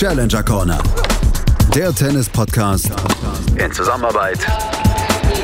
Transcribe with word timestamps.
Challenger 0.00 0.42
Corner. 0.42 0.82
Der 1.74 1.94
Tennis-Podcast 1.94 2.90
in 3.56 3.70
Zusammenarbeit 3.70 4.38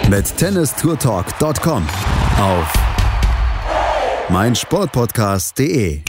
mit 0.08 0.34
tennistourtalk.com 0.34 1.86
auf 2.40 2.72
meinsportpodcast.de. 4.31 6.00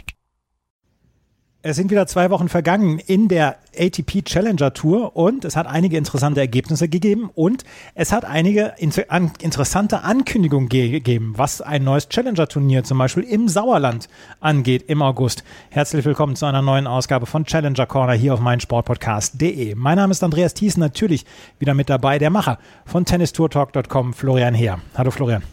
Es 1.69 1.75
sind 1.75 1.91
wieder 1.91 2.07
zwei 2.07 2.29
Wochen 2.29 2.47
vergangen 2.47 2.97
in 2.97 3.27
der 3.27 3.57
ATP 3.77 4.23
Challenger 4.23 4.71
Tour 4.71 5.17
und 5.17 5.43
es 5.43 5.57
hat 5.57 5.67
einige 5.67 5.97
interessante 5.97 6.39
Ergebnisse 6.39 6.87
gegeben 6.87 7.29
und 7.35 7.65
es 7.93 8.13
hat 8.13 8.23
einige 8.23 8.75
interessante 8.79 10.03
Ankündigungen 10.03 10.69
gegeben, 10.69 11.33
was 11.35 11.59
ein 11.59 11.83
neues 11.83 12.07
Challenger 12.07 12.47
Turnier 12.47 12.85
zum 12.85 12.97
Beispiel 12.97 13.23
im 13.23 13.49
Sauerland 13.49 14.07
angeht 14.39 14.85
im 14.87 15.01
August. 15.01 15.43
Herzlich 15.69 16.05
willkommen 16.05 16.37
zu 16.37 16.45
einer 16.45 16.61
neuen 16.61 16.87
Ausgabe 16.87 17.25
von 17.25 17.43
Challenger 17.43 17.85
Corner 17.85 18.13
hier 18.13 18.33
auf 18.33 18.39
meinsportpodcast.de. 18.39 19.75
Mein 19.75 19.97
Name 19.97 20.11
ist 20.11 20.23
Andreas 20.23 20.53
Thies, 20.53 20.77
natürlich 20.77 21.25
wieder 21.59 21.73
mit 21.73 21.89
dabei, 21.89 22.17
der 22.17 22.29
Macher 22.29 22.59
von 22.85 23.03
tennistourtalk.com, 23.03 24.13
Florian 24.13 24.53
Heer. 24.53 24.79
Hallo 24.95 25.11
Florian. 25.11 25.43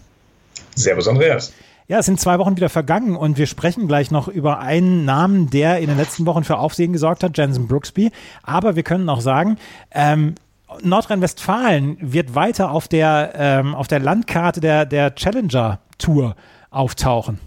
Servus 0.76 1.08
Andreas. 1.08 1.52
Ja, 1.86 1.98
es 1.98 2.06
sind 2.06 2.18
zwei 2.18 2.38
Wochen 2.38 2.56
wieder 2.56 2.70
vergangen 2.70 3.14
und 3.14 3.36
wir 3.36 3.46
sprechen 3.46 3.86
gleich 3.86 4.10
noch 4.10 4.28
über 4.28 4.58
einen 4.60 5.04
Namen, 5.04 5.50
der 5.50 5.80
in 5.80 5.88
den 5.88 5.98
letzten 5.98 6.24
Wochen 6.24 6.42
für 6.42 6.56
Aufsehen 6.56 6.94
gesorgt 6.94 7.22
hat, 7.22 7.36
Jensen 7.36 7.68
Brooksby. 7.68 8.10
Aber 8.42 8.74
wir 8.74 8.82
können 8.82 9.08
auch 9.10 9.20
sagen, 9.20 9.58
ähm, 9.90 10.34
Nordrhein-Westfalen 10.82 11.98
wird 12.00 12.34
weiter 12.34 12.70
auf 12.70 12.88
der, 12.88 13.32
ähm, 13.36 13.74
auf 13.74 13.86
der 13.86 14.00
Landkarte 14.00 14.60
der, 14.60 14.86
der 14.86 15.14
Challenger 15.14 15.78
Tour 15.98 16.36
auftauchen. 16.70 17.38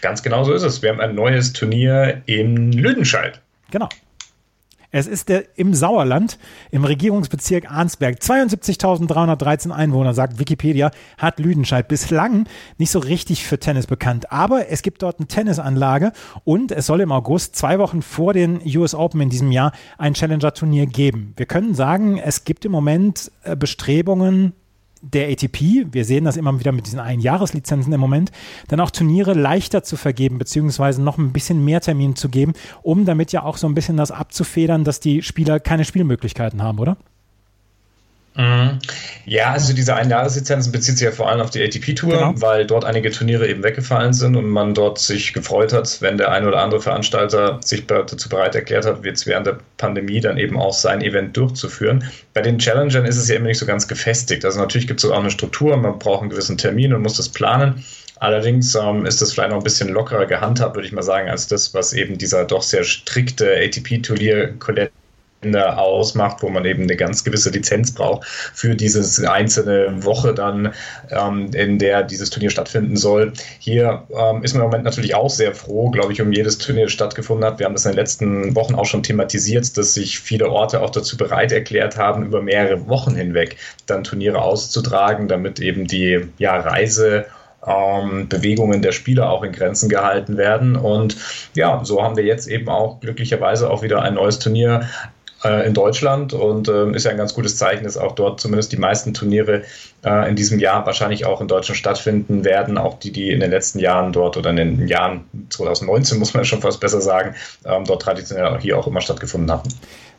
Ganz 0.00 0.22
genau 0.22 0.44
so 0.44 0.52
ist 0.52 0.62
es. 0.62 0.80
Wir 0.80 0.90
haben 0.90 1.00
ein 1.00 1.14
neues 1.14 1.52
Turnier 1.52 2.22
in 2.26 2.72
Lüdenscheid. 2.72 3.40
Genau. 3.70 3.88
Es 4.94 5.06
ist 5.06 5.30
der 5.30 5.58
im 5.58 5.72
Sauerland, 5.72 6.38
im 6.70 6.84
Regierungsbezirk 6.84 7.70
Arnsberg. 7.70 8.18
72.313 8.18 9.70
Einwohner, 9.70 10.12
sagt 10.12 10.38
Wikipedia, 10.38 10.90
hat 11.16 11.38
Lüdenscheid. 11.38 11.88
Bislang 11.88 12.46
nicht 12.76 12.90
so 12.90 12.98
richtig 12.98 13.46
für 13.46 13.58
Tennis 13.58 13.86
bekannt. 13.86 14.30
Aber 14.30 14.68
es 14.68 14.82
gibt 14.82 15.02
dort 15.02 15.18
eine 15.18 15.28
Tennisanlage 15.28 16.12
und 16.44 16.72
es 16.72 16.84
soll 16.84 17.00
im 17.00 17.10
August, 17.10 17.56
zwei 17.56 17.78
Wochen 17.78 18.02
vor 18.02 18.34
den 18.34 18.60
US 18.76 18.94
Open 18.94 19.22
in 19.22 19.30
diesem 19.30 19.50
Jahr, 19.50 19.72
ein 19.96 20.12
Challenger-Turnier 20.12 20.84
geben. 20.84 21.32
Wir 21.38 21.46
können 21.46 21.74
sagen, 21.74 22.18
es 22.18 22.44
gibt 22.44 22.66
im 22.66 22.72
Moment 22.72 23.32
äh, 23.44 23.56
Bestrebungen, 23.56 24.52
der 25.02 25.28
ATP, 25.28 25.86
wir 25.92 26.04
sehen 26.04 26.24
das 26.24 26.36
immer 26.36 26.58
wieder 26.58 26.72
mit 26.72 26.86
diesen 26.86 27.00
Einjahreslizenzen 27.00 27.92
im 27.92 28.00
Moment, 28.00 28.30
dann 28.68 28.80
auch 28.80 28.90
Turniere 28.90 29.34
leichter 29.34 29.82
zu 29.82 29.96
vergeben, 29.96 30.38
beziehungsweise 30.38 31.02
noch 31.02 31.18
ein 31.18 31.32
bisschen 31.32 31.64
mehr 31.64 31.80
Termine 31.80 32.14
zu 32.14 32.28
geben, 32.28 32.52
um 32.82 33.04
damit 33.04 33.32
ja 33.32 33.42
auch 33.42 33.56
so 33.56 33.66
ein 33.66 33.74
bisschen 33.74 33.96
das 33.96 34.12
abzufedern, 34.12 34.84
dass 34.84 35.00
die 35.00 35.22
Spieler 35.22 35.60
keine 35.60 35.84
Spielmöglichkeiten 35.84 36.62
haben, 36.62 36.78
oder? 36.78 36.96
Mhm. 38.34 38.78
Ja, 39.26 39.52
also 39.52 39.74
diese 39.74 39.94
Einjahreslizenzen 39.94 40.72
bezieht 40.72 40.96
sich 40.96 41.04
ja 41.04 41.12
vor 41.12 41.28
allem 41.28 41.40
auf 41.40 41.50
die 41.50 41.62
ATP-Tour, 41.62 42.12
genau. 42.12 42.32
weil 42.36 42.66
dort 42.66 42.84
einige 42.84 43.10
Turniere 43.10 43.46
eben 43.46 43.62
weggefallen 43.62 44.14
sind 44.14 44.36
und 44.36 44.48
man 44.48 44.74
dort 44.74 44.98
sich 44.98 45.32
gefreut 45.32 45.72
hat, 45.72 46.00
wenn 46.00 46.16
der 46.16 46.32
ein 46.32 46.46
oder 46.46 46.60
andere 46.60 46.80
Veranstalter 46.80 47.60
sich 47.62 47.86
dazu 47.86 48.28
bereit 48.28 48.54
erklärt 48.54 48.86
hat, 48.86 49.04
jetzt 49.04 49.26
während 49.26 49.46
der 49.46 49.58
Pandemie 49.76 50.20
dann 50.20 50.38
eben 50.38 50.58
auch 50.58 50.72
sein 50.72 51.02
Event 51.02 51.36
durchzuführen. 51.36 52.04
Bei 52.32 52.40
den 52.40 52.58
Challengern 52.58 53.04
ist 53.04 53.18
es 53.18 53.28
ja 53.28 53.36
immer 53.36 53.48
nicht 53.48 53.58
so 53.58 53.66
ganz 53.66 53.86
gefestigt. 53.86 54.44
Also 54.44 54.58
natürlich 54.58 54.86
gibt 54.86 55.04
es 55.04 55.10
auch 55.10 55.18
eine 55.18 55.30
Struktur, 55.30 55.76
man 55.76 55.98
braucht 55.98 56.22
einen 56.22 56.30
gewissen 56.30 56.56
Termin 56.56 56.94
und 56.94 57.02
muss 57.02 57.16
das 57.16 57.28
planen. 57.28 57.84
Allerdings 58.18 58.74
ähm, 58.76 59.04
ist 59.04 59.20
das 59.20 59.32
vielleicht 59.32 59.50
noch 59.50 59.58
ein 59.58 59.64
bisschen 59.64 59.88
lockerer 59.88 60.26
gehandhabt, 60.26 60.76
würde 60.76 60.86
ich 60.86 60.92
mal 60.92 61.02
sagen, 61.02 61.28
als 61.28 61.48
das, 61.48 61.74
was 61.74 61.92
eben 61.92 62.18
dieser 62.18 62.44
doch 62.44 62.62
sehr 62.62 62.84
strikte 62.84 63.56
ATP-Turnier 63.56 64.54
Colette 64.60 64.92
ausmacht, 65.54 66.42
wo 66.42 66.48
man 66.48 66.64
eben 66.64 66.84
eine 66.84 66.96
ganz 66.96 67.24
gewisse 67.24 67.50
Lizenz 67.50 67.92
braucht 67.92 68.26
für 68.26 68.74
diese 68.74 69.30
einzelne 69.30 70.04
Woche 70.04 70.34
dann, 70.34 70.72
ähm, 71.10 71.50
in 71.52 71.78
der 71.78 72.04
dieses 72.04 72.30
Turnier 72.30 72.50
stattfinden 72.50 72.96
soll. 72.96 73.32
Hier 73.58 74.04
ähm, 74.10 74.44
ist 74.44 74.54
man 74.54 74.62
im 74.62 74.68
Moment 74.68 74.84
natürlich 74.84 75.14
auch 75.14 75.30
sehr 75.30 75.54
froh, 75.54 75.90
glaube 75.90 76.12
ich, 76.12 76.22
um 76.22 76.32
jedes 76.32 76.58
Turnier, 76.58 76.88
stattgefunden 76.88 77.44
hat. 77.44 77.58
Wir 77.58 77.66
haben 77.66 77.74
das 77.74 77.84
in 77.84 77.92
den 77.92 77.98
letzten 77.98 78.54
Wochen 78.54 78.74
auch 78.74 78.86
schon 78.86 79.02
thematisiert, 79.02 79.76
dass 79.76 79.94
sich 79.94 80.20
viele 80.20 80.48
Orte 80.48 80.80
auch 80.80 80.90
dazu 80.90 81.16
bereit 81.16 81.52
erklärt 81.52 81.96
haben, 81.96 82.24
über 82.24 82.42
mehrere 82.42 82.88
Wochen 82.88 83.14
hinweg 83.14 83.56
dann 83.86 84.04
Turniere 84.04 84.40
auszutragen, 84.42 85.28
damit 85.28 85.60
eben 85.60 85.86
die 85.86 86.20
ja, 86.38 86.58
Reise 86.58 87.26
ähm, 87.66 88.28
Bewegungen 88.28 88.82
der 88.82 88.92
Spieler 88.92 89.30
auch 89.30 89.42
in 89.42 89.52
Grenzen 89.52 89.88
gehalten 89.88 90.36
werden. 90.36 90.76
Und 90.76 91.16
ja, 91.54 91.80
so 91.84 92.02
haben 92.02 92.16
wir 92.16 92.24
jetzt 92.24 92.48
eben 92.48 92.68
auch 92.68 93.00
glücklicherweise 93.00 93.70
auch 93.70 93.82
wieder 93.82 94.02
ein 94.02 94.14
neues 94.14 94.38
Turnier 94.38 94.88
äh, 95.44 95.66
in 95.66 95.74
Deutschland 95.74 96.32
und 96.32 96.68
ähm, 96.68 96.94
ist 96.94 97.04
ja 97.04 97.10
ein 97.10 97.16
ganz 97.16 97.34
gutes 97.34 97.56
Zeichen, 97.56 97.84
dass 97.84 97.96
auch 97.96 98.12
dort 98.12 98.40
zumindest 98.40 98.72
die 98.72 98.76
meisten 98.76 99.14
Turniere 99.14 99.62
äh, 100.04 100.28
in 100.28 100.36
diesem 100.36 100.58
Jahr 100.58 100.84
wahrscheinlich 100.86 101.26
auch 101.26 101.40
in 101.40 101.48
Deutschland 101.48 101.78
stattfinden 101.78 102.44
werden, 102.44 102.78
auch 102.78 102.98
die, 102.98 103.12
die 103.12 103.30
in 103.30 103.40
den 103.40 103.50
letzten 103.50 103.78
Jahren 103.78 104.12
dort 104.12 104.36
oder 104.36 104.50
in 104.50 104.56
den 104.56 104.88
Jahren 104.88 105.24
2019 105.50 106.18
muss 106.18 106.34
man 106.34 106.44
schon 106.44 106.60
fast 106.60 106.80
besser 106.80 107.00
sagen, 107.00 107.34
ähm, 107.64 107.84
dort 107.84 108.02
traditionell 108.02 108.46
auch 108.46 108.60
hier 108.60 108.78
auch 108.78 108.86
immer 108.86 109.00
stattgefunden 109.00 109.50
haben. 109.50 109.68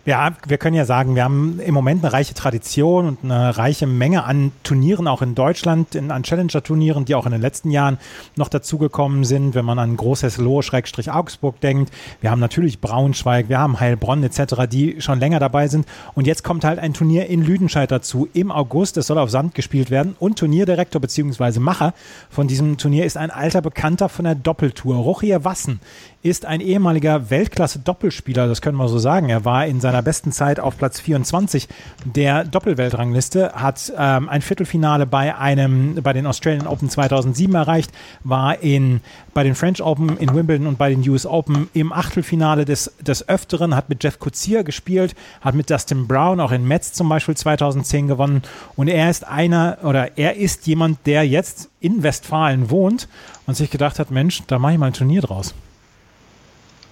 Ja, 0.05 0.33
wir 0.45 0.57
können 0.57 0.75
ja 0.75 0.83
sagen, 0.83 1.15
wir 1.15 1.23
haben 1.23 1.61
im 1.61 1.73
Moment 1.73 2.03
eine 2.03 2.11
reiche 2.11 2.33
Tradition 2.33 3.07
und 3.07 3.19
eine 3.23 3.57
reiche 3.57 3.87
Menge 3.87 4.25
an 4.25 4.51
Turnieren, 4.63 5.07
auch 5.07 5.21
in 5.21 5.33
Deutschland, 5.33 5.95
in, 5.95 6.11
an 6.11 6.23
Challenger-Turnieren, 6.23 7.05
die 7.05 7.15
auch 7.15 7.25
in 7.25 7.31
den 7.31 7.39
letzten 7.39 7.71
Jahren 7.71 7.97
noch 8.35 8.49
dazugekommen 8.49 9.23
sind, 9.23 9.55
wenn 9.55 9.63
man 9.63 9.79
an 9.79 9.95
Großhesloh-Augsburg 9.95 11.61
denkt. 11.61 11.93
Wir 12.19 12.31
haben 12.31 12.41
natürlich 12.41 12.81
Braunschweig, 12.81 13.47
wir 13.47 13.59
haben 13.59 13.79
Heilbronn 13.79 14.23
etc., 14.23 14.67
die 14.69 14.99
schon 14.99 15.21
länger 15.21 15.39
dabei 15.39 15.69
sind. 15.69 15.87
Und 16.15 16.27
jetzt 16.27 16.43
kommt 16.43 16.65
halt 16.65 16.79
ein 16.79 16.93
Turnier 16.93 17.27
in 17.27 17.41
Lüdenscheid 17.41 17.89
dazu 17.89 18.27
im 18.33 18.51
August. 18.51 18.97
Es 18.97 19.07
soll 19.07 19.17
auf 19.17 19.29
Sand 19.29 19.55
gespielt 19.55 19.89
werden 19.89 20.17
und 20.19 20.37
Turnierdirektor 20.37 20.99
bzw. 20.99 21.59
Macher 21.59 21.93
von 22.29 22.49
diesem 22.49 22.77
Turnier 22.77 23.05
ist 23.05 23.15
ein 23.15 23.31
alter 23.31 23.61
Bekannter 23.61 24.09
von 24.09 24.25
der 24.25 24.35
Doppeltour, 24.35 24.97
Rochier 24.97 25.45
Wassen 25.45 25.79
ist 26.23 26.45
ein 26.45 26.61
ehemaliger 26.61 27.29
Weltklasse-Doppelspieler, 27.29 28.47
das 28.47 28.61
können 28.61 28.77
wir 28.77 28.87
so 28.87 28.97
sagen. 28.97 29.27
Er 29.27 29.43
war 29.43 29.67
in 29.67 29.81
seiner 29.81 29.92
besten 30.01 30.31
Zeit 30.31 30.59
auf 30.59 30.77
Platz 30.77 30.99
24 30.99 31.67
der 32.05 32.43
Doppelweltrangliste, 32.43 33.53
hat 33.53 33.91
ähm, 33.97 34.29
ein 34.29 34.41
Viertelfinale 34.41 35.05
bei 35.05 35.35
einem, 35.35 35.95
bei 36.01 36.13
den 36.13 36.25
Australian 36.25 36.67
Open 36.67 36.89
2007 36.89 37.53
erreicht, 37.53 37.91
war 38.23 38.59
in, 38.61 39.01
bei 39.33 39.43
den 39.43 39.55
French 39.55 39.81
Open 39.81 40.17
in 40.17 40.33
Wimbledon 40.33 40.67
und 40.67 40.77
bei 40.77 40.89
den 40.89 41.07
US 41.09 41.25
Open 41.25 41.69
im 41.73 41.93
Achtelfinale 41.93 42.65
des, 42.65 42.91
des 43.01 43.27
Öfteren, 43.27 43.75
hat 43.75 43.89
mit 43.89 44.03
Jeff 44.03 44.19
Kutzier 44.19 44.63
gespielt, 44.63 45.15
hat 45.41 45.55
mit 45.55 45.69
Dustin 45.69 46.07
Brown 46.07 46.39
auch 46.39 46.51
in 46.51 46.67
Metz 46.67 46.93
zum 46.93 47.09
Beispiel 47.09 47.35
2010 47.35 48.07
gewonnen 48.07 48.41
und 48.75 48.87
er 48.87 49.09
ist 49.09 49.27
einer 49.27 49.77
oder 49.83 50.17
er 50.17 50.37
ist 50.37 50.67
jemand, 50.67 51.05
der 51.05 51.27
jetzt 51.27 51.69
in 51.79 52.03
Westfalen 52.03 52.69
wohnt 52.69 53.07
und 53.45 53.55
sich 53.55 53.69
gedacht 53.69 53.99
hat, 53.99 54.11
Mensch, 54.11 54.43
da 54.47 54.59
mache 54.59 54.73
ich 54.73 54.79
mal 54.79 54.87
ein 54.87 54.93
Turnier 54.93 55.21
draus 55.21 55.53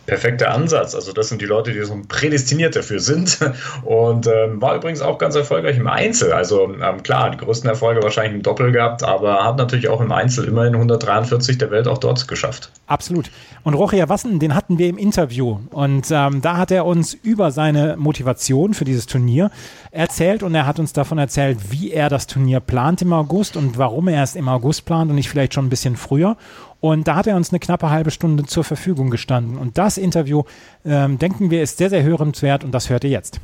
perfekter 0.05 0.51
Ansatz. 0.51 0.95
Also 0.95 1.13
das 1.13 1.29
sind 1.29 1.41
die 1.41 1.45
Leute, 1.45 1.71
die 1.71 1.81
so 1.83 1.97
prädestiniert 2.07 2.75
dafür 2.75 2.99
sind. 2.99 3.39
Und 3.83 4.27
ähm, 4.27 4.61
war 4.61 4.75
übrigens 4.75 5.01
auch 5.01 5.17
ganz 5.17 5.35
erfolgreich 5.35 5.77
im 5.77 5.87
Einzel. 5.87 6.33
Also 6.33 6.73
ähm, 6.73 7.03
klar, 7.03 7.31
die 7.31 7.37
größten 7.37 7.69
Erfolge 7.69 8.03
wahrscheinlich 8.03 8.35
im 8.35 8.43
Doppel 8.43 8.71
gehabt, 8.71 9.03
aber 9.03 9.43
hat 9.43 9.57
natürlich 9.57 9.89
auch 9.89 10.01
im 10.01 10.11
Einzel 10.11 10.45
immerhin 10.45 10.75
143 10.75 11.57
der 11.57 11.71
Welt 11.71 11.87
auch 11.87 11.97
dort 11.97 12.27
geschafft. 12.27 12.71
Absolut. 12.87 13.31
Und 13.63 13.73
Rochia 13.75 14.09
Wassen, 14.09 14.39
den 14.39 14.55
hatten 14.55 14.77
wir 14.77 14.89
im 14.89 14.97
Interview. 14.97 15.59
Und 15.69 16.07
ähm, 16.11 16.41
da 16.41 16.57
hat 16.57 16.71
er 16.71 16.85
uns 16.85 17.13
über 17.13 17.51
seine 17.51 17.95
Motivation 17.97 18.73
für 18.73 18.85
dieses 18.85 19.05
Turnier 19.05 19.51
erzählt 19.91 20.41
und 20.41 20.55
er 20.55 20.65
hat 20.65 20.79
uns 20.79 20.93
davon 20.93 21.17
erzählt, 21.17 21.71
wie 21.71 21.91
er 21.91 22.09
das 22.09 22.27
Turnier 22.27 22.59
plant 22.59 23.01
im 23.01 23.13
August 23.13 23.55
und 23.55 23.77
warum 23.77 24.07
er 24.07 24.23
es 24.23 24.35
im 24.35 24.47
August 24.47 24.85
plant 24.85 25.09
und 25.09 25.15
nicht 25.15 25.29
vielleicht 25.29 25.53
schon 25.53 25.65
ein 25.65 25.69
bisschen 25.69 25.95
früher. 25.95 26.37
Und 26.81 27.07
da 27.07 27.15
hat 27.15 27.27
er 27.27 27.35
uns 27.35 27.51
eine 27.51 27.59
knappe 27.59 27.91
halbe 27.91 28.11
Stunde 28.11 28.43
zur 28.43 28.63
Verfügung 28.63 29.11
gestanden. 29.11 29.57
Und 29.57 29.77
das 29.77 29.97
Interview, 29.97 30.43
ähm, 30.83 31.19
denken 31.19 31.51
wir, 31.51 31.61
ist 31.61 31.77
sehr, 31.77 31.91
sehr 31.91 32.03
hörenswert 32.03 32.63
und 32.63 32.71
das 32.71 32.89
hört 32.89 33.03
ihr 33.03 33.11
jetzt. 33.11 33.39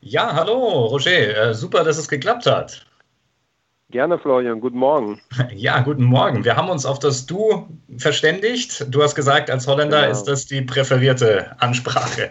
Ja, 0.00 0.32
hallo, 0.34 0.86
Roger. 0.86 1.50
Äh, 1.50 1.54
super, 1.54 1.84
dass 1.84 1.98
es 1.98 2.08
geklappt 2.08 2.46
hat. 2.46 2.86
Gerne, 3.90 4.18
Florian. 4.18 4.60
Guten 4.60 4.78
Morgen. 4.78 5.20
Ja, 5.54 5.80
guten 5.80 6.04
Morgen. 6.04 6.44
Wir 6.44 6.56
haben 6.56 6.70
uns 6.70 6.86
auf 6.86 6.98
das 6.98 7.26
Du 7.26 7.68
verständigt. 7.98 8.86
Du 8.88 9.02
hast 9.02 9.14
gesagt, 9.14 9.50
als 9.50 9.66
Holländer 9.66 10.00
genau. 10.00 10.12
ist 10.12 10.24
das 10.24 10.46
die 10.46 10.62
präferierte 10.62 11.60
Ansprache. 11.60 12.30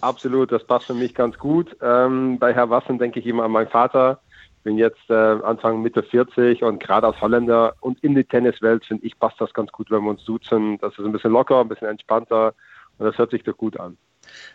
Absolut, 0.00 0.52
das 0.52 0.64
passt 0.64 0.86
für 0.86 0.94
mich 0.94 1.14
ganz 1.14 1.36
gut. 1.36 1.76
Ähm, 1.82 2.38
bei 2.38 2.54
Herr 2.54 2.70
Wassen 2.70 2.98
denke 2.98 3.18
ich 3.18 3.26
immer 3.26 3.44
an 3.44 3.50
meinen 3.50 3.68
Vater, 3.68 4.20
bin 4.66 4.78
jetzt 4.78 5.08
äh, 5.08 5.14
Anfang 5.14 5.80
Mitte 5.80 6.02
40 6.02 6.64
und 6.64 6.82
gerade 6.82 7.06
als 7.06 7.20
Holländer 7.20 7.76
und 7.80 8.02
in 8.02 8.16
die 8.16 8.24
Tenniswelt 8.24 8.84
finde 8.84 9.06
ich 9.06 9.16
passt 9.16 9.40
das 9.40 9.54
ganz 9.54 9.70
gut, 9.70 9.92
wenn 9.92 10.02
wir 10.02 10.10
uns 10.10 10.24
duzen. 10.24 10.76
Das 10.80 10.92
ist 10.98 11.04
ein 11.04 11.12
bisschen 11.12 11.30
locker, 11.30 11.60
ein 11.60 11.68
bisschen 11.68 11.86
entspannter 11.86 12.52
und 12.98 13.06
das 13.06 13.16
hört 13.16 13.30
sich 13.30 13.44
doch 13.44 13.56
gut 13.56 13.78
an. 13.78 13.96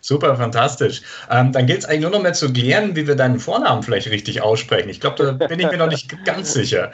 Super, 0.01 0.35
fantastisch. 0.35 1.01
Ähm, 1.29 1.53
dann 1.53 1.65
gilt 1.65 1.79
es 1.79 1.85
eigentlich 1.85 2.01
nur 2.01 2.11
noch 2.11 2.21
mehr 2.21 2.33
zu 2.33 2.51
klären, 2.51 2.93
wie 2.97 3.07
wir 3.07 3.15
deinen 3.15 3.39
Vornamen 3.39 3.83
vielleicht 3.83 4.11
richtig 4.11 4.41
aussprechen. 4.41 4.89
Ich 4.89 4.99
glaube, 4.99 5.37
da 5.39 5.47
bin 5.47 5.61
ich 5.61 5.71
mir 5.71 5.77
noch 5.77 5.87
nicht 5.87 6.13
ganz 6.25 6.51
sicher. 6.51 6.91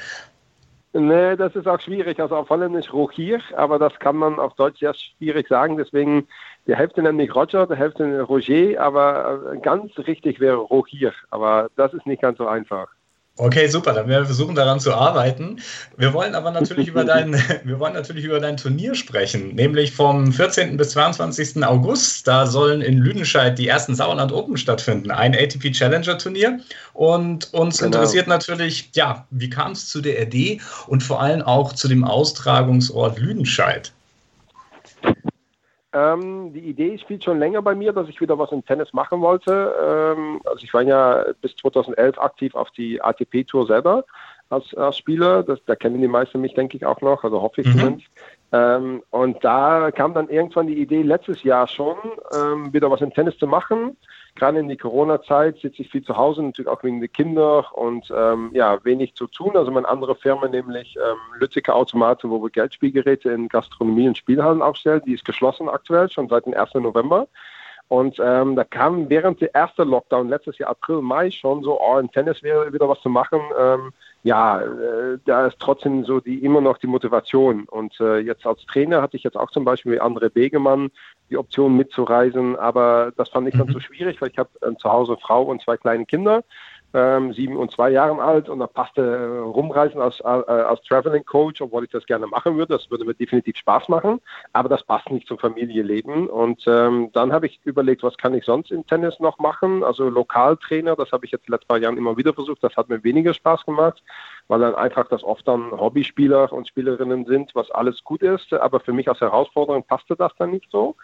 Nee, 0.94 1.36
das 1.36 1.56
ist 1.56 1.68
auch 1.68 1.82
schwierig. 1.82 2.20
Also 2.20 2.36
auf 2.36 2.52
Holländisch 2.52 2.94
Rogier, 2.94 3.42
aber 3.56 3.80
das 3.80 3.98
kann 3.98 4.16
man 4.16 4.38
auf 4.38 4.54
Deutsch 4.54 4.80
sehr 4.80 4.94
schwierig 4.94 5.48
sagen. 5.48 5.78
Deswegen, 5.78 6.28
die 6.68 6.76
Hälfte 6.76 7.02
nennt 7.02 7.18
mich 7.18 7.34
Roger, 7.34 7.66
die 7.66 7.76
Hälfte 7.76 8.22
Roger, 8.22 8.80
aber 8.80 9.54
äh, 9.54 9.58
ganz 9.58 9.98
richtig 9.98 10.40
wäre 10.40 10.58
Rogier. 10.58 11.14
Aber 11.32 11.70
das 11.78 11.96
ist 11.96 12.06
nicht 12.06 12.22
ganz 12.22 12.38
so 12.38 12.48
einfach. 12.48 12.90
Okay, 13.40 13.68
super. 13.68 13.94
Dann 13.94 14.08
werden 14.08 14.24
wir 14.24 14.26
versuchen, 14.26 14.56
daran 14.56 14.80
zu 14.80 14.94
arbeiten. 14.94 15.60
Wir 15.96 16.12
wollen 16.12 16.34
aber 16.34 16.50
natürlich 16.50 16.88
über 16.88 17.06
dein, 17.06 17.34
wir 17.64 17.80
wollen 17.80 17.94
natürlich 17.94 18.26
über 18.26 18.40
dein 18.40 18.58
Turnier 18.58 18.96
sprechen, 18.96 19.54
nämlich 19.54 19.92
vom 19.92 20.34
14. 20.34 20.76
bis 20.76 20.90
22. 20.92 21.64
August. 21.64 22.28
Da 22.28 22.48
sollen 22.48 22.82
in 22.82 22.98
Lüdenscheid 22.98 23.58
die 23.58 23.68
ersten 23.68 23.94
Sauerland 23.94 24.32
Open 24.32 24.58
stattfinden, 24.58 25.12
ein 25.12 25.36
ATP 25.36 25.72
Challenger 25.72 26.18
Turnier. 26.18 26.60
Und 26.94 27.54
uns 27.54 27.78
genau. 27.78 27.98
interessiert 27.98 28.28
natürlich, 28.28 28.90
ja, 28.96 29.28
wie 29.30 29.50
kam 29.52 29.74
es 29.74 29.88
zu 29.88 30.02
der 30.02 30.20
Idee 30.20 30.60
und 30.88 31.04
vor 31.04 31.22
allem 31.22 31.44
auch 31.44 31.74
zu 31.74 31.88
dem 31.88 32.04
Austragungsort 32.04 33.20
Lüdenscheid? 33.20 33.94
Ähm, 35.94 36.52
die 36.54 36.60
Idee 36.60 36.98
spielt 36.98 37.24
schon 37.24 37.40
länger 37.40 37.62
bei 37.62 37.74
mir, 37.74 37.94
dass 37.94 38.10
ich 38.10 38.20
wieder 38.20 38.38
was 38.38 38.52
im 38.52 38.66
Tennis 38.66 38.92
machen 38.94 39.22
wollte. 39.22 39.74
Ähm, 39.82 40.42
also 40.46 40.64
ich 40.64 40.74
war 40.74 40.82
ja 40.82 41.26
bis 41.42 41.56
2011 41.56 42.20
aktiv 42.20 42.56
auf 42.56 42.72
die 42.72 43.02
ATP-Tour 43.02 43.68
selber 43.68 44.04
als, 44.50 44.74
als 44.76 44.98
Spieler. 44.98 45.44
Das, 45.44 45.60
da 45.66 45.76
kennen 45.76 46.02
die 46.02 46.08
meisten 46.08 46.42
mich, 46.42 46.54
denke 46.54 46.76
ich, 46.76 46.86
auch 46.86 47.02
noch, 47.02 47.24
also 47.24 47.42
hoffe 47.42 47.62
ich 47.62 47.68
mhm. 47.68 47.80
zumindest. 47.80 48.08
Ähm, 48.52 49.04
und 49.12 49.44
da 49.44 49.92
kam 49.92 50.14
dann 50.14 50.30
irgendwann 50.30 50.68
die 50.68 50.80
Idee, 50.80 51.04
letztes 51.04 51.44
Jahr 51.44 51.68
schon 51.68 51.98
ähm, 52.36 52.74
wieder 52.74 52.92
was 52.92 53.02
im 53.02 53.14
Tennis 53.14 53.38
zu 53.38 53.48
machen 53.48 53.96
gerade 54.38 54.60
in 54.60 54.70
die 54.70 54.78
Corona-Zeit 54.78 55.58
sitze 55.60 55.82
ich 55.82 55.90
viel 55.90 56.04
zu 56.04 56.16
Hause, 56.16 56.44
natürlich 56.44 56.70
auch 56.70 56.84
wegen 56.84 57.00
der 57.00 57.10
Kinder 57.10 57.76
und 57.78 58.12
ähm, 58.16 58.52
ja, 58.54 58.84
wenig 58.86 59.16
zu 59.16 59.28
tun. 59.28 59.58
Also 59.58 59.72
meine 59.72 59.88
andere 59.90 60.16
Firma, 60.16 60.48
nämlich 60.48 60.96
ähm, 60.96 61.18
Lütziger 61.40 61.76
Automate, 61.76 62.30
wo 62.30 62.42
wir 62.42 62.50
Geldspielgeräte 62.50 63.32
in 63.32 63.50
Gastronomie 63.50 64.08
und 64.08 64.18
Spielhallen 64.18 64.62
aufstellen, 64.62 65.02
die 65.06 65.14
ist 65.14 65.26
geschlossen 65.26 65.68
aktuell, 65.68 66.10
schon 66.10 66.30
seit 66.30 66.46
dem 66.46 66.54
1. 66.54 66.76
November. 66.76 67.28
Und 67.90 68.20
ähm, 68.20 68.56
da 68.56 68.64
kam 68.64 69.10
während 69.10 69.42
der 69.42 69.56
ersten 69.56 69.88
Lockdown 69.88 70.30
letztes 70.30 70.58
Jahr 70.58 70.72
April, 70.72 71.02
Mai 71.02 71.32
schon 71.32 71.64
so, 71.64 71.80
oh, 71.80 71.98
im 71.98 72.12
Tennis 72.12 72.44
wäre 72.44 72.72
wieder 72.74 72.90
was 72.90 73.02
zu 73.02 73.10
machen. 73.10 73.40
Ähm, 73.58 73.94
ja, 74.24 74.62
äh, 74.62 75.20
da 75.26 75.48
ist 75.48 75.60
trotzdem 75.60 76.04
so 76.04 76.20
die 76.20 76.44
immer 76.44 76.62
noch 76.62 76.78
die 76.78 76.88
Motivation. 76.88 77.66
Und 77.66 78.00
äh, 78.00 78.18
jetzt 78.20 78.46
als 78.46 78.66
Trainer 78.66 79.02
hatte 79.02 79.18
ich 79.18 79.24
jetzt 79.24 79.38
auch 79.38 79.52
zum 79.52 79.64
Beispiel 79.64 79.94
wie 79.94 80.02
André 80.02 80.30
Begemann 80.30 80.90
die 81.30 81.38
Option 81.38 81.76
mitzureisen, 81.76 82.56
aber 82.56 83.12
das 83.18 83.30
fand 83.30 83.48
ich 83.48 83.58
dann 83.58 83.68
mhm. 83.68 83.74
zu 83.74 83.80
schwierig, 83.80 84.22
weil 84.22 84.30
ich 84.30 84.38
habe 84.38 84.50
äh, 84.62 84.76
zu 84.78 84.90
Hause 84.90 85.18
Frau 85.22 85.44
und 85.44 85.62
zwei 85.62 85.78
kleine 85.78 86.06
Kinder 86.06 86.44
ähm, 86.94 87.34
sieben 87.34 87.58
und 87.58 87.72
zwei 87.72 87.90
Jahren 87.90 88.20
alt 88.20 88.50
und 88.50 88.60
da 88.60 88.68
passte 88.68 89.02
äh, 89.02 89.40
rumreisen 89.40 90.02
als, 90.02 90.20
äh, 90.22 90.24
als 90.24 90.82
Traveling 90.84 91.26
Coach, 91.26 91.62
obwohl 91.62 91.84
ich 91.84 91.90
das 91.90 92.06
gerne 92.06 92.28
machen 92.28 92.58
würde. 92.58 92.78
Das 92.78 92.90
würde 92.90 93.06
mir 93.06 93.14
definitiv 93.14 93.58
Spaß 93.58 93.90
machen, 93.90 94.22
aber 94.54 94.70
das 94.70 94.84
passt 94.84 95.10
nicht 95.12 95.28
zum 95.28 95.38
Familienleben. 95.38 96.28
Und 96.28 96.64
ähm, 96.68 97.10
dann 97.14 97.34
habe 97.34 97.48
ich 97.48 97.60
überlegt, 97.66 98.04
was 98.04 98.18
kann 98.18 98.34
ich 98.34 98.46
sonst 98.46 98.72
im 98.72 98.86
Tennis 98.86 99.20
noch 99.20 99.38
machen? 99.40 99.84
Also 99.84 100.10
Lokaltrainer, 100.10 100.96
das 100.96 101.12
habe 101.12 101.26
ich 101.26 101.32
jetzt 101.32 101.48
die 101.48 101.52
letzten 101.52 101.68
paar 101.68 101.80
Jahren 101.80 101.98
immer 101.98 102.18
wieder 102.18 102.34
versucht. 102.34 102.64
Das 102.64 102.76
hat 102.78 102.90
mir 102.90 103.04
weniger 103.04 103.34
Spaß 103.34 103.66
gemacht, 103.66 104.02
weil 104.48 104.62
dann 104.62 104.76
einfach 104.76 105.08
das 105.10 105.24
oft 105.24 105.48
dann 105.48 105.72
Hobbyspieler 105.72 106.52
und 106.54 106.68
Spielerinnen 106.68 107.26
sind, 107.26 107.54
was 107.54 107.70
alles 107.72 108.04
gut 108.04 108.22
ist. 108.22 108.54
Aber 108.54 108.80
für 108.80 108.94
mich 108.94 109.10
als 109.10 109.20
Herausforderung 109.20 109.84
passte 109.84 110.16
das 110.16 110.32
dann 110.38 110.52
nicht 110.52 110.72
so. 110.72 110.96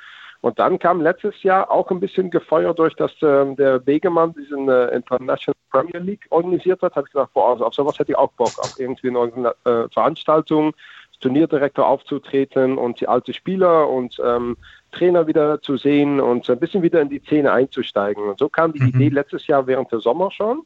Und 0.43 0.59
dann 0.59 0.77
kam 0.77 0.99
letztes 0.99 1.41
Jahr 1.41 1.71
auch 1.71 1.89
ein 1.89 2.01
bisschen 2.01 2.29
gefeuert 2.29 2.77
durch, 2.77 2.93
dass 2.95 3.13
äh, 3.21 3.55
der 3.55 3.87
Wegemann 3.87 4.33
diesen 4.33 4.67
äh, 4.67 4.87
International 4.87 5.55
Premier 5.71 6.01
Leage 6.01 6.27
organisiert 6.31 6.81
hat. 6.81 6.97
Habe 6.97 7.07
ich 7.07 7.13
gedacht, 7.13 7.31
boah, 7.33 7.51
also 7.51 7.65
auf 7.65 7.73
sowas 7.73 7.97
hätte 7.97 8.11
ich 8.11 8.17
auch 8.17 8.33
Bock, 8.33 8.51
auf 8.59 8.77
irgendwie 8.77 9.07
eine 9.07 9.55
äh, 9.63 9.87
Veranstaltung, 9.93 10.73
Turnierdirektor 11.21 11.87
aufzutreten 11.87 12.77
und 12.77 12.99
die 12.99 13.07
alte 13.07 13.31
Spieler 13.31 13.89
und 13.89 14.21
ähm, 14.21 14.57
Trainer 14.91 15.27
wieder 15.27 15.61
zu 15.61 15.77
sehen 15.77 16.19
und 16.19 16.49
ein 16.49 16.59
bisschen 16.59 16.83
wieder 16.83 16.99
in 16.99 17.07
die 17.07 17.19
Szene 17.19 17.53
einzusteigen. 17.53 18.27
Und 18.27 18.37
so 18.37 18.49
kam 18.49 18.73
die 18.73 18.81
mhm. 18.81 18.89
Idee 18.89 19.09
letztes 19.09 19.47
Jahr 19.47 19.65
während 19.65 19.93
der 19.93 20.01
Sommer 20.01 20.29
schon. 20.29 20.63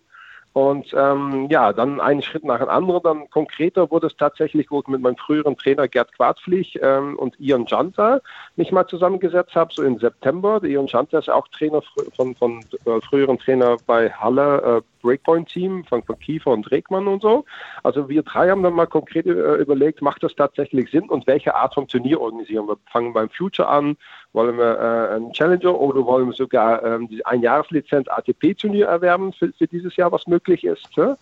Und 0.58 0.92
ähm, 0.98 1.46
ja, 1.52 1.72
dann 1.72 2.02
einen 2.02 2.24
Schritt 2.24 2.44
nach 2.44 2.58
dem 2.58 2.68
anderen, 2.68 3.04
dann 3.04 3.30
konkreter 3.30 3.92
wurde 3.92 4.08
es 4.08 4.18
tatsächlich, 4.18 4.72
wo 4.72 4.80
ich 4.80 4.88
mit 4.88 5.02
meinem 5.02 5.16
früheren 5.16 5.56
Trainer 5.56 5.88
Gerd 5.88 6.12
Quadflich 6.14 6.80
ähm, 6.82 7.16
und 7.20 7.40
Ian 7.40 7.68
Janta 7.68 8.22
mich 8.56 8.72
mal 8.72 8.88
zusammengesetzt 8.88 9.54
habe, 9.54 9.72
so 9.72 9.84
im 9.84 10.00
September. 10.00 10.64
Ian 10.64 10.88
Janta 10.88 11.20
ist 11.20 11.30
auch 11.30 11.48
Trainer 11.50 11.84
von, 12.16 12.34
von 12.34 12.66
äh, 12.86 13.00
früheren 13.02 13.38
Trainer 13.38 13.78
bei 13.86 14.10
Halle, 14.10 14.82
äh, 14.82 14.97
Breakpoint-Team 15.08 15.86
von, 15.86 16.04
von 16.04 16.20
Kiefer 16.20 16.52
und 16.52 16.70
Regmann 16.70 17.08
und 17.08 17.22
so. 17.22 17.46
Also 17.84 18.10
wir 18.10 18.24
drei 18.24 18.50
haben 18.50 18.64
dann 18.64 18.74
mal 18.74 18.88
konkret 18.88 19.26
äh, 19.26 19.56
überlegt, 19.56 20.02
macht 20.02 20.24
das 20.24 20.36
tatsächlich 20.36 20.92
Sinn 20.92 21.10
und 21.10 21.26
welche 21.28 21.56
Art 21.56 21.74
von 21.74 21.88
Turnier 21.88 22.20
organisieren 22.20 22.68
wir? 22.68 22.78
Fangen 22.92 23.14
beim 23.14 23.30
Future 23.30 23.68
an, 23.68 23.96
wollen 24.34 24.58
wir 24.58 24.80
äh, 24.80 25.16
einen 25.16 25.32
Challenger 25.32 25.80
oder 25.80 26.06
wollen 26.06 26.28
wir 26.28 26.34
sogar 26.34 26.84
ähm, 26.84 27.08
die 27.08 27.26
Einjahreslizenz 27.26 28.08
ATP-Turnier 28.10 28.88
erwerben 28.88 29.32
für, 29.34 29.52
für, 29.54 29.68
dieses 29.68 29.96
Jahr, 29.96 30.12
was 30.12 30.28
möglich 30.28 30.64
ist? 30.64 30.98
Ne? 30.98 31.18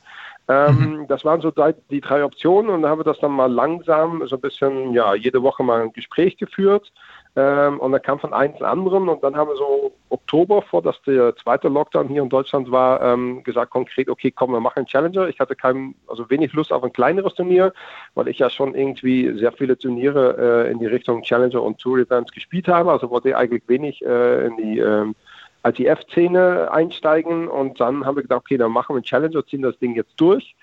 Ähm, 0.47 0.75
mhm. 0.75 1.07
Das 1.07 1.25
waren 1.25 1.41
so 1.41 1.51
die 1.89 2.01
drei 2.01 2.23
Optionen 2.23 2.69
und 2.69 2.81
da 2.83 2.89
haben 2.89 2.99
wir 2.99 3.03
das 3.03 3.19
dann 3.19 3.31
mal 3.31 3.51
langsam 3.51 4.25
so 4.27 4.35
ein 4.35 4.41
bisschen, 4.41 4.93
ja, 4.93 5.15
jede 5.15 5.41
Woche 5.41 5.63
mal 5.63 5.81
ein 5.81 5.93
Gespräch 5.93 6.37
geführt. 6.37 6.91
Ähm, 7.37 7.79
und 7.79 7.91
dann 7.91 8.01
kam 8.01 8.19
von 8.19 8.33
eins 8.33 8.57
zum 8.57 8.65
anderen 8.65 9.09
und 9.09 9.21
dann 9.21 9.35
haben 9.35 9.49
wir 9.49 9.57
so 9.57 9.91
Oktober, 10.09 10.61
vor 10.61 10.81
dass 10.81 11.01
der 11.01 11.35
zweite 11.35 11.67
Lockdown 11.67 12.07
hier 12.07 12.23
in 12.23 12.29
Deutschland 12.29 12.71
war, 12.71 13.01
ähm, 13.01 13.43
gesagt 13.43 13.71
konkret, 13.71 14.07
okay, 14.07 14.31
komm, 14.31 14.51
wir 14.51 14.61
machen 14.61 14.77
einen 14.79 14.87
Challenger. 14.87 15.27
Ich 15.27 15.39
hatte 15.39 15.55
kein, 15.55 15.95
also 16.07 16.29
wenig 16.29 16.53
Lust 16.53 16.71
auf 16.71 16.83
ein 16.83 16.93
kleineres 16.93 17.33
Turnier, 17.33 17.73
weil 18.13 18.29
ich 18.29 18.39
ja 18.39 18.49
schon 18.49 18.73
irgendwie 18.73 19.37
sehr 19.37 19.51
viele 19.51 19.77
Turniere 19.77 20.65
äh, 20.67 20.71
in 20.71 20.79
die 20.79 20.85
Richtung 20.85 21.23
Challenger 21.23 21.61
und 21.61 21.77
Tour 21.77 21.99
Events 21.99 22.31
gespielt 22.31 22.69
habe. 22.69 22.91
Also 22.91 23.09
wollte 23.09 23.29
ich 23.29 23.35
eigentlich 23.35 23.63
wenig 23.67 24.05
äh, 24.05 24.45
in 24.45 24.55
die 24.55 24.79
ähm, 24.79 25.15
ITF-Szene 25.65 26.71
einsteigen 26.71 27.47
und 27.49 27.81
dann 27.81 28.05
haben 28.05 28.15
wir 28.15 28.21
gedacht, 28.21 28.41
okay, 28.41 28.57
dann 28.57 28.71
machen 28.71 28.93
wir 28.93 28.97
einen 28.97 29.03
Challenger, 29.03 29.45
ziehen 29.45 29.61
das 29.61 29.77
Ding 29.79 29.95
jetzt 29.95 30.13
durch. 30.15 30.55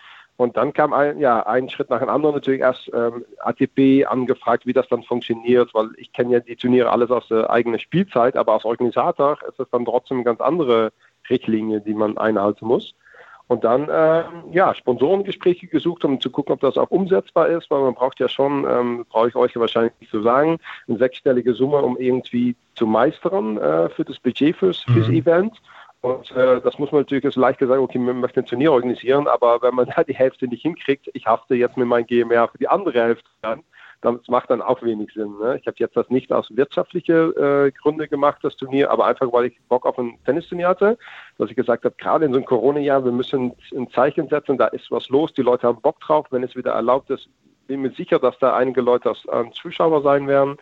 Und 0.42 0.56
dann 0.56 0.72
kam 0.72 0.92
ein, 0.92 1.20
ja, 1.20 1.46
ein 1.46 1.68
Schritt 1.68 1.88
nach 1.88 2.00
dem 2.00 2.08
anderen 2.08 2.34
natürlich 2.34 2.60
erst 2.60 2.90
ähm, 2.92 3.24
ATP 3.38 4.06
angefragt, 4.06 4.66
wie 4.66 4.72
das 4.72 4.88
dann 4.88 5.04
funktioniert, 5.04 5.72
weil 5.72 5.90
ich 5.96 6.12
kenne 6.12 6.32
ja 6.32 6.40
die 6.40 6.56
Turniere 6.56 6.90
alles 6.90 7.10
aus 7.10 7.28
der 7.28 7.48
eigenen 7.48 7.78
Spielzeit, 7.78 8.36
aber 8.36 8.54
als 8.54 8.64
Organisator 8.64 9.38
ist 9.48 9.60
das 9.60 9.70
dann 9.70 9.84
trotzdem 9.84 10.18
eine 10.18 10.24
ganz 10.24 10.40
andere 10.40 10.92
Richtlinie, 11.30 11.80
die 11.80 11.94
man 11.94 12.18
einhalten 12.18 12.66
muss. 12.66 12.94
Und 13.46 13.64
dann 13.64 13.88
ähm, 13.92 14.52
ja, 14.52 14.74
Sponsorengespräche 14.74 15.66
gesucht, 15.66 16.04
um 16.04 16.20
zu 16.20 16.30
gucken, 16.30 16.54
ob 16.54 16.60
das 16.60 16.76
auch 16.76 16.90
umsetzbar 16.90 17.48
ist, 17.48 17.70
weil 17.70 17.82
man 17.82 17.94
braucht 17.94 18.18
ja 18.18 18.28
schon, 18.28 18.66
ähm, 18.68 19.04
brauche 19.10 19.28
ich 19.28 19.36
euch 19.36 19.54
wahrscheinlich 19.56 19.92
nicht 20.00 20.10
zu 20.10 20.22
sagen, 20.22 20.58
eine 20.88 20.98
sechsstellige 20.98 21.54
Summe, 21.54 21.82
um 21.82 21.98
irgendwie 21.98 22.56
zu 22.74 22.86
meistern 22.86 23.58
äh, 23.58 23.90
für 23.90 24.04
das 24.04 24.18
Budget 24.18 24.56
fürs, 24.56 24.78
fürs 24.84 25.08
mhm. 25.08 25.14
Event. 25.14 25.62
Und 26.02 26.32
äh, 26.32 26.60
das 26.60 26.78
muss 26.78 26.90
man 26.90 27.02
natürlich 27.02 27.32
so 27.32 27.40
leicht 27.40 27.60
gesagt, 27.60 27.80
okay, 27.80 27.98
wir 27.98 28.12
möchten 28.12 28.40
ein 28.40 28.46
Turnier 28.46 28.72
organisieren, 28.72 29.28
aber 29.28 29.62
wenn 29.62 29.74
man 29.74 29.86
da 29.96 30.02
die 30.02 30.14
Hälfte 30.14 30.48
nicht 30.48 30.62
hinkriegt, 30.62 31.08
ich 31.14 31.26
hafte 31.26 31.54
jetzt 31.54 31.76
mit 31.76 31.86
meinem 31.86 32.06
GMR 32.06 32.48
für 32.48 32.58
die 32.58 32.68
andere 32.68 33.00
Hälfte 33.00 33.30
dann, 33.42 33.62
das 34.00 34.26
macht 34.26 34.50
dann 34.50 34.60
auch 34.60 34.82
wenig 34.82 35.12
Sinn. 35.14 35.38
Ne? 35.38 35.58
Ich 35.60 35.66
habe 35.68 35.76
jetzt 35.78 35.96
das 35.96 36.10
nicht 36.10 36.32
aus 36.32 36.48
wirtschaftliche 36.56 37.12
äh, 37.14 37.70
Gründe 37.70 38.08
gemacht, 38.08 38.40
das 38.42 38.56
Turnier, 38.56 38.90
aber 38.90 39.06
einfach, 39.06 39.32
weil 39.32 39.46
ich 39.46 39.60
Bock 39.68 39.86
auf 39.86 39.96
ein 39.96 40.18
Tennisturnier 40.24 40.66
hatte, 40.66 40.98
dass 41.38 41.50
ich 41.50 41.56
gesagt 41.56 41.84
habe, 41.84 41.94
gerade 41.96 42.24
in 42.24 42.32
so 42.32 42.38
einem 42.38 42.46
Corona-Jahr, 42.46 43.04
wir 43.04 43.12
müssen 43.12 43.54
ein 43.72 43.88
Zeichen 43.92 44.28
setzen, 44.28 44.58
da 44.58 44.66
ist 44.66 44.90
was 44.90 45.08
los, 45.08 45.32
die 45.34 45.42
Leute 45.42 45.68
haben 45.68 45.80
Bock 45.80 46.00
drauf, 46.00 46.26
wenn 46.30 46.42
es 46.42 46.56
wieder 46.56 46.72
erlaubt 46.72 47.10
ist, 47.10 47.28
bin 47.68 47.82
mir 47.82 47.92
sicher, 47.92 48.18
dass 48.18 48.36
da 48.40 48.56
einige 48.56 48.80
Leute 48.80 49.08
als, 49.08 49.28
als 49.28 49.54
Zuschauer 49.54 50.02
sein 50.02 50.26
werden. 50.26 50.56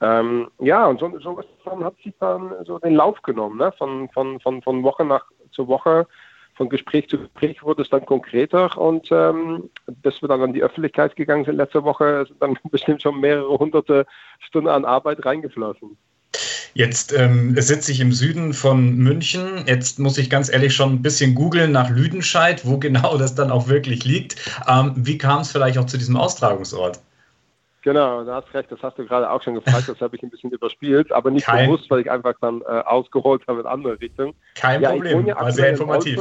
Ähm, 0.00 0.48
ja, 0.58 0.86
und 0.86 0.98
so, 0.98 1.18
so 1.18 1.38
hat 1.84 1.96
sich 2.02 2.14
dann 2.20 2.54
so 2.64 2.78
den 2.78 2.94
Lauf 2.94 3.20
genommen, 3.22 3.58
ne? 3.58 3.72
von, 3.76 4.08
von, 4.10 4.40
von, 4.40 4.62
von 4.62 4.82
Woche 4.82 5.04
nach 5.04 5.26
zu 5.52 5.68
Woche, 5.68 6.06
von 6.54 6.68
Gespräch 6.68 7.08
zu 7.08 7.18
Gespräch 7.18 7.62
wurde 7.62 7.82
es 7.82 7.90
dann 7.90 8.06
konkreter 8.06 8.76
und 8.78 9.08
ähm, 9.10 9.70
bis 10.02 10.22
wir 10.22 10.28
dann 10.28 10.42
an 10.42 10.52
die 10.52 10.62
Öffentlichkeit 10.62 11.16
gegangen 11.16 11.44
sind 11.44 11.56
letzte 11.56 11.84
Woche, 11.84 12.24
sind 12.26 12.40
dann 12.42 12.58
bestimmt 12.70 13.02
schon 13.02 13.20
mehrere 13.20 13.58
hunderte 13.58 14.06
Stunden 14.40 14.68
an 14.68 14.84
Arbeit 14.84 15.24
reingeflossen. 15.24 15.96
Jetzt 16.72 17.12
ähm, 17.12 17.60
sitze 17.60 17.90
ich 17.90 18.00
im 18.00 18.12
Süden 18.12 18.52
von 18.52 18.94
München. 18.94 19.64
Jetzt 19.66 19.98
muss 19.98 20.18
ich 20.18 20.30
ganz 20.30 20.52
ehrlich 20.52 20.74
schon 20.74 20.92
ein 20.92 21.02
bisschen 21.02 21.34
googeln 21.34 21.72
nach 21.72 21.90
Lüdenscheid, 21.90 22.64
wo 22.64 22.78
genau 22.78 23.18
das 23.18 23.34
dann 23.34 23.50
auch 23.50 23.68
wirklich 23.68 24.04
liegt. 24.04 24.36
Ähm, 24.68 24.92
wie 24.96 25.18
kam 25.18 25.40
es 25.40 25.50
vielleicht 25.50 25.78
auch 25.78 25.86
zu 25.86 25.98
diesem 25.98 26.16
Austragungsort? 26.16 27.00
Genau, 27.82 28.24
da 28.24 28.36
hast 28.36 28.52
recht, 28.52 28.70
das 28.70 28.82
hast 28.82 28.98
du 28.98 29.06
gerade 29.06 29.30
auch 29.30 29.42
schon 29.42 29.54
gefragt, 29.54 29.88
das 29.88 30.00
habe 30.00 30.14
ich 30.14 30.22
ein 30.22 30.28
bisschen 30.28 30.50
überspielt, 30.50 31.10
aber 31.12 31.30
nicht 31.30 31.46
Kein, 31.46 31.66
bewusst, 31.66 31.90
weil 31.90 32.00
ich 32.00 32.10
einfach 32.10 32.34
dann 32.40 32.60
äh, 32.62 32.64
ausgeholt 32.64 33.42
habe 33.48 33.60
in 33.60 33.66
andere 33.66 33.98
Richtungen. 33.98 34.34
Kein 34.54 34.82
ja, 34.82 34.90
Problem, 34.90 35.26
ja 35.26 35.40
war 35.40 35.50
sehr 35.50 35.70
informativ. 35.70 36.20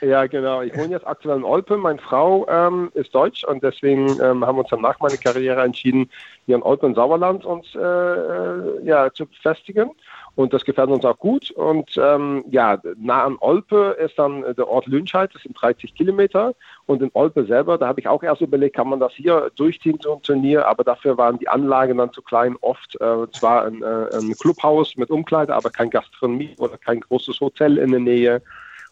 Ja, 0.00 0.26
genau. 0.26 0.60
Ich 0.60 0.76
wohne 0.76 0.90
jetzt 0.90 1.06
aktuell 1.06 1.38
in 1.38 1.44
Olpe. 1.44 1.78
Meine 1.78 1.98
Frau 1.98 2.46
ähm, 2.48 2.90
ist 2.94 3.14
deutsch 3.14 3.42
und 3.44 3.62
deswegen 3.62 4.08
ähm, 4.20 4.44
haben 4.44 4.56
wir 4.56 4.60
uns 4.60 4.68
dann 4.68 4.82
nach 4.82 5.00
meiner 5.00 5.16
Karriere 5.16 5.62
entschieden, 5.62 6.10
hier 6.44 6.56
in 6.56 6.62
Olpe 6.62 6.84
und 6.84 6.94
Sauerland 6.94 7.44
uns 7.46 7.74
äh, 7.74 7.78
äh 7.78 8.84
ja, 8.84 9.10
zu 9.12 9.26
befestigen. 9.26 9.90
Und 10.36 10.52
das 10.52 10.64
gefällt 10.64 10.90
uns 10.90 11.04
auch 11.04 11.18
gut. 11.18 11.50
Und 11.52 11.96
ähm, 11.96 12.44
ja, 12.50 12.78
nah 12.96 13.24
an 13.24 13.36
Olpe 13.40 13.96
ist 14.00 14.18
dann 14.18 14.42
der 14.42 14.68
Ort 14.68 14.86
Lünscheid, 14.86 15.30
das 15.32 15.42
sind 15.42 15.54
30 15.60 15.94
Kilometer. 15.94 16.54
Und 16.86 17.02
in 17.02 17.10
Olpe 17.14 17.44
selber, 17.44 17.78
da 17.78 17.86
habe 17.86 18.00
ich 18.00 18.08
auch 18.08 18.22
erst 18.22 18.40
überlegt, 18.40 18.76
kann 18.76 18.88
man 18.88 19.00
das 19.00 19.12
hier 19.12 19.50
durchziehen, 19.54 19.98
so 20.02 20.14
ein 20.14 20.22
Turnier, 20.22 20.66
aber 20.66 20.82
dafür 20.82 21.16
waren 21.16 21.38
die 21.38 21.48
Anlagen 21.48 21.98
dann 21.98 22.12
zu 22.12 22.22
klein. 22.22 22.56
Oft 22.62 23.00
äh, 23.00 23.30
zwar 23.32 23.64
ein, 23.64 23.82
äh, 23.82 24.08
ein 24.12 24.34
Clubhaus 24.40 24.96
mit 24.96 25.10
Umkleide, 25.10 25.54
aber 25.54 25.70
kein 25.70 25.90
Gastronomie 25.90 26.54
oder 26.58 26.78
kein 26.78 27.00
großes 27.00 27.40
Hotel 27.40 27.78
in 27.78 27.92
der 27.92 28.00
Nähe. 28.00 28.42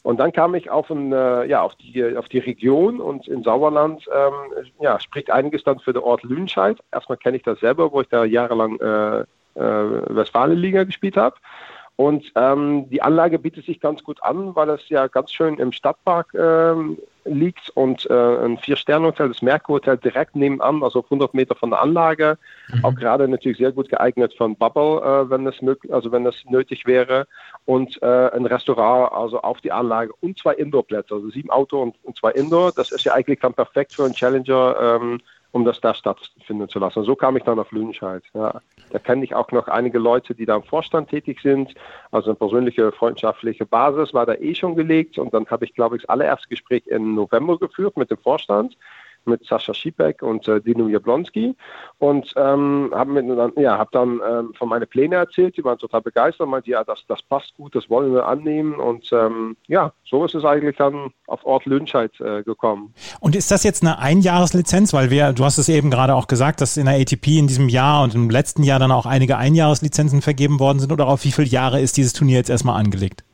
Und 0.03 0.19
dann 0.19 0.33
kam 0.33 0.55
ich 0.55 0.69
auf, 0.69 0.91
ein, 0.91 1.13
äh, 1.13 1.45
ja, 1.47 1.63
auf, 1.63 1.77
die, 1.77 2.17
auf 2.17 2.29
die 2.29 2.39
Region 2.39 3.01
und 3.01 3.29
in 3.29 3.45
Sauerland 3.45 4.09
ähm, 4.13 4.65
ja, 4.81 4.99
spricht 4.99 5.31
einiges 5.31 5.63
dann 5.63 5.79
für 5.79 5.93
den 5.93 6.03
Ort 6.03 6.25
Lünscheid. 6.25 6.79
Erstmal 6.93 7.19
kenne 7.19 7.37
ich 7.37 7.45
das 7.45 7.61
selber, 7.61 7.93
wo 7.93 8.01
ich 8.01 8.09
da 8.09 8.25
jahrelang 8.25 8.81
äh, 8.81 9.25
äh, 9.55 9.61
Westfalenliga 9.61 10.85
gespielt 10.85 11.17
habe. 11.17 11.37
Und 11.97 12.33
ähm, 12.37 12.89
die 12.89 13.03
Anlage 13.03 13.39
bietet 13.39 13.67
sich 13.67 13.79
ganz 13.79 14.03
gut 14.03 14.23
an, 14.23 14.57
weil 14.57 14.71
es 14.71 14.89
ja 14.89 15.09
ganz 15.09 15.31
schön 15.31 15.59
im 15.59 15.73
Stadtpark 15.73 16.35
ähm, 16.35 16.99
liegt 17.25 17.69
und 17.71 18.09
äh, 18.11 18.45
ein 18.45 18.59
Vier-Sterne-Hotel, 18.59 19.29
das 19.29 19.43
Merkur-Hotel, 19.43 19.99
direkt 19.99 20.35
nebenan, 20.35 20.83
also 20.83 21.05
100 21.05 21.35
Meter 21.35 21.55
von 21.55 21.71
der 21.71 21.83
Anlage. 21.83 22.39
Mhm. 22.73 22.85
Auch 22.85 22.95
gerade 22.95 23.29
natürlich 23.29 23.59
sehr 23.59 23.73
gut 23.73 23.91
geeignet 23.91 24.35
für 24.37 24.45
ein 24.45 24.57
Bubble, 24.57 25.01
äh, 25.03 25.31
wenn 25.31 25.47
es 25.47 25.61
möglich, 25.61 25.93
also 25.93 26.11
wenn 26.11 26.27
es 26.27 26.35
nötig 26.47 26.87
wäre. 26.87 27.27
Und 27.67 28.03
äh, 28.03 28.31
ein 28.31 28.47
Restaurant, 28.47 29.13
also 29.13 29.41
auf 29.43 29.61
die 29.61 29.71
Anlage 29.71 30.13
und 30.21 30.39
zwei 30.39 30.55
Indoor-Plätze, 30.55 31.15
also 31.15 31.31
sieben 31.31 31.51
Auto 31.51 31.81
und, 31.83 31.95
und, 32.03 32.17
zwei 32.17 32.33
Indoor. 32.33 32.73
Das 32.73 32.91
ist 32.91 33.05
ja 33.05 33.13
eigentlich 33.13 33.41
dann 33.41 33.55
perfekt 33.55 33.93
für 33.93 34.05
einen 34.05 34.15
Challenger. 34.15 34.77
Ähm, 34.81 35.21
um 35.53 35.67
das 35.67 35.81
da 35.81 35.95
stattfinden 35.95 36.69
zu 36.69 36.79
lassen. 36.79 37.05
So 37.05 37.15
kam 37.15 37.37
ich 37.37 37.45
dann 37.45 37.59
auf 37.59 37.71
Lünscheid. 37.73 38.23
Ja. 38.35 38.61
Da 38.93 38.99
kenne 38.99 39.25
ich 39.25 39.35
auch 39.35 39.51
noch 39.53 39.69
einige 39.69 39.99
Leute, 39.99 40.35
die 40.35 40.45
da 40.45 40.55
im 40.55 40.65
Vorstand 40.65 41.09
tätig 41.09 41.41
sind. 41.41 41.75
Also 42.11 42.31
eine 42.31 42.37
persönliche 42.37 42.93
freundschaftliche 42.93 43.65
Basis 43.65 44.13
war 44.13 44.27
da 44.27 44.35
eh 44.35 44.55
schon 44.55 44.77
gelegt. 44.77 45.19
Und 45.19 45.33
dann 45.33 45.47
habe 45.47 45.65
ich, 45.65 45.75
glaube 45.75 45.97
ich, 45.97 46.03
das 46.03 46.11
allererste 46.11 46.49
Gespräch 46.49 46.87
im 46.87 47.15
November 47.15 47.59
geführt 47.59 47.97
mit 47.97 48.11
dem 48.11 48.19
Vorstand 48.19 48.77
mit 49.27 49.45
Sascha 49.45 49.75
Schipek 49.75 50.23
und 50.23 50.47
äh, 50.49 50.61
Dino 50.61 50.89
Jablonski 50.89 51.55
und 51.99 52.33
ähm, 52.37 52.91
habe 52.95 53.23
dann, 53.23 53.53
ja, 53.57 53.79
hab 53.79 53.91
dann 53.93 54.21
ähm, 54.29 54.53
von 54.55 54.69
meinen 54.69 54.87
Plänen 54.87 55.13
erzählt, 55.13 55.57
die 55.57 55.65
waren 55.65 55.79
total 55.79 56.03
begeistert, 56.03 56.49
meinte, 56.49 56.71
ja, 56.71 56.85
das, 56.85 57.05
das 57.09 57.23
passt 57.23 57.55
gut, 57.57 57.75
das 57.75 57.89
wollen 57.89 58.13
wir 58.15 58.27
annehmen 58.27 58.75
und 58.75 59.11
ähm, 59.13 59.57
ja, 59.69 59.93
so 60.05 60.25
ist 60.25 60.35
es 60.35 60.45
eigentlich 60.45 60.77
dann 60.77 61.11
auf 61.27 61.45
Ort 61.45 61.67
Lünscheid 61.67 62.13
äh, 62.21 62.43
gekommen. 62.43 62.95
Und 63.21 63.37
ist 63.37 63.51
das 63.51 63.65
jetzt 63.65 63.83
eine 63.83 63.99
Einjahreslizenz, 63.99 64.93
weil 64.93 65.11
wir, 65.11 65.33
du 65.33 65.45
hast 65.45 65.59
es 65.59 65.69
eben 65.69 65.91
gerade 65.91 66.15
auch 66.15 66.27
gesagt, 66.27 66.61
dass 66.61 66.77
in 66.77 66.87
der 66.87 67.01
ATP 67.01 67.39
in 67.39 67.47
diesem 67.47 67.69
Jahr 67.69 68.03
und 68.03 68.15
im 68.15 68.31
letzten 68.31 68.63
Jahr 68.63 68.79
dann 68.79 68.93
auch 68.93 69.07
einige 69.07 69.37
Einjahreslizenzen 69.37 70.23
vergeben 70.23 70.61
worden 70.61 70.81
sind 70.81 70.93
oder 70.93 71.07
auf 71.07 71.25
wie 71.25 71.33
viele 71.33 71.49
Jahre 71.49 71.81
ist 71.81 71.97
dieses 71.97 72.13
Turnier 72.13 72.39
jetzt 72.39 72.51
erstmal 72.51 72.79
angelegt? 72.79 73.25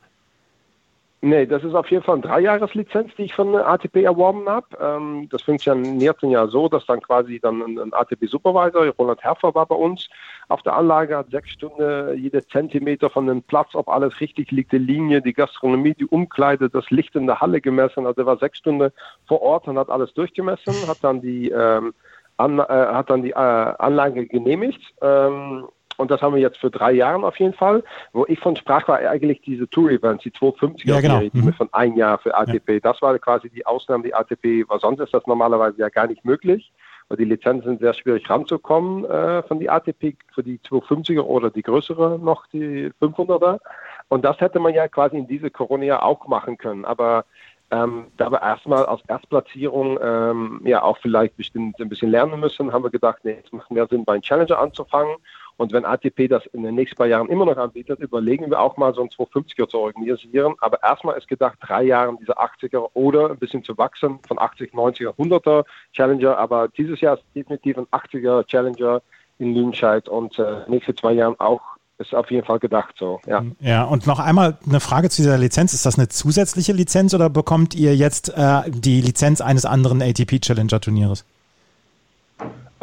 Nee, 1.21 1.45
das 1.45 1.65
ist 1.65 1.75
auf 1.75 1.91
jeden 1.91 2.01
Fall 2.03 2.15
eine 2.15 2.21
Dreijahreslizenz, 2.21 3.13
die 3.17 3.23
ich 3.23 3.33
von 3.33 3.53
ATP 3.53 4.03
erworben 4.03 4.47
habe. 4.47 4.67
Ähm, 4.79 5.27
das 5.29 5.41
funktioniert 5.41 6.21
ja 6.21 6.47
so, 6.47 6.69
dass 6.69 6.85
dann 6.85 7.01
quasi 7.01 7.41
dann 7.41 7.61
ein, 7.61 7.77
ein 7.77 7.93
ATP-Supervisor, 7.93 8.87
Roland 8.97 9.21
Herfer 9.21 9.53
war 9.53 9.65
bei 9.65 9.75
uns, 9.75 10.07
auf 10.47 10.61
der 10.63 10.77
Anlage 10.77 11.17
hat 11.17 11.29
sechs 11.29 11.49
Stunden 11.49 12.17
jede 12.17 12.47
Zentimeter 12.47 13.09
von 13.09 13.27
dem 13.27 13.43
Platz, 13.43 13.75
ob 13.75 13.89
alles 13.89 14.21
richtig 14.21 14.51
liegt, 14.51 14.71
die 14.71 14.77
Linie, 14.77 15.21
die 15.21 15.33
Gastronomie, 15.33 15.93
die 15.93 16.05
Umkleide, 16.05 16.69
das 16.69 16.89
Licht 16.89 17.13
in 17.15 17.27
der 17.27 17.41
Halle 17.41 17.59
gemessen. 17.59 18.05
Also 18.05 18.21
er 18.21 18.25
war 18.25 18.37
sechs 18.37 18.59
Stunden 18.59 18.89
vor 19.27 19.41
Ort 19.41 19.67
und 19.67 19.77
hat 19.77 19.89
alles 19.89 20.13
durchgemessen, 20.13 20.73
hat 20.87 21.03
dann 21.03 21.21
die, 21.21 21.49
ähm, 21.49 21.93
an, 22.37 22.59
äh, 22.59 22.63
hat 22.63 23.09
dann 23.09 23.23
die 23.23 23.31
äh, 23.31 23.33
Anlage 23.33 24.25
genehmigt. 24.25 24.81
Ähm, 25.01 25.67
und 25.99 26.09
das 26.09 26.21
haben 26.21 26.33
wir 26.33 26.41
jetzt 26.41 26.57
für 26.57 26.71
drei 26.71 26.93
Jahre 26.93 27.25
auf 27.25 27.37
jeden 27.39 27.53
Fall. 27.53 27.83
Wo 28.13 28.25
ich 28.27 28.39
von 28.39 28.55
sprach, 28.55 28.87
war 28.87 28.99
eigentlich 28.99 29.41
diese 29.41 29.69
Tour-Events, 29.69 30.23
die 30.23 30.31
250er 30.31 30.87
ja, 30.87 31.01
genau. 31.01 31.19
die 31.19 31.31
mhm. 31.33 31.53
von 31.53 31.67
ein 31.73 31.97
Jahr 31.97 32.17
für 32.19 32.35
ATP. 32.35 32.75
Ja. 32.75 32.79
Das 32.79 33.01
war 33.01 33.19
quasi 33.19 33.49
die 33.49 33.65
Ausnahme, 33.65 34.03
die 34.03 34.13
ATP, 34.13 34.69
weil 34.69 34.79
sonst 34.79 35.01
ist 35.01 35.13
das 35.13 35.27
normalerweise 35.27 35.77
ja 35.77 35.89
gar 35.89 36.07
nicht 36.07 36.23
möglich. 36.23 36.71
Weil 37.09 37.17
die 37.17 37.25
Lizenzen 37.25 37.67
sind 37.67 37.79
sehr 37.81 37.93
schwierig 37.93 38.29
ranzukommen 38.29 39.03
äh, 39.05 39.43
von 39.43 39.59
die 39.59 39.69
ATP 39.69 40.15
für 40.33 40.43
die 40.43 40.59
250er 40.59 41.21
oder 41.21 41.49
die 41.49 41.63
größere 41.63 42.17
noch, 42.17 42.47
die 42.47 42.91
500er. 43.01 43.59
Und 44.07 44.23
das 44.23 44.39
hätte 44.39 44.59
man 44.59 44.73
ja 44.73 44.87
quasi 44.87 45.17
in 45.17 45.27
diese 45.27 45.49
Corona-Jahr 45.51 46.03
auch 46.03 46.27
machen 46.27 46.57
können. 46.57 46.85
Aber 46.85 47.25
ähm, 47.71 48.07
da 48.15 48.31
wir 48.31 48.41
erstmal 48.41 48.85
als 48.85 49.01
Erstplatzierung 49.07 49.99
ähm, 50.01 50.61
ja 50.63 50.81
auch 50.81 50.97
vielleicht 50.99 51.35
bestimmt 51.35 51.79
ein 51.79 51.89
bisschen 51.89 52.09
lernen 52.09 52.39
müssen, 52.39 52.71
haben 52.71 52.83
wir 52.83 52.89
gedacht, 52.89 53.19
nee, 53.23 53.37
es 53.43 53.51
macht 53.51 53.69
mehr 53.69 53.87
Sinn, 53.87 54.05
bei 54.05 54.13
einem 54.13 54.21
Challenger 54.21 54.59
anzufangen 54.59 55.17
und 55.59 55.73
wenn 55.73 55.83
ATP 55.83 56.29
das 56.29 56.45
in 56.53 56.63
den 56.63 56.75
nächsten 56.75 56.95
paar 56.95 57.07
Jahren 57.07 57.27
immer 57.27 57.43
noch 57.43 57.57
anbietet, 57.57 57.99
überlegen 57.99 58.49
wir 58.49 58.61
auch 58.61 58.77
mal 58.77 58.93
so 58.93 59.01
ein 59.01 59.09
250er 59.09 59.67
zu 59.67 59.77
organisieren. 59.77 60.53
Aber 60.61 60.81
erstmal 60.81 61.17
ist 61.17 61.27
gedacht, 61.27 61.57
drei 61.59 61.83
Jahre 61.83 62.15
diese 62.17 62.39
80er 62.39 62.91
oder 62.93 63.29
ein 63.29 63.37
bisschen 63.37 63.61
zu 63.65 63.77
wachsen 63.77 64.19
von 64.25 64.39
80, 64.39 64.73
90er, 64.73 65.09
100er 65.17 65.65
Challenger. 65.91 66.37
Aber 66.37 66.69
dieses 66.69 67.01
Jahr 67.01 67.17
ist 67.17 67.25
definitiv 67.35 67.77
ein 67.77 67.87
80er 67.87 68.45
Challenger 68.47 69.01
in 69.39 69.53
Lüdenscheid 69.53 70.07
und 70.07 70.39
äh, 70.39 70.61
nächste 70.69 70.95
zwei 70.95 71.11
Jahre 71.11 71.35
auch 71.39 71.61
ist 71.97 72.15
auf 72.15 72.31
jeden 72.31 72.45
Fall 72.45 72.59
gedacht 72.59 72.95
so, 72.97 73.19
ja. 73.27 73.43
Ja, 73.59 73.83
und 73.83 74.07
noch 74.07 74.19
einmal 74.19 74.57
eine 74.65 74.79
Frage 74.79 75.09
zu 75.09 75.21
dieser 75.21 75.37
Lizenz. 75.37 75.73
Ist 75.73 75.85
das 75.85 75.97
eine 75.97 76.07
zusätzliche 76.07 76.71
Lizenz 76.71 77.13
oder 77.13 77.29
bekommt 77.29 77.75
ihr 77.75 77.97
jetzt 77.97 78.29
äh, 78.29 78.61
die 78.69 79.01
Lizenz 79.01 79.41
eines 79.41 79.65
anderen 79.65 80.01
ATP 80.01 80.39
Challenger 80.39 80.79
Turnieres? 80.79 81.21
Äh, 81.21 81.38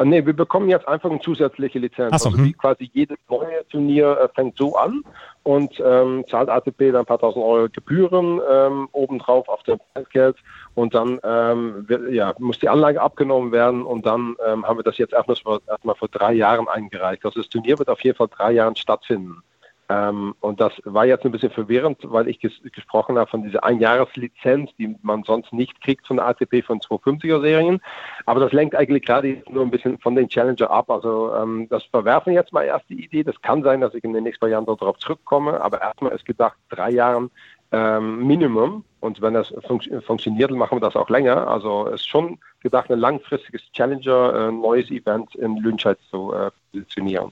nee, 0.03 0.25
wir 0.25 0.33
bekommen 0.33 0.69
jetzt 0.69 0.87
einfach 0.87 1.09
eine 1.09 1.19
zusätzliche 1.19 1.79
Lizenz. 1.79 2.21
So, 2.21 2.29
also 2.29 2.37
hm. 2.37 2.57
quasi 2.57 2.89
jedes 2.93 3.17
neue 3.29 3.67
Turnier 3.69 4.17
äh, 4.19 4.27
fängt 4.35 4.57
so 4.57 4.75
an 4.75 5.03
und 5.43 5.81
ähm, 5.83 6.23
zahlt 6.29 6.49
ATP 6.49 6.91
dann 6.91 6.97
ein 6.97 7.05
paar 7.05 7.19
tausend 7.19 7.43
Euro 7.43 7.67
Gebühren 7.69 8.39
ähm, 8.49 8.89
obendrauf 8.91 9.47
auf 9.49 9.63
dem 9.63 9.79
Preisgeld 9.93 10.35
und 10.75 10.93
dann 10.93 11.19
ähm, 11.23 11.87
wird, 11.87 12.11
ja, 12.11 12.33
muss 12.39 12.59
die 12.59 12.69
Anlage 12.69 13.01
abgenommen 13.01 13.51
werden 13.51 13.83
und 13.83 14.05
dann 14.05 14.35
ähm, 14.45 14.67
haben 14.67 14.77
wir 14.77 14.83
das 14.83 14.97
jetzt 14.97 15.13
erstmal 15.13 15.37
vor, 15.37 15.61
erstmal 15.67 15.95
vor 15.95 16.09
drei 16.09 16.33
Jahren 16.33 16.67
eingereicht. 16.67 17.25
Also 17.25 17.39
das 17.39 17.49
Turnier 17.49 17.79
wird 17.79 17.89
auf 17.89 18.03
jeden 18.03 18.17
Fall 18.17 18.27
drei 18.27 18.51
Jahren 18.51 18.75
stattfinden. 18.75 19.41
Ähm, 19.89 20.35
und 20.41 20.59
das 20.59 20.73
war 20.83 21.05
jetzt 21.05 21.23
ein 21.23 21.31
bisschen 21.31 21.51
verwirrend, 21.51 21.99
weil 22.03 22.27
ich 22.27 22.39
ges 22.39 22.51
gesprochen 22.73 23.17
habe 23.17 23.29
von 23.29 23.43
dieser 23.43 23.63
Einjahreslizenz, 23.63 24.71
die 24.77 24.97
man 25.01 25.23
sonst 25.23 25.53
nicht 25.53 25.79
kriegt 25.81 26.05
von 26.05 26.17
der 26.17 26.27
ATP 26.27 26.61
von 26.65 26.81
250er 26.81 27.39
Serien. 27.41 27.79
Aber 28.25 28.41
das 28.41 28.51
lenkt 28.51 28.75
eigentlich 28.75 29.05
gerade 29.05 29.41
nur 29.49 29.63
ein 29.63 29.71
bisschen 29.71 29.97
von 29.99 30.15
den 30.15 30.27
Challenger 30.27 30.69
ab. 30.69 30.89
Also 30.89 31.33
ähm, 31.33 31.67
das 31.69 31.83
verwerfen 31.85 32.33
jetzt 32.33 32.51
mal 32.51 32.63
erst 32.63 32.89
die 32.89 33.03
Idee. 33.03 33.23
Das 33.23 33.41
kann 33.41 33.63
sein, 33.63 33.79
dass 33.79 33.93
ich 33.93 34.03
in 34.03 34.13
den 34.13 34.23
nächsten 34.23 34.41
paar 34.41 34.49
Jahren 34.49 34.65
darauf 34.65 34.97
zurückkomme. 34.97 35.61
Aber 35.61 35.81
erstmal 35.81 36.11
ist 36.11 36.25
gedacht, 36.25 36.57
drei 36.69 36.91
Jahren 36.91 37.31
ähm, 37.71 38.27
Minimum. 38.27 38.83
Und 38.99 39.21
wenn 39.21 39.35
das 39.35 39.53
fun 39.67 39.79
funktioniert, 40.05 40.51
machen 40.51 40.77
wir 40.77 40.81
das 40.81 40.97
auch 40.97 41.09
länger. 41.09 41.47
Also 41.47 41.87
es 41.87 42.01
ist 42.01 42.07
schon 42.07 42.39
gedacht, 42.61 42.91
ein 42.91 42.99
langfristiges 42.99 43.61
Challenger, 43.71 44.49
äh, 44.49 44.51
neues 44.51 44.91
Event 44.91 45.33
in 45.35 45.57
Lünscheid 45.57 45.97
zu 46.09 46.33
äh, 46.33 46.51
positionieren. 46.71 47.31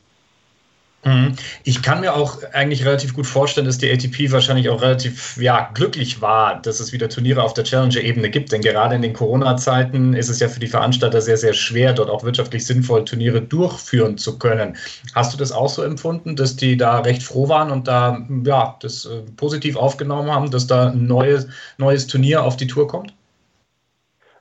Mhm. 1.05 1.35
Ich 1.63 1.83
kann 1.83 2.01
mir 2.01 2.15
auch 2.15 2.41
eigentlich 2.51 2.83
relativ 2.83 3.13
gut 3.13 3.27
vorstellen, 3.27 3.67
dass 3.67 3.77
die 3.77 3.91
ATP 3.91 4.31
wahrscheinlich 4.31 4.69
auch 4.69 4.81
relativ 4.81 5.37
ja, 5.37 5.69
glücklich 5.75 6.19
war, 6.19 6.59
dass 6.59 6.79
es 6.79 6.93
wieder 6.93 7.09
Turniere 7.09 7.43
auf 7.43 7.53
der 7.53 7.63
Challenger-Ebene 7.63 8.31
gibt. 8.31 8.51
Denn 8.51 8.61
gerade 8.61 8.95
in 8.95 9.03
den 9.03 9.13
Corona-Zeiten 9.13 10.15
ist 10.15 10.29
es 10.29 10.39
ja 10.39 10.47
für 10.47 10.59
die 10.59 10.67
Veranstalter 10.67 11.21
sehr, 11.21 11.37
sehr 11.37 11.53
schwer, 11.53 11.93
dort 11.93 12.09
auch 12.09 12.23
wirtschaftlich 12.23 12.65
sinnvoll 12.65 13.05
Turniere 13.05 13.39
durchführen 13.39 14.17
zu 14.17 14.39
können. 14.39 14.77
Hast 15.13 15.31
du 15.31 15.37
das 15.37 15.51
auch 15.51 15.69
so 15.69 15.83
empfunden, 15.83 16.35
dass 16.35 16.55
die 16.55 16.75
da 16.75 16.99
recht 16.99 17.21
froh 17.21 17.47
waren 17.47 17.69
und 17.69 17.87
da 17.87 18.25
ja, 18.43 18.75
das 18.81 19.05
äh, 19.05 19.21
positiv 19.37 19.77
aufgenommen 19.77 20.31
haben, 20.31 20.49
dass 20.49 20.65
da 20.65 20.87
ein 20.87 21.05
neues, 21.05 21.47
neues 21.77 22.07
Turnier 22.07 22.43
auf 22.43 22.57
die 22.57 22.67
Tour 22.67 22.87
kommt? 22.87 23.13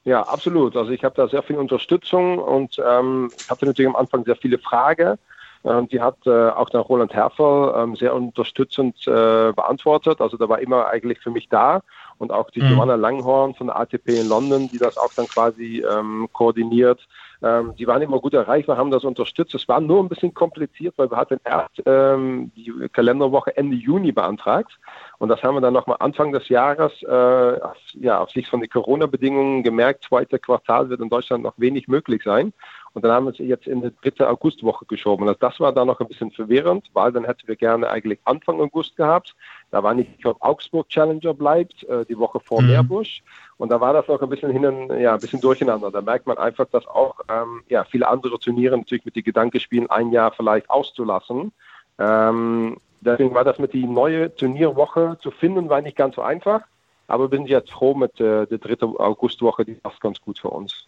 Ja, 0.05 0.23
absolut. 0.23 0.77
Also 0.77 0.93
ich 0.93 1.05
habe 1.05 1.15
da 1.15 1.29
sehr 1.29 1.43
viel 1.43 1.57
Unterstützung 1.57 2.39
und 2.39 2.79
ähm, 2.79 3.31
hatte 3.51 3.67
natürlich 3.67 3.89
am 3.89 3.97
Anfang 3.97 4.25
sehr 4.25 4.37
viele 4.37 4.59
Fragen. 4.59 5.19
Ähm, 5.65 5.89
die 5.89 6.01
hat 6.01 6.19
äh, 6.27 6.51
auch 6.51 6.69
der 6.69 6.81
Roland 6.81 7.15
Herfer 7.15 7.75
ähm, 7.79 7.97
sehr 7.97 8.15
unterstützend 8.15 9.07
äh, 9.07 9.53
beantwortet. 9.53 10.21
Also 10.21 10.37
da 10.37 10.49
war 10.49 10.59
immer 10.59 10.87
eigentlich 10.87 11.21
für 11.21 11.31
mich 11.31 11.49
da. 11.49 11.81
Und 12.19 12.33
auch 12.33 12.51
die 12.51 12.61
mhm. 12.61 12.73
Joanna 12.73 12.95
Langhorn 12.97 13.55
von 13.55 13.69
der 13.69 13.79
ATP 13.81 14.21
in 14.21 14.29
London, 14.29 14.69
die 14.69 14.79
das 14.79 14.97
auch 14.99 15.13
dann 15.15 15.27
quasi 15.27 15.85
ähm, 15.91 16.29
koordiniert. 16.33 17.01
Ähm, 17.43 17.75
die 17.77 17.87
waren 17.87 18.03
immer 18.03 18.21
gut 18.21 18.35
erreichbar, 18.35 18.77
haben 18.77 18.91
das 18.91 19.05
unterstützt. 19.05 19.55
Es 19.55 19.67
war 19.67 19.81
nur 19.81 20.03
ein 20.03 20.09
bisschen 20.09 20.33
kompliziert, 20.35 20.95
weil 20.97 21.11
wir 21.11 21.17
hatten 21.17 21.41
erst 21.45 21.83
ähm, 21.87 22.53
die 22.57 22.73
Kalenderwoche 22.93 23.57
Ende 23.57 23.77
Juni 23.77 24.13
beantragt. 24.13 24.79
Und 25.19 25.29
das 25.29 25.43
haben 25.43 25.55
wir 25.55 25.61
dann 25.61 25.75
nochmal 25.75 25.97
Anfang 26.01 26.33
des 26.33 26.49
Jahres, 26.49 26.93
äh, 27.03 27.59
ja, 28.01 28.21
auf 28.21 28.31
Sicht 28.31 28.49
von 28.49 28.61
den 28.61 28.71
Corona-Bedingungen 28.71 29.63
gemerkt, 29.63 30.05
zweite 30.05 30.39
Quartal 30.39 30.91
wird 30.91 31.01
in 31.01 31.09
Deutschland 31.09 31.43
noch 31.43 31.55
wenig 31.57 31.89
möglich 31.89 32.23
sein. 32.23 32.53
Und 32.95 33.03
dann 33.03 33.11
haben 33.11 33.27
wir 33.27 33.33
es 33.33 33.39
jetzt 33.39 33.67
in 33.67 33.83
die 33.83 33.93
dritte 34.03 34.29
Augustwoche 34.29 34.87
geschoben. 34.87 35.27
Also 35.27 35.39
das 35.41 35.59
war 35.59 35.73
dann 35.73 35.89
noch 35.89 35.99
ein 35.99 36.07
bisschen 36.07 36.31
verwirrend, 36.31 36.89
weil 36.93 37.11
dann 37.11 37.25
hätten 37.25 37.47
wir 37.49 37.57
gerne 37.57 37.91
eigentlich 37.91 38.21
Anfang 38.25 38.61
August 38.61 38.97
gehabt. 38.97 39.35
Da 39.73 39.83
war 39.83 39.95
nicht, 39.95 40.11
ich 40.17 40.23
glaube, 40.23 40.41
Augsburg 40.41 40.89
Challenger 40.89 41.35
bleibt, 41.35 41.83
äh, 41.85 42.05
die 42.05 42.17
Woche 42.17 42.39
vor 42.39 42.63
mhm. 42.63 42.69
Meerbusch. 42.69 43.23
Und 43.57 43.71
da 43.71 43.81
war 43.81 43.93
das 43.93 44.07
noch 44.07 44.23
ein 44.23 44.29
bisschen 44.29 44.53
hin 44.53 44.91
ja, 45.01 45.15
ein 45.15 45.21
bisschen 45.21 45.41
durcheinander. 45.41 45.91
Da 45.91 46.01
merkt 46.03 46.29
man 46.29 46.39
einfach, 46.39 46.67
dass 46.67 46.87
auch 46.87 47.17
ähm, 47.29 47.65
ja, 47.69 47.83
viele 47.83 48.07
andere 48.07 48.39
Turniere 48.39 48.79
natürlich 48.79 49.05
mit 49.05 49.17
den 49.17 49.25
Gedanken 49.25 49.59
spielen, 49.59 49.91
ein 49.91 50.13
Jahr 50.13 50.31
vielleicht 50.31 50.71
auszulassen. 50.71 51.51
Ähm, 51.99 52.77
deswegen 53.01 53.35
war 53.35 53.45
das 53.45 53.59
mit 53.59 53.73
die 53.73 53.87
neue 53.87 54.33
Turnierwoche 54.37 55.19
zu 55.21 55.33
finden, 55.33 55.69
war 55.69 55.81
nicht 55.81 55.97
ganz 55.97 56.15
so 56.15 56.23
einfach. 56.23 56.61
Aber 57.09 57.29
bin 57.29 57.47
jetzt 57.47 57.73
froh 57.73 57.95
mit 57.95 58.21
äh, 58.21 58.47
der 58.47 58.59
dritten 58.59 58.97
Augustwoche, 58.97 59.65
die 59.65 59.75
passt 59.75 60.01
ganz 60.01 60.21
gut 60.21 60.39
für 60.39 60.51
uns. 60.51 60.87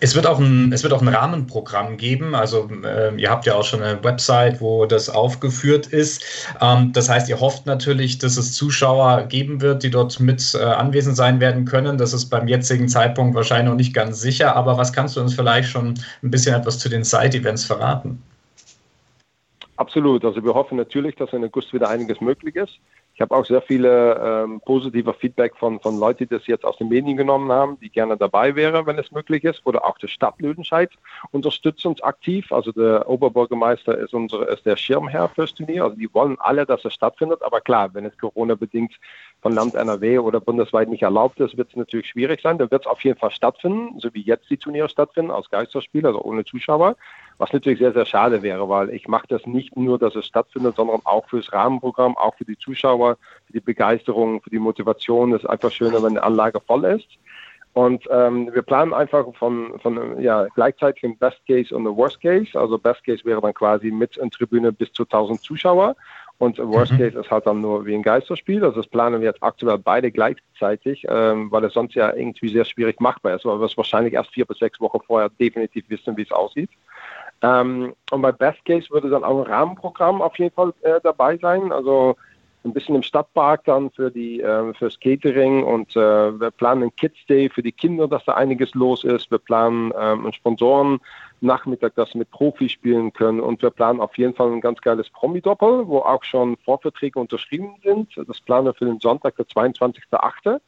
Es 0.00 0.14
wird 0.14 0.26
auch 0.26 0.38
ein, 0.38 0.72
es 0.72 0.82
wird 0.82 0.92
auch 0.92 1.00
ein 1.00 1.08
Rahmenprogramm 1.08 1.96
geben. 1.96 2.34
Also 2.34 2.68
äh, 2.84 3.14
ihr 3.16 3.30
habt 3.30 3.46
ja 3.46 3.54
auch 3.54 3.64
schon 3.64 3.82
eine 3.82 4.02
Website, 4.04 4.60
wo 4.60 4.84
das 4.86 5.08
aufgeführt 5.08 5.86
ist. 5.86 6.24
Ähm, 6.60 6.92
das 6.92 7.08
heißt, 7.08 7.28
ihr 7.28 7.40
hofft 7.40 7.66
natürlich, 7.66 8.18
dass 8.18 8.36
es 8.36 8.54
Zuschauer 8.54 9.22
geben 9.24 9.60
wird, 9.60 9.82
die 9.82 9.90
dort 9.90 10.18
mit 10.20 10.54
äh, 10.54 10.62
anwesend 10.62 11.16
sein 11.16 11.40
werden 11.40 11.64
können. 11.64 11.96
Das 11.96 12.12
ist 12.12 12.26
beim 12.26 12.48
jetzigen 12.48 12.88
Zeitpunkt 12.88 13.34
wahrscheinlich 13.34 13.70
noch 13.70 13.76
nicht 13.76 13.94
ganz 13.94 14.20
sicher. 14.20 14.56
Aber 14.56 14.76
was 14.76 14.92
kannst 14.92 15.16
du 15.16 15.20
uns 15.20 15.34
vielleicht 15.34 15.70
schon 15.70 15.94
ein 16.22 16.30
bisschen 16.30 16.54
etwas 16.54 16.78
zu 16.78 16.88
den 16.88 17.04
Side-Events 17.04 17.64
verraten? 17.64 18.22
Absolut. 19.76 20.24
Also 20.24 20.42
wir 20.42 20.54
hoffen 20.54 20.76
natürlich, 20.76 21.14
dass 21.16 21.32
in 21.32 21.44
August 21.44 21.72
wieder 21.72 21.88
einiges 21.88 22.20
möglich 22.20 22.56
ist. 22.56 22.78
Ich 23.16 23.22
habe 23.22 23.34
auch 23.34 23.46
sehr 23.46 23.62
viele 23.62 24.44
ähm, 24.44 24.60
positive 24.60 25.14
Feedback 25.14 25.56
von, 25.56 25.80
von 25.80 25.98
Leuten, 25.98 26.24
die 26.24 26.26
das 26.26 26.46
jetzt 26.46 26.66
aus 26.66 26.76
den 26.76 26.88
Medien 26.90 27.16
genommen 27.16 27.50
haben, 27.50 27.80
die 27.80 27.88
gerne 27.88 28.18
dabei 28.18 28.54
wären, 28.54 28.84
wenn 28.84 28.98
es 28.98 29.10
möglich 29.10 29.42
ist. 29.42 29.64
Oder 29.64 29.86
auch 29.86 29.96
die 29.96 30.06
Stadt 30.06 30.34
Lüdenscheid 30.38 30.90
unterstützt 31.30 31.86
uns 31.86 32.02
aktiv. 32.02 32.52
Also 32.52 32.72
der 32.72 33.08
Oberbürgermeister 33.08 33.96
ist, 33.96 34.12
unsere, 34.12 34.44
ist 34.52 34.66
der 34.66 34.76
Schirmherr 34.76 35.30
fürs 35.30 35.54
Turnier. 35.54 35.84
Also 35.84 35.96
die 35.96 36.12
wollen 36.12 36.36
alle, 36.40 36.66
dass 36.66 36.84
es 36.84 36.92
stattfindet. 36.92 37.42
Aber 37.42 37.62
klar, 37.62 37.94
wenn 37.94 38.04
es 38.04 38.18
Corona-bedingt 38.18 38.92
von 39.40 39.54
Land 39.54 39.76
NRW 39.76 40.18
oder 40.18 40.38
bundesweit 40.38 40.90
nicht 40.90 41.02
erlaubt 41.02 41.40
ist, 41.40 41.56
wird 41.56 41.70
es 41.70 41.76
natürlich 41.76 42.08
schwierig 42.08 42.42
sein. 42.42 42.58
Dann 42.58 42.70
wird 42.70 42.82
es 42.84 42.86
auf 42.86 43.02
jeden 43.02 43.18
Fall 43.18 43.30
stattfinden, 43.30 43.98
so 43.98 44.12
wie 44.12 44.20
jetzt 44.20 44.50
die 44.50 44.58
Turniere 44.58 44.90
stattfinden, 44.90 45.30
als 45.30 45.48
Geisterspiel, 45.48 46.04
also 46.04 46.20
ohne 46.20 46.44
Zuschauer. 46.44 46.96
Was 47.38 47.52
natürlich 47.52 47.78
sehr, 47.78 47.92
sehr 47.92 48.06
schade 48.06 48.42
wäre, 48.42 48.68
weil 48.68 48.90
ich 48.90 49.08
mache 49.08 49.26
das 49.28 49.44
nicht 49.46 49.76
nur, 49.76 49.98
dass 49.98 50.14
es 50.14 50.26
stattfindet, 50.26 50.76
sondern 50.76 51.00
auch 51.04 51.28
fürs 51.28 51.52
Rahmenprogramm, 51.52 52.16
auch 52.16 52.34
für 52.36 52.46
die 52.46 52.56
Zuschauer, 52.56 53.18
für 53.46 53.52
die 53.52 53.60
Begeisterung, 53.60 54.40
für 54.40 54.50
die 54.50 54.58
Motivation. 54.58 55.34
Es 55.34 55.42
ist 55.42 55.50
einfach 55.50 55.70
schöner, 55.70 56.02
wenn 56.02 56.14
die 56.14 56.20
Anlage 56.20 56.60
voll 56.60 56.84
ist. 56.84 57.08
Und 57.74 58.08
ähm, 58.10 58.48
wir 58.54 58.62
planen 58.62 58.94
einfach 58.94 59.26
von, 59.34 59.78
von 59.80 60.18
ja, 60.18 60.46
gleichzeitig 60.54 61.02
im 61.02 61.18
Best 61.18 61.38
Case 61.46 61.76
und 61.76 61.84
im 61.84 61.94
Worst 61.94 62.22
Case. 62.22 62.58
Also 62.58 62.78
Best 62.78 63.04
Case 63.04 63.22
wäre 63.26 63.42
dann 63.42 63.52
quasi 63.52 63.90
mit 63.90 64.16
in 64.16 64.30
Tribüne 64.30 64.72
bis 64.72 64.90
zu 64.94 65.02
1000 65.02 65.42
Zuschauer. 65.42 65.94
Und 66.38 66.56
Worst 66.58 66.92
mhm. 66.92 66.98
Case 66.98 67.18
ist 67.18 67.30
halt 67.30 67.46
dann 67.46 67.60
nur 67.60 67.84
wie 67.84 67.94
ein 67.94 68.02
Geisterspiel. 68.02 68.64
Also 68.64 68.80
das 68.80 68.86
planen 68.86 69.20
wir 69.20 69.28
jetzt 69.28 69.42
aktuell 69.42 69.76
beide 69.76 70.10
gleichzeitig, 70.10 71.04
ähm, 71.08 71.50
weil 71.50 71.64
es 71.64 71.74
sonst 71.74 71.94
ja 71.94 72.14
irgendwie 72.14 72.48
sehr 72.48 72.64
schwierig 72.64 72.98
machbar 72.98 73.34
ist, 73.34 73.44
weil 73.44 73.58
wir 73.58 73.66
es 73.66 73.76
wahrscheinlich 73.76 74.14
erst 74.14 74.32
vier 74.32 74.46
bis 74.46 74.58
sechs 74.58 74.80
Wochen 74.80 75.00
vorher 75.06 75.28
definitiv 75.28 75.84
wissen, 75.88 76.16
wie 76.16 76.22
es 76.22 76.32
aussieht. 76.32 76.70
Ähm, 77.42 77.94
und 78.10 78.22
bei 78.22 78.32
Best 78.32 78.64
Case 78.64 78.88
würde 78.90 79.10
dann 79.10 79.24
auch 79.24 79.44
ein 79.44 79.50
Rahmenprogramm 79.50 80.22
auf 80.22 80.38
jeden 80.38 80.54
Fall 80.54 80.72
äh, 80.82 81.00
dabei 81.02 81.36
sein. 81.38 81.72
Also 81.72 82.16
ein 82.66 82.72
bisschen 82.72 82.96
im 82.96 83.02
Stadtpark 83.02 83.64
dann 83.64 83.90
für 83.90 84.10
die 84.10 84.40
äh, 84.40 84.74
fürs 84.74 84.98
Catering 84.98 85.62
und 85.62 85.94
äh, 85.96 86.40
wir 86.40 86.50
planen 86.50 86.82
einen 86.82 86.96
Kids 86.96 87.18
Day 87.28 87.48
für 87.48 87.62
die 87.62 87.72
Kinder, 87.72 88.08
dass 88.08 88.24
da 88.24 88.34
einiges 88.34 88.74
los 88.74 89.04
ist. 89.04 89.30
Wir 89.30 89.38
planen 89.38 89.92
ähm, 89.98 90.24
einen 90.24 90.32
Sponsoren 90.32 91.00
Nachmittag, 91.40 91.94
das 91.94 92.14
mit 92.14 92.30
Profis 92.30 92.72
spielen 92.72 93.12
können 93.12 93.40
und 93.40 93.62
wir 93.62 93.70
planen 93.70 94.00
auf 94.00 94.16
jeden 94.18 94.34
Fall 94.34 94.50
ein 94.50 94.60
ganz 94.60 94.80
geiles 94.80 95.08
Promi-Doppel, 95.10 95.86
wo 95.86 95.98
auch 95.98 96.24
schon 96.24 96.56
Vorverträge 96.64 97.18
unterschrieben 97.18 97.76
sind. 97.84 98.10
Das 98.26 98.40
planen 98.40 98.66
wir 98.66 98.74
für 98.74 98.86
den 98.86 99.00
Sonntag, 99.00 99.36
der 99.36 99.46
22.8 99.46 100.60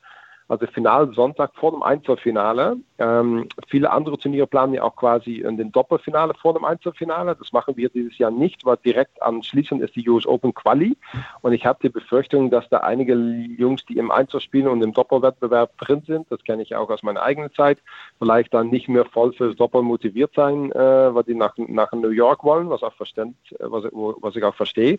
also 0.48 0.66
Finalsonntag 0.66 1.54
vor 1.54 1.72
dem 1.72 1.82
Einzelfinale. 1.82 2.78
Ähm, 2.98 3.48
viele 3.68 3.90
andere 3.90 4.16
Turniere 4.18 4.46
planen 4.46 4.72
ja 4.72 4.82
auch 4.82 4.96
quasi 4.96 5.36
in 5.36 5.58
den 5.58 5.70
Doppelfinale 5.70 6.32
vor 6.34 6.54
dem 6.54 6.64
Einzelfinale. 6.64 7.36
Das 7.36 7.52
machen 7.52 7.76
wir 7.76 7.90
dieses 7.90 8.16
Jahr 8.16 8.30
nicht, 8.30 8.64
weil 8.64 8.78
direkt 8.78 9.22
anschließend 9.22 9.82
ist 9.82 9.94
die 9.94 10.08
US 10.08 10.26
Open 10.26 10.54
Quali. 10.54 10.96
Und 11.42 11.52
ich 11.52 11.66
habe 11.66 11.78
die 11.82 11.90
Befürchtung, 11.90 12.50
dass 12.50 12.68
da 12.70 12.78
einige 12.78 13.14
Jungs, 13.14 13.84
die 13.84 13.98
im 13.98 14.10
Einzel 14.10 14.40
spielen 14.40 14.68
und 14.68 14.82
im 14.82 14.94
Doppelwettbewerb 14.94 15.76
drin 15.78 16.02
sind, 16.06 16.26
das 16.30 16.42
kenne 16.42 16.62
ich 16.62 16.74
auch 16.74 16.88
aus 16.88 17.02
meiner 17.02 17.22
eigenen 17.22 17.52
Zeit, 17.52 17.78
vielleicht 18.18 18.54
dann 18.54 18.70
nicht 18.70 18.88
mehr 18.88 19.04
voll 19.04 19.34
fürs 19.34 19.54
Doppel 19.56 19.82
motiviert 19.82 20.32
sein, 20.34 20.72
äh, 20.72 21.14
weil 21.14 21.24
die 21.24 21.34
nach, 21.34 21.54
nach 21.58 21.92
New 21.92 22.08
York 22.08 22.42
wollen, 22.42 22.70
was, 22.70 22.82
auch 22.82 22.94
verständ, 22.94 23.36
was, 23.58 23.84
was 23.92 24.34
ich 24.34 24.44
auch 24.44 24.54
verstehe. 24.54 24.98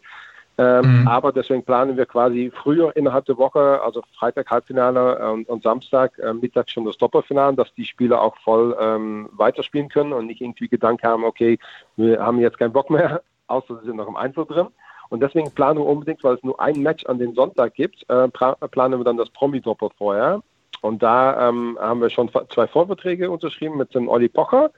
Ähm, 0.59 1.03
mhm. 1.03 1.07
Aber 1.07 1.31
deswegen 1.31 1.63
planen 1.63 1.95
wir 1.95 2.05
quasi 2.05 2.51
früher 2.53 2.93
innerhalb 2.97 3.23
der 3.25 3.38
Woche, 3.38 3.81
also 3.81 4.03
Freitag 4.17 4.51
Halbfinale 4.51 5.31
und, 5.31 5.47
und 5.47 5.63
Samstag 5.63 6.19
äh, 6.19 6.34
Mittag 6.34 6.69
schon 6.69 6.84
das 6.84 6.97
Doppelfinale, 6.97 7.55
dass 7.55 7.73
die 7.75 7.86
Spieler 7.86 8.21
auch 8.21 8.36
voll 8.39 8.75
ähm, 8.77 9.29
weiterspielen 9.31 9.88
können 9.88 10.12
und 10.12 10.25
nicht 10.25 10.41
irgendwie 10.41 10.67
Gedanken 10.67 11.07
haben, 11.07 11.23
okay, 11.23 11.57
wir 11.95 12.21
haben 12.21 12.41
jetzt 12.41 12.60
keinen 12.60 12.73
Bock 12.73 12.89
mehr, 12.89 13.21
außer 13.47 13.79
sie 13.79 13.86
sind 13.86 13.95
noch 13.95 14.10
im 14.10 14.17
Einzel 14.17 14.45
drin. 14.45 14.67
Und 15.07 15.23
deswegen 15.23 15.49
planen 15.51 15.79
wir 15.79 15.86
unbedingt, 15.86 16.25
weil 16.25 16.36
es 16.36 16.43
nur 16.43 16.60
ein 16.60 16.81
Match 16.81 17.05
an 17.05 17.19
den 17.19 17.36
Sonntag 17.36 17.73
gibt, 17.75 18.05
äh, 18.10 18.27
planen 18.27 18.99
wir 18.99 19.05
dann 19.05 19.17
das 19.17 19.29
Promi-Doppel 19.29 19.91
vorher. 19.97 20.41
Und 20.81 21.01
da 21.01 21.47
ähm, 21.47 21.77
haben 21.79 22.01
wir 22.01 22.10
schon 22.10 22.29
zwei 22.49 22.67
Vorverträge 22.67 23.31
unterschrieben 23.31 23.77
mit 23.77 23.95
dem 23.95 24.10
Olli 24.10 24.27
Pocher 24.27 24.71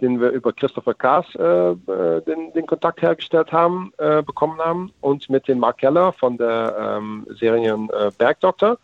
den 0.00 0.20
wir 0.20 0.30
über 0.30 0.52
Christopher 0.52 0.94
Kaas 0.94 1.26
äh, 1.36 1.42
äh, 1.42 2.22
den, 2.22 2.52
den, 2.52 2.66
Kontakt 2.66 3.02
hergestellt 3.02 3.52
haben, 3.52 3.92
äh, 3.98 4.22
bekommen 4.22 4.58
haben 4.58 4.92
und 5.00 5.28
mit 5.30 5.48
dem 5.48 5.58
Mark 5.58 5.78
Keller 5.78 6.12
von 6.12 6.36
der 6.36 6.98
ähm, 6.98 7.26
Serie 7.38 7.72
äh, 7.72 8.10
Bergdoktor, 8.16 8.78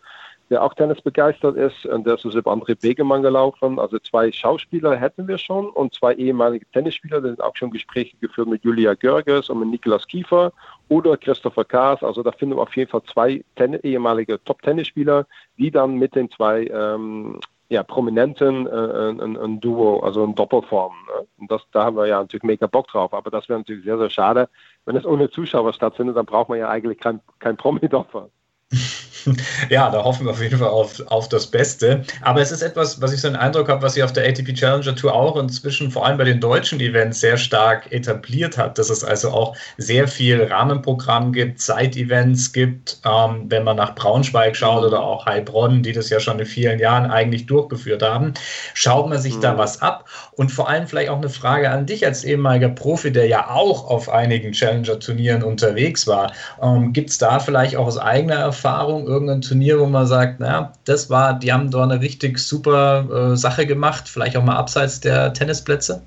der 0.49 0.63
auch 0.63 0.73
Tennis 0.73 1.01
begeistert 1.01 1.57
ist 1.57 1.85
und 1.85 2.05
der 2.07 2.15
ist 2.15 2.23
über 2.23 2.51
André 2.51 2.79
Begemann 2.79 3.21
gelaufen. 3.21 3.79
Also 3.79 3.99
zwei 3.99 4.31
Schauspieler 4.31 4.95
hätten 4.95 5.27
wir 5.27 5.37
schon 5.37 5.69
und 5.69 5.93
zwei 5.93 6.13
ehemalige 6.13 6.65
Tennisspieler, 6.71 7.21
die 7.21 7.29
sind 7.29 7.43
auch 7.43 7.55
schon 7.55 7.71
Gespräche 7.71 8.15
geführt 8.21 8.47
mit 8.47 8.63
Julia 8.63 8.93
Görges 8.93 9.49
und 9.49 9.59
mit 9.59 9.69
Niklas 9.69 10.07
Kiefer 10.07 10.53
oder 10.87 11.17
Christopher 11.17 11.65
Kaas. 11.65 12.01
Also 12.01 12.23
da 12.23 12.31
finden 12.31 12.55
wir 12.55 12.61
auf 12.61 12.75
jeden 12.75 12.89
Fall 12.89 13.03
zwei 13.03 13.43
Ten 13.55 13.73
ehemalige 13.73 14.41
Top-Tennisspieler, 14.45 15.25
die 15.57 15.71
dann 15.71 15.95
mit 15.95 16.15
den 16.15 16.31
zwei 16.31 16.65
ähm, 16.67 17.39
ja, 17.69 17.83
Prominenten 17.83 18.65
äh, 18.67 19.09
ein, 19.09 19.37
ein, 19.37 19.59
Duo, 19.59 19.99
also 19.99 20.23
ein 20.23 20.35
Doppelform. 20.35 20.93
Ne? 21.07 21.27
Und 21.37 21.51
das, 21.51 21.61
da 21.71 21.83
haben 21.85 21.97
wir 21.97 22.07
ja 22.07 22.19
natürlich 22.19 22.43
mega 22.43 22.67
Bock 22.67 22.87
drauf. 22.87 23.13
Aber 23.13 23.29
das 23.29 23.49
wäre 23.49 23.59
natürlich 23.59 23.83
sehr, 23.83 23.97
sehr 23.97 24.09
schade. 24.09 24.49
Wenn 24.85 24.95
es 24.95 25.05
ohne 25.05 25.29
Zuschauer 25.29 25.73
stattfindet, 25.73 26.15
dann 26.15 26.25
braucht 26.25 26.49
man 26.49 26.59
ja 26.59 26.69
eigentlich 26.69 26.99
kein, 26.99 27.19
kein 27.39 27.57
Promi-Doppel. 27.57 28.29
ja, 29.69 29.89
da 29.89 30.03
hoffen 30.03 30.25
wir 30.25 30.31
auf 30.31 30.41
jeden 30.41 30.57
Fall 30.57 30.67
auf, 30.67 31.01
auf 31.07 31.29
das 31.29 31.47
Beste. 31.47 32.03
Aber 32.21 32.41
es 32.41 32.51
ist 32.51 32.61
etwas, 32.61 33.01
was 33.01 33.13
ich 33.13 33.21
so 33.21 33.27
einen 33.27 33.35
Eindruck 33.35 33.69
habe, 33.69 33.81
was 33.81 33.93
sich 33.93 34.03
auf 34.03 34.13
der 34.13 34.27
ATP 34.27 34.53
Challenger 34.53 34.95
Tour 34.95 35.13
auch 35.13 35.37
inzwischen 35.37 35.91
vor 35.91 36.05
allem 36.05 36.17
bei 36.17 36.23
den 36.23 36.39
deutschen 36.39 36.79
Events 36.79 37.19
sehr 37.19 37.37
stark 37.37 37.91
etabliert 37.91 38.57
hat, 38.57 38.77
dass 38.77 38.89
es 38.89 39.03
also 39.03 39.29
auch 39.29 39.55
sehr 39.77 40.07
viel 40.07 40.43
Rahmenprogramm 40.43 41.33
gibt, 41.33 41.61
Side-Events 41.61 42.53
gibt, 42.53 42.99
ähm, 43.05 43.45
wenn 43.49 43.63
man 43.63 43.77
nach 43.77 43.95
Braunschweig 43.95 44.55
schaut 44.55 44.83
oder 44.83 45.01
auch 45.01 45.25
Heilbronn, 45.25 45.83
die 45.83 45.93
das 45.93 46.09
ja 46.09 46.19
schon 46.19 46.39
in 46.39 46.45
vielen 46.45 46.79
Jahren 46.79 47.09
eigentlich 47.09 47.45
durchgeführt 47.45 48.03
haben. 48.03 48.33
Schaut 48.73 49.09
man 49.09 49.19
sich 49.19 49.35
mhm. 49.37 49.41
da 49.41 49.57
was 49.57 49.81
ab? 49.81 50.05
Und 50.33 50.51
vor 50.51 50.69
allem 50.69 50.87
vielleicht 50.87 51.09
auch 51.09 51.17
eine 51.17 51.29
Frage 51.29 51.69
an 51.71 51.85
dich 51.85 52.05
als 52.05 52.23
ehemaliger 52.23 52.69
Profi, 52.69 53.11
der 53.11 53.27
ja 53.27 53.49
auch 53.49 53.89
auf 53.89 54.09
einigen 54.09 54.51
Challenger-Turnieren 54.51 55.43
unterwegs 55.43 56.05
war. 56.07 56.31
Ähm, 56.61 56.93
gibt 56.93 57.09
es 57.09 57.17
da 57.17 57.39
vielleicht 57.39 57.75
auch 57.75 57.87
aus 57.87 57.97
eigener 57.97 58.35
Erfahrung 58.35 59.06
irgendein 59.07 59.41
Turnier, 59.41 59.79
wo 59.79 59.85
man 59.85 60.05
sagt, 60.05 60.39
naja, 60.39 60.73
das 60.85 61.09
war, 61.09 61.33
die 61.33 61.51
haben 61.51 61.71
da 61.71 61.83
eine 61.83 62.01
richtig 62.01 62.37
super 62.37 63.31
äh, 63.31 63.35
Sache 63.35 63.65
gemacht, 63.65 64.07
vielleicht 64.07 64.37
auch 64.37 64.43
mal 64.43 64.57
abseits 64.57 64.99
der 64.99 65.33
Tennisplätze? 65.33 66.03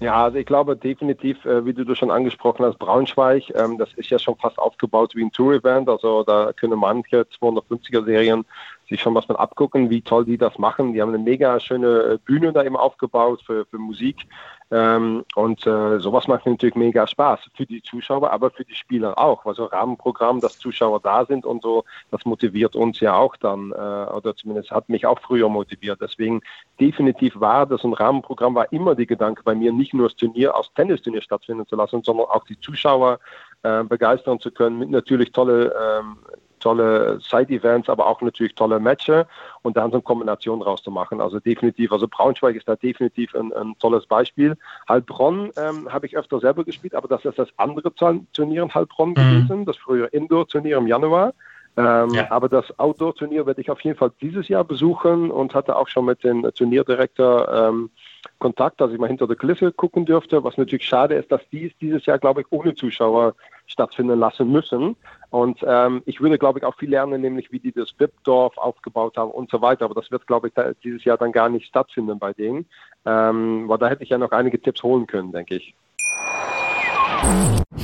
Ja, 0.00 0.24
also 0.24 0.38
ich 0.38 0.46
glaube 0.46 0.76
definitiv, 0.76 1.44
äh, 1.44 1.64
wie 1.64 1.72
du 1.72 1.84
das 1.84 1.98
schon 1.98 2.10
angesprochen 2.10 2.64
hast, 2.64 2.78
Braunschweig, 2.78 3.44
ähm, 3.54 3.78
das 3.78 3.92
ist 3.94 4.10
ja 4.10 4.18
schon 4.18 4.36
fast 4.36 4.58
aufgebaut 4.58 5.14
wie 5.14 5.22
ein 5.22 5.30
Tour-Event. 5.30 5.88
Also 5.88 6.24
da 6.24 6.52
können 6.52 6.78
manche 6.78 7.22
250er-Serien 7.40 8.44
sich 8.88 9.00
schon 9.00 9.14
was 9.14 9.28
mal 9.28 9.36
abgucken, 9.36 9.90
wie 9.90 10.02
toll 10.02 10.24
die 10.24 10.36
das 10.36 10.58
machen. 10.58 10.92
Die 10.92 11.00
haben 11.00 11.10
eine 11.10 11.22
mega 11.22 11.58
schöne 11.60 12.18
Bühne 12.24 12.52
da 12.52 12.64
eben 12.64 12.76
aufgebaut 12.76 13.42
für, 13.46 13.64
für 13.66 13.78
Musik. 13.78 14.26
Ähm, 14.70 15.24
und 15.34 15.66
äh, 15.66 16.00
sowas 16.00 16.26
macht 16.26 16.46
natürlich 16.46 16.74
mega 16.74 17.06
Spaß 17.06 17.40
für 17.54 17.66
die 17.66 17.82
Zuschauer, 17.82 18.30
aber 18.30 18.50
für 18.50 18.64
die 18.64 18.74
Spieler 18.74 19.18
auch. 19.18 19.44
Also 19.44 19.66
Rahmenprogramm, 19.66 20.40
dass 20.40 20.58
Zuschauer 20.58 21.00
da 21.00 21.26
sind 21.26 21.44
und 21.44 21.62
so, 21.62 21.84
das 22.10 22.24
motiviert 22.24 22.74
uns 22.74 22.98
ja 23.00 23.14
auch 23.14 23.36
dann, 23.36 23.72
äh, 23.72 23.74
oder 23.74 24.34
zumindest 24.34 24.70
hat 24.70 24.88
mich 24.88 25.06
auch 25.06 25.20
früher 25.20 25.48
motiviert. 25.48 26.00
Deswegen 26.00 26.40
definitiv 26.80 27.38
war 27.38 27.66
das 27.66 27.84
ein 27.84 27.92
Rahmenprogramm, 27.92 28.54
war 28.54 28.72
immer 28.72 28.94
die 28.94 29.06
Gedanke 29.06 29.42
bei 29.44 29.54
mir, 29.54 29.72
nicht 29.72 29.92
nur 29.92 30.08
das 30.08 30.16
Turnier 30.16 30.54
als 30.56 30.72
Tennisturnier 30.74 31.22
stattfinden 31.22 31.66
zu 31.66 31.76
lassen, 31.76 32.02
sondern 32.02 32.26
auch 32.26 32.44
die 32.44 32.58
Zuschauer 32.58 33.20
äh, 33.62 33.84
begeistern 33.84 34.40
zu 34.40 34.50
können 34.50 34.78
mit 34.78 34.90
natürlich 34.90 35.30
tolle 35.32 35.74
ähm, 35.74 36.18
tolle 36.64 37.20
Side-Events, 37.20 37.90
aber 37.90 38.06
auch 38.06 38.22
natürlich 38.22 38.54
tolle 38.54 38.80
Matches 38.80 39.26
und 39.62 39.76
dann 39.76 39.90
so 39.90 39.98
eine 39.98 40.02
Kombination 40.02 40.62
rauszumachen. 40.62 41.20
Also 41.20 41.38
definitiv, 41.38 41.92
also 41.92 42.08
Braunschweig 42.08 42.56
ist 42.56 42.66
da 42.66 42.74
definitiv 42.74 43.34
ein, 43.34 43.52
ein 43.52 43.74
tolles 43.78 44.06
Beispiel. 44.06 44.56
Heilbronn 44.88 45.50
ähm, 45.58 45.92
habe 45.92 46.06
ich 46.06 46.16
öfter 46.16 46.40
selber 46.40 46.64
gespielt, 46.64 46.94
aber 46.94 47.06
das 47.06 47.24
ist 47.26 47.38
das 47.38 47.50
andere 47.58 47.92
Turnier 48.32 48.62
in 48.62 48.74
Heilbronn 48.74 49.10
mhm. 49.10 49.14
gewesen, 49.14 49.64
das 49.66 49.76
frühere 49.76 50.06
Indoor-Turnier 50.08 50.78
im 50.78 50.86
Januar. 50.86 51.34
Ähm, 51.76 52.10
ja. 52.10 52.30
Aber 52.30 52.48
das 52.48 52.66
Outdoor-Turnier 52.78 53.46
werde 53.46 53.60
ich 53.60 53.70
auf 53.70 53.80
jeden 53.80 53.98
Fall 53.98 54.12
dieses 54.22 54.48
Jahr 54.48 54.64
besuchen 54.64 55.30
und 55.30 55.54
hatte 55.54 55.76
auch 55.76 55.88
schon 55.88 56.06
mit 56.06 56.22
dem 56.24 56.48
Turnierdirektor 56.54 57.52
ähm, 57.52 57.90
Kontakt, 58.38 58.80
dass 58.80 58.90
ich 58.92 58.98
mal 58.98 59.08
hinter 59.08 59.26
der 59.26 59.36
Kulisse 59.36 59.72
gucken 59.72 60.06
dürfte. 60.06 60.42
Was 60.44 60.56
natürlich 60.56 60.86
schade 60.86 61.16
ist, 61.16 61.30
dass 61.30 61.42
dies 61.50 61.72
dieses 61.80 62.06
Jahr, 62.06 62.18
glaube 62.18 62.40
ich, 62.40 62.46
ohne 62.50 62.74
Zuschauer 62.74 63.34
stattfinden 63.66 64.18
lassen 64.18 64.50
müssen. 64.50 64.96
Und 65.34 65.58
ähm, 65.66 66.00
ich 66.06 66.20
würde, 66.20 66.38
glaube 66.38 66.60
ich, 66.60 66.64
auch 66.64 66.76
viel 66.76 66.90
lernen, 66.90 67.20
nämlich 67.20 67.50
wie 67.50 67.58
die 67.58 67.72
das 67.72 67.92
BIP-Dorf 67.94 68.56
aufgebaut 68.56 69.16
haben 69.16 69.32
und 69.32 69.50
so 69.50 69.60
weiter. 69.60 69.86
Aber 69.86 70.00
das 70.00 70.08
wird, 70.12 70.28
glaube 70.28 70.46
ich, 70.46 70.54
dieses 70.84 71.02
Jahr 71.02 71.18
dann 71.18 71.32
gar 71.32 71.48
nicht 71.48 71.66
stattfinden 71.66 72.20
bei 72.20 72.32
denen. 72.32 72.66
Ähm, 73.04 73.68
weil 73.68 73.78
da 73.78 73.88
hätte 73.88 74.04
ich 74.04 74.10
ja 74.10 74.18
noch 74.18 74.30
einige 74.30 74.62
Tipps 74.62 74.84
holen 74.84 75.08
können, 75.08 75.32
denke 75.32 75.56
ich. 75.56 75.74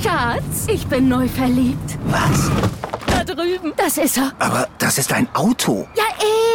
Schatz, 0.01 0.69
ich 0.71 0.87
bin 0.87 1.09
neu 1.09 1.27
verliebt. 1.27 1.97
Was? 2.05 2.49
Da 3.07 3.25
drüben. 3.25 3.73
Das 3.75 3.97
ist 3.97 4.17
er. 4.17 4.31
Aber 4.39 4.69
das 4.79 4.97
ist 4.97 5.11
ein 5.11 5.27
Auto. 5.33 5.85
Ja, 5.97 6.05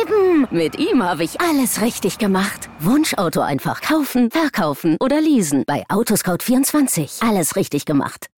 eben. 0.01 0.49
Mit 0.51 0.79
ihm 0.79 1.03
habe 1.03 1.25
ich 1.25 1.39
alles 1.43 1.83
richtig 1.83 2.17
gemacht. 2.17 2.71
Wunschauto 2.81 3.43
einfach 3.43 3.83
kaufen, 3.83 4.31
verkaufen 4.31 4.97
oder 5.01 5.21
leasen. 5.21 5.65
Bei 5.67 5.85
Autoscout24. 5.91 7.29
Alles 7.29 7.55
richtig 7.55 7.85
gemacht. 7.85 8.29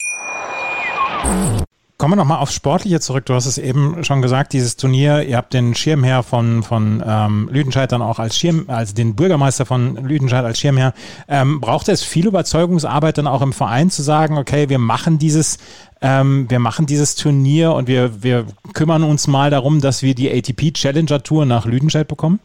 Kommen 2.01 2.13
wir 2.13 2.17
nochmal 2.17 2.39
aufs 2.39 2.55
Sportliche 2.55 3.01
zurück. 3.01 3.27
Du 3.27 3.35
hast 3.35 3.47
es 3.47 3.59
eben 3.59 4.05
schon 4.05 4.23
gesagt, 4.23 4.53
dieses 4.53 4.77
Turnier, 4.77 5.25
ihr 5.25 5.37
habt 5.37 5.53
den 5.53 5.75
Schirmherr 5.75 6.23
von, 6.23 6.63
von 6.63 7.03
ähm, 7.05 7.49
Lüdenscheid 7.51 7.91
dann 7.91 8.03
auch 8.03 8.21
als 8.21 8.39
Schirm, 8.39 8.67
als 8.69 8.95
den 8.95 9.17
Bürgermeister 9.17 9.67
von 9.67 9.97
Lüdenscheid 9.97 10.45
als 10.45 10.61
Schirmherr. 10.61 10.95
Ähm, 11.27 11.61
braucht 11.61 11.89
es 11.89 12.05
viel 12.05 12.29
Überzeugungsarbeit 12.29 13.19
dann 13.19 13.27
auch 13.27 13.43
im 13.43 13.53
Verein 13.53 13.91
zu 13.91 14.03
sagen, 14.03 14.39
okay, 14.39 14.69
wir 14.69 14.79
machen 14.79 15.19
dieses, 15.19 15.59
ähm, 16.01 16.49
wir 16.49 16.61
machen 16.61 16.87
dieses 16.87 17.17
Turnier 17.17 17.73
und 17.73 17.89
wir, 17.89 18.23
wir 18.23 18.47
kümmern 18.75 19.03
uns 19.03 19.27
mal 19.27 19.51
darum, 19.51 19.81
dass 19.81 20.01
wir 20.05 20.15
die 20.15 20.31
ATP 20.31 20.75
Challenger 20.75 21.25
Tour 21.25 21.47
nach 21.47 21.67
Lüdenscheid 21.67 22.07
bekommen? 22.07 22.39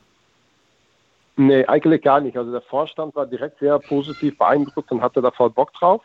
Nee, 1.36 1.63
eigentlich 1.66 2.02
gar 2.02 2.22
nicht. 2.22 2.38
Also 2.38 2.52
der 2.52 2.62
Vorstand 2.62 3.16
war 3.16 3.28
direkt 3.28 3.60
sehr 3.60 3.78
positiv 3.78 4.36
beeindruckt 4.36 4.92
und 4.92 5.02
hatte 5.04 5.22
da 5.22 5.30
voll 5.30 5.52
Bock 5.52 5.74
drauf. 5.74 6.02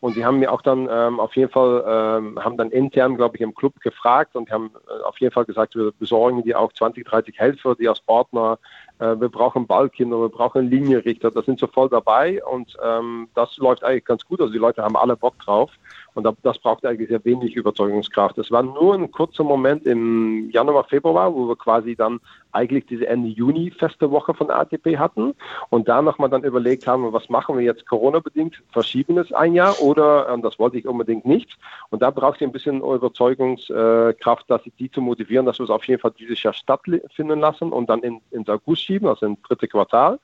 Und 0.00 0.16
die 0.16 0.24
haben 0.24 0.38
mir 0.38 0.50
auch 0.50 0.62
dann 0.62 0.88
ähm, 0.90 1.20
auf 1.20 1.36
jeden 1.36 1.50
Fall, 1.50 1.84
ähm, 1.86 2.42
haben 2.42 2.56
dann 2.56 2.70
intern, 2.70 3.16
glaube 3.16 3.36
ich, 3.36 3.42
im 3.42 3.54
Club 3.54 3.78
gefragt 3.80 4.34
und 4.34 4.50
haben 4.50 4.70
äh, 4.88 5.02
auf 5.02 5.18
jeden 5.20 5.32
Fall 5.32 5.44
gesagt, 5.44 5.74
wir 5.74 5.92
besorgen 5.92 6.42
die 6.42 6.54
auch 6.54 6.72
20, 6.72 7.06
30 7.06 7.38
Helfer, 7.38 7.74
die 7.74 7.86
als 7.86 8.00
Partner, 8.00 8.58
äh, 8.98 9.20
wir 9.20 9.28
brauchen 9.28 9.66
Ballkinder, 9.66 10.18
wir 10.18 10.30
brauchen 10.30 10.70
Linienrichter, 10.70 11.30
das 11.30 11.44
sind 11.44 11.58
so 11.58 11.66
voll 11.66 11.90
dabei 11.90 12.42
und 12.44 12.76
ähm, 12.82 13.28
das 13.34 13.58
läuft 13.58 13.84
eigentlich 13.84 14.06
ganz 14.06 14.24
gut. 14.24 14.40
Also 14.40 14.52
die 14.52 14.58
Leute 14.58 14.82
haben 14.82 14.96
alle 14.96 15.16
Bock 15.16 15.38
drauf. 15.38 15.70
Und 16.14 16.28
das 16.42 16.58
braucht 16.58 16.84
eigentlich 16.84 17.08
sehr 17.08 17.24
wenig 17.24 17.54
Überzeugungskraft. 17.54 18.38
Es 18.38 18.50
war 18.50 18.62
nur 18.62 18.94
ein 18.94 19.10
kurzer 19.10 19.44
Moment 19.44 19.86
im 19.86 20.50
Januar, 20.50 20.84
Februar, 20.84 21.34
wo 21.34 21.48
wir 21.48 21.56
quasi 21.56 21.94
dann 21.94 22.20
eigentlich 22.52 22.86
diese 22.86 23.06
Ende 23.06 23.28
Juni 23.28 23.70
feste 23.70 24.10
Woche 24.10 24.34
von 24.34 24.50
ATP 24.50 24.98
hatten 24.98 25.34
und 25.68 25.88
da 25.88 26.02
nochmal 26.02 26.28
dann 26.28 26.44
überlegt 26.44 26.86
haben, 26.86 27.12
was 27.12 27.28
machen 27.28 27.56
wir 27.56 27.64
jetzt 27.64 27.86
Corona-bedingt, 27.86 28.62
verschieben 28.72 29.18
es 29.18 29.32
ein 29.32 29.54
Jahr 29.54 29.80
oder, 29.80 30.28
ähm, 30.28 30.42
das 30.42 30.58
wollte 30.58 30.78
ich 30.78 30.86
unbedingt 30.86 31.26
nicht. 31.26 31.56
Und 31.90 32.02
da 32.02 32.10
braucht 32.10 32.40
ihr 32.40 32.48
ein 32.48 32.52
bisschen 32.52 32.80
Überzeugungskraft, 32.80 34.50
dass 34.50 34.64
sie 34.64 34.72
die 34.78 34.90
zu 34.90 35.00
motivieren, 35.00 35.46
dass 35.46 35.58
wir 35.58 35.64
es 35.64 35.70
auf 35.70 35.84
jeden 35.84 36.00
Fall 36.00 36.12
dieses 36.18 36.42
Jahr 36.42 36.54
stattfinden 36.54 37.40
lassen 37.40 37.72
und 37.72 37.88
dann 37.88 38.00
in, 38.00 38.20
ins 38.30 38.48
August 38.48 38.82
schieben, 38.82 39.08
also 39.08 39.26
ins 39.26 39.40
dritte 39.42 39.68
Quartal. 39.68 40.18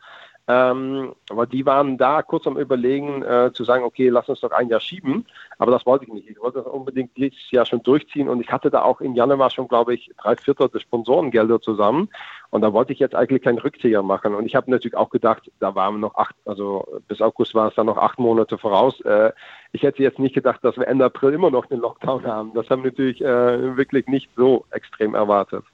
Ähm, 0.49 1.15
aber 1.29 1.47
die 1.47 1.67
waren 1.67 1.99
da 1.99 2.23
kurz 2.23 2.47
am 2.47 2.57
Überlegen, 2.57 3.23
äh, 3.23 3.51
zu 3.53 3.65
sagen, 3.65 3.85
okay, 3.85 4.09
lass 4.09 4.29
uns 4.29 4.41
doch 4.41 4.53
ein 4.53 4.69
Jahr 4.69 4.81
schieben. 4.81 5.27
Aber 5.59 5.73
das 5.73 5.85
wollte 5.87 6.05
ich 6.05 6.13
nicht. 6.13 6.29
Ich 6.29 6.41
wollte 6.41 6.59
das 6.59 6.67
unbedingt 6.67 7.17
dieses 7.17 7.51
Jahr 7.51 7.67
schon 7.67 7.83
durchziehen. 7.83 8.29
Und 8.29 8.41
ich 8.41 8.53
hatte 8.53 8.71
da 8.71 8.83
auch 8.83 9.01
im 9.01 9.15
Januar 9.15 9.51
schon, 9.51 9.67
glaube 9.67 9.95
ich, 9.95 10.13
drei 10.23 10.37
Viertel 10.37 10.69
des 10.69 10.83
Sponsorengelder 10.83 11.61
zusammen. 11.61 12.09
Und 12.51 12.63
da 12.63 12.73
wollte 12.73 12.93
ich 12.93 13.01
jetzt 13.01 13.17
eigentlich 13.17 13.43
keinen 13.43 13.59
Rückzieher 13.59 14.03
machen. 14.03 14.35
Und 14.35 14.47
ich 14.47 14.55
habe 14.55 14.71
natürlich 14.71 14.97
auch 14.97 15.11
gedacht, 15.11 15.51
da 15.59 15.75
waren 15.75 15.99
noch 15.99 16.15
acht, 16.15 16.37
also 16.45 16.87
bis 17.09 17.21
August 17.21 17.55
war 17.55 17.69
es 17.69 17.75
dann 17.75 17.87
noch 17.87 17.99
acht 17.99 18.19
Monate 18.21 18.57
voraus. 18.57 19.01
Äh, 19.01 19.33
ich 19.73 19.83
hätte 19.83 20.03
jetzt 20.03 20.21
nicht 20.21 20.35
gedacht, 20.35 20.63
dass 20.63 20.77
wir 20.77 20.87
Ende 20.87 21.07
April 21.07 21.35
immer 21.35 21.51
noch 21.51 21.67
den 21.67 21.81
Lockdown 21.81 22.25
haben. 22.25 22.55
Das 22.55 22.71
haben 22.71 22.85
wir 22.85 22.93
natürlich 22.93 23.21
äh, 23.21 23.77
wirklich 23.77 24.07
nicht 24.07 24.31
so 24.37 24.65
extrem 24.71 25.15
erwartet. 25.15 25.65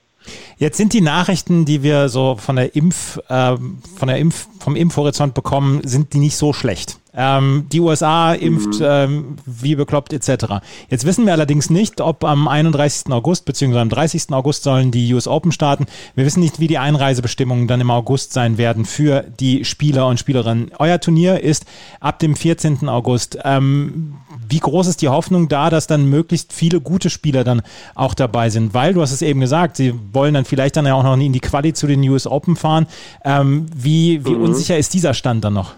Jetzt 0.59 0.77
sind 0.77 0.93
die 0.93 1.01
Nachrichten, 1.01 1.65
die 1.65 1.83
wir 1.83 2.09
so 2.09 2.37
von 2.37 2.57
der 2.57 2.75
Impf, 2.77 3.19
äh, 3.29 3.57
von 3.97 4.09
der 4.09 4.19
Impf, 4.19 4.47
vom 4.59 4.77
Impfhorizont 4.77 5.35
bekommen, 5.35 5.81
sind 5.85 6.13
die 6.13 6.19
nicht 6.19 6.37
so 6.37 6.53
schlecht. 6.53 6.99
Ähm, 7.15 7.67
die 7.71 7.81
USA 7.81 8.33
impft 8.33 8.81
mhm. 8.81 8.87
ähm, 8.89 9.37
wie 9.45 9.75
bekloppt 9.75 10.13
etc. 10.15 10.63
Jetzt 10.89 11.05
wissen 11.05 11.27
wir 11.27 11.33
allerdings 11.33 11.69
nicht, 11.69 12.01
ob 12.01 12.25
am 12.25 12.49
31. 12.49 13.13
August 13.13 13.45
bzw. 13.45 13.79
am 13.79 13.91
30. 13.91 14.31
August 14.31 14.63
sollen 14.63 14.91
die 14.91 15.13
US 15.13 15.29
Open 15.29 15.53
starten. 15.53 15.87
Wir 16.15 16.25
wissen 16.25 16.41
nicht, 16.41 16.59
wie 16.59 16.69
die 16.69 16.79
Einreisebestimmungen 16.79 17.69
dann 17.69 17.83
im 17.83 17.91
August 17.91 18.33
sein 18.33 18.57
werden 18.57 18.87
für 18.87 19.25
die 19.41 19.65
Spieler 19.65 20.07
und 20.07 20.19
Spielerinnen. 20.19 20.71
Euer 20.79 21.01
Turnier 21.01 21.41
ist 21.41 21.67
ab 22.01 22.19
dem 22.19 22.35
14. 22.35 22.89
August. 22.89 23.39
Ähm, 23.45 24.15
wie 24.53 24.59
groß 24.59 24.87
ist 24.87 25.01
die 25.01 25.09
Hoffnung 25.09 25.49
da, 25.49 25.71
dass 25.71 25.87
dann 25.87 26.05
möglichst 26.05 26.53
viele 26.53 26.81
gute 26.81 27.09
Spieler 27.09 27.43
dann 27.43 27.63
auch 27.95 28.13
dabei 28.13 28.51
sind? 28.51 28.75
Weil, 28.75 28.93
du 28.93 29.01
hast 29.01 29.13
es 29.13 29.23
eben 29.23 29.41
gesagt, 29.41 29.77
sie 29.77 29.95
wollen 30.13 30.35
dann 30.35 30.45
vielleicht 30.45 30.77
dann 30.77 30.85
ja 30.85 30.95
auch 30.95 31.03
noch 31.03 31.17
in 31.17 31.33
die 31.33 31.41
Quali 31.41 31.73
zu 31.73 31.87
den 31.87 32.07
US 32.09 32.27
Open 32.27 32.55
fahren. 32.55 32.87
Ähm, 33.25 33.67
wie 33.75 34.25
wie 34.27 34.35
mhm. 34.35 34.43
unsicher 34.43 34.77
ist 34.77 34.93
dieser 34.93 35.15
Stand 35.15 35.43
dann 35.45 35.55
noch? 35.55 35.75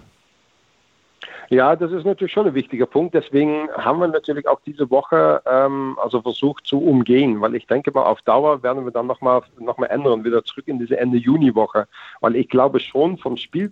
Ja, 1.51 1.77
das 1.77 1.93
ist 1.93 2.05
natürlich 2.05 2.33
schon 2.33 2.49
ein 2.49 2.55
wichtiger 2.55 2.87
Punkt. 2.87 3.15
Deswegen 3.15 3.69
haben 3.77 4.01
wir 4.01 4.09
natürlich 4.09 4.49
auch 4.49 4.61
diese 4.67 4.91
Woche 4.91 5.41
ähm, 5.47 5.97
also 6.03 6.21
versucht 6.21 6.67
zu 6.67 6.83
umgehen, 6.83 7.41
weil 7.41 7.55
ich 7.55 7.67
denke 7.69 7.93
mal, 7.93 8.03
auf 8.05 8.23
Dauer 8.23 8.63
werden 8.65 8.85
wir 8.85 8.91
dann 8.91 9.07
nochmal 9.07 9.43
noch 9.61 9.79
mal 9.79 9.87
ändern, 9.87 10.25
wieder 10.25 10.43
zurück 10.45 10.67
in 10.67 10.81
diese 10.81 10.99
Ende 10.99 11.19
Juni-Woche. 11.19 11.87
Weil 12.21 12.35
ich 12.35 12.49
glaube 12.49 12.81
schon, 12.81 13.19
vom 13.19 13.37
Spiel 13.37 13.71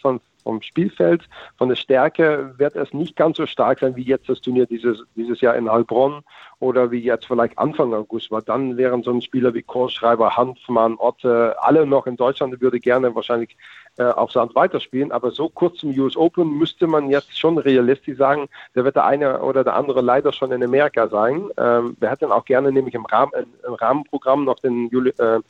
von, 0.00 0.20
vom 0.48 0.62
Spielfeld, 0.62 1.28
von 1.58 1.68
der 1.68 1.76
Stärke 1.76 2.54
wird 2.56 2.74
es 2.74 2.94
nicht 2.94 3.16
ganz 3.16 3.36
so 3.36 3.44
stark 3.44 3.80
sein 3.80 3.96
wie 3.96 4.02
jetzt 4.02 4.30
das 4.30 4.40
Turnier 4.40 4.64
dieses, 4.64 5.04
dieses 5.14 5.42
Jahr 5.42 5.54
in 5.56 5.70
Heilbronn 5.70 6.22
oder 6.58 6.90
wie 6.90 7.00
jetzt 7.00 7.26
vielleicht 7.26 7.58
Anfang 7.58 7.92
August, 7.92 8.30
weil 8.30 8.40
dann 8.40 8.78
wären 8.78 9.02
so 9.02 9.10
ein 9.10 9.20
Spieler 9.20 9.52
wie 9.52 9.60
Kohlschreiber, 9.60 10.38
Hanfmann, 10.38 10.96
Otte, 10.96 11.54
alle 11.60 11.84
noch 11.84 12.06
in 12.06 12.16
Deutschland, 12.16 12.58
würde 12.62 12.80
gerne 12.80 13.14
wahrscheinlich 13.14 13.58
äh, 13.98 14.04
auf 14.04 14.32
Sand 14.32 14.54
weiterspielen, 14.54 15.12
aber 15.12 15.32
so 15.32 15.50
kurz 15.50 15.80
zum 15.80 15.90
US 15.98 16.16
Open 16.16 16.56
müsste 16.56 16.86
man 16.86 17.10
jetzt 17.10 17.38
schon 17.38 17.58
realistisch 17.58 18.16
sagen, 18.16 18.48
da 18.72 18.84
wird 18.84 18.96
der 18.96 19.04
eine 19.04 19.42
oder 19.42 19.64
der 19.64 19.74
andere 19.74 20.00
leider 20.00 20.32
schon 20.32 20.50
in 20.52 20.64
Amerika 20.64 21.08
sein. 21.08 21.50
Ähm, 21.58 21.94
wir 22.00 22.08
hätten 22.08 22.32
auch 22.32 22.46
gerne 22.46 22.72
nämlich 22.72 22.94
im, 22.94 23.04
Rahmen, 23.04 23.32
im 23.66 23.74
Rahmenprogramm 23.74 24.44
noch 24.44 24.60
den 24.60 24.88
Juli, 24.88 25.10
äh, 25.18 25.40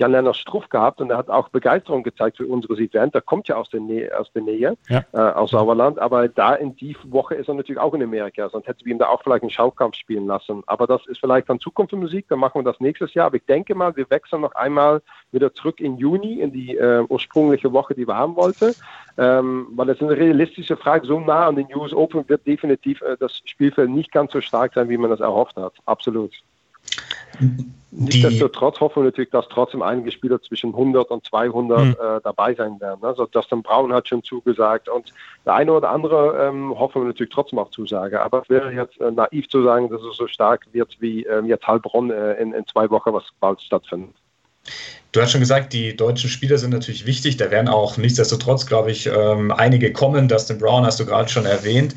Jan-Lennart 0.00 0.36
Struff 0.36 0.68
gehabt 0.70 1.00
und 1.00 1.10
er 1.10 1.18
hat 1.18 1.28
auch 1.28 1.50
Begeisterung 1.50 2.02
gezeigt 2.02 2.38
für 2.38 2.46
unseres 2.46 2.78
Event. 2.78 3.14
Der 3.14 3.20
kommt 3.20 3.48
ja 3.48 3.56
aus 3.56 3.68
der 3.68 3.80
Nähe, 3.80 4.18
aus 4.18 4.32
der 4.32 4.42
Nähe, 4.42 4.76
ja. 4.88 5.04
äh, 5.12 5.18
aus 5.18 5.50
Sauerland, 5.50 5.98
aber 5.98 6.26
da 6.26 6.54
in 6.54 6.74
die 6.76 6.96
Woche 7.04 7.34
ist 7.34 7.48
er 7.48 7.54
natürlich 7.54 7.80
auch 7.80 7.92
in 7.92 8.02
Amerika, 8.02 8.48
sonst 8.48 8.66
hätte 8.66 8.84
wir 8.84 8.92
ihm 8.92 8.98
da 8.98 9.08
auch 9.08 9.22
vielleicht 9.22 9.42
einen 9.42 9.50
Schaukampf 9.50 9.96
spielen 9.96 10.26
lassen. 10.26 10.62
Aber 10.66 10.86
das 10.86 11.06
ist 11.06 11.20
vielleicht 11.20 11.50
dann 11.50 11.60
Zukunftsmusik, 11.60 12.26
dann 12.28 12.38
machen 12.38 12.60
wir 12.60 12.64
das 12.64 12.80
nächstes 12.80 13.12
Jahr. 13.12 13.26
Aber 13.26 13.36
ich 13.36 13.44
denke 13.44 13.74
mal, 13.74 13.94
wir 13.94 14.08
wechseln 14.08 14.40
noch 14.40 14.54
einmal 14.54 15.02
wieder 15.32 15.52
zurück 15.52 15.80
in 15.80 15.98
Juni, 15.98 16.40
in 16.40 16.50
die 16.50 16.76
äh, 16.76 17.04
ursprüngliche 17.06 17.70
Woche, 17.72 17.94
die 17.94 18.08
wir 18.08 18.16
haben 18.16 18.36
wollten. 18.36 18.74
Ähm, 19.18 19.66
weil 19.72 19.86
das 19.86 19.98
ist 19.98 20.02
eine 20.02 20.16
realistische 20.16 20.78
Frage. 20.78 21.06
So 21.06 21.20
nah 21.20 21.46
an 21.46 21.56
den 21.56 21.66
US 21.74 21.92
Open 21.92 22.26
wird 22.28 22.46
definitiv 22.46 23.02
äh, 23.02 23.16
das 23.18 23.42
Spielfeld 23.44 23.90
nicht 23.90 24.12
ganz 24.12 24.32
so 24.32 24.40
stark 24.40 24.72
sein, 24.74 24.88
wie 24.88 24.96
man 24.96 25.10
das 25.10 25.20
erhofft 25.20 25.56
hat. 25.56 25.74
Absolut. 25.84 26.32
Nichtsdestotrotz 27.92 28.78
hoffen 28.78 29.02
wir 29.02 29.06
natürlich, 29.06 29.30
dass 29.30 29.48
trotzdem 29.48 29.82
einige 29.82 30.12
Spieler 30.12 30.40
zwischen 30.40 30.70
100 30.70 31.10
und 31.10 31.26
200 31.26 31.80
hm. 31.80 31.90
äh, 31.90 32.20
dabei 32.22 32.54
sein 32.54 32.80
werden. 32.80 33.02
Also 33.02 33.26
Justin 33.34 33.62
Brown 33.62 33.92
hat 33.92 34.08
schon 34.08 34.22
zugesagt 34.22 34.88
und 34.88 35.12
der 35.44 35.54
eine 35.54 35.72
oder 35.72 35.90
andere 35.90 36.46
ähm, 36.46 36.78
hoffen 36.78 37.02
wir 37.02 37.08
natürlich 37.08 37.32
trotzdem 37.32 37.58
auf 37.58 37.70
Zusage. 37.70 38.22
Aber 38.22 38.42
es 38.42 38.48
wäre 38.48 38.72
jetzt 38.72 39.00
äh, 39.00 39.10
naiv 39.10 39.48
zu 39.48 39.64
sagen, 39.64 39.88
dass 39.88 40.02
es 40.02 40.16
so 40.16 40.28
stark 40.28 40.66
wird 40.72 40.96
wie 41.00 41.24
ähm, 41.24 41.46
jetzt 41.46 41.66
Heilbronn 41.66 42.10
äh, 42.10 42.34
in, 42.34 42.52
in 42.52 42.64
zwei 42.66 42.88
Wochen, 42.90 43.12
was 43.12 43.24
bald 43.40 43.60
stattfindet. 43.60 44.14
Du 45.12 45.20
hast 45.20 45.32
schon 45.32 45.40
gesagt, 45.40 45.72
die 45.72 45.96
deutschen 45.96 46.30
Spieler 46.30 46.56
sind 46.56 46.70
natürlich 46.70 47.04
wichtig. 47.04 47.36
Da 47.36 47.50
werden 47.50 47.66
auch 47.66 47.96
nichtsdestotrotz, 47.96 48.66
glaube 48.66 48.92
ich, 48.92 49.06
ähm, 49.06 49.50
einige 49.50 49.92
kommen. 49.92 50.28
Dustin 50.28 50.58
Brown 50.58 50.86
hast 50.86 51.00
du 51.00 51.06
gerade 51.06 51.28
schon 51.28 51.46
erwähnt. 51.46 51.96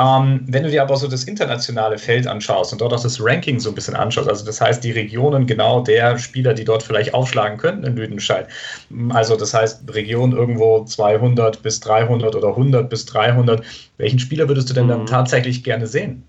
Ähm, 0.00 0.40
wenn 0.46 0.62
du 0.62 0.70
dir 0.70 0.82
aber 0.82 0.96
so 0.96 1.06
das 1.06 1.24
internationale 1.24 1.98
Feld 1.98 2.26
anschaust 2.26 2.72
und 2.72 2.80
dort 2.80 2.94
auch 2.94 3.02
das 3.02 3.22
Ranking 3.22 3.60
so 3.60 3.68
ein 3.68 3.74
bisschen 3.74 3.94
anschaust, 3.94 4.28
also 4.28 4.44
das 4.44 4.60
heißt 4.60 4.82
die 4.82 4.92
Regionen 4.92 5.46
genau 5.46 5.82
der 5.82 6.18
Spieler, 6.18 6.54
die 6.54 6.64
dort 6.64 6.82
vielleicht 6.82 7.12
aufschlagen 7.12 7.58
könnten 7.58 7.84
in 7.84 7.96
Lüdenscheid. 7.96 8.48
Also 9.10 9.36
das 9.36 9.52
heißt 9.52 9.82
Region 9.92 10.32
irgendwo 10.32 10.84
200 10.84 11.62
bis 11.62 11.80
300 11.80 12.34
oder 12.34 12.48
100 12.48 12.88
bis 12.88 13.04
300. 13.04 13.62
Welchen 13.98 14.18
Spieler 14.18 14.48
würdest 14.48 14.70
du 14.70 14.74
denn 14.74 14.88
dann 14.88 15.02
mhm. 15.02 15.06
tatsächlich 15.06 15.62
gerne 15.62 15.86
sehen? 15.86 16.24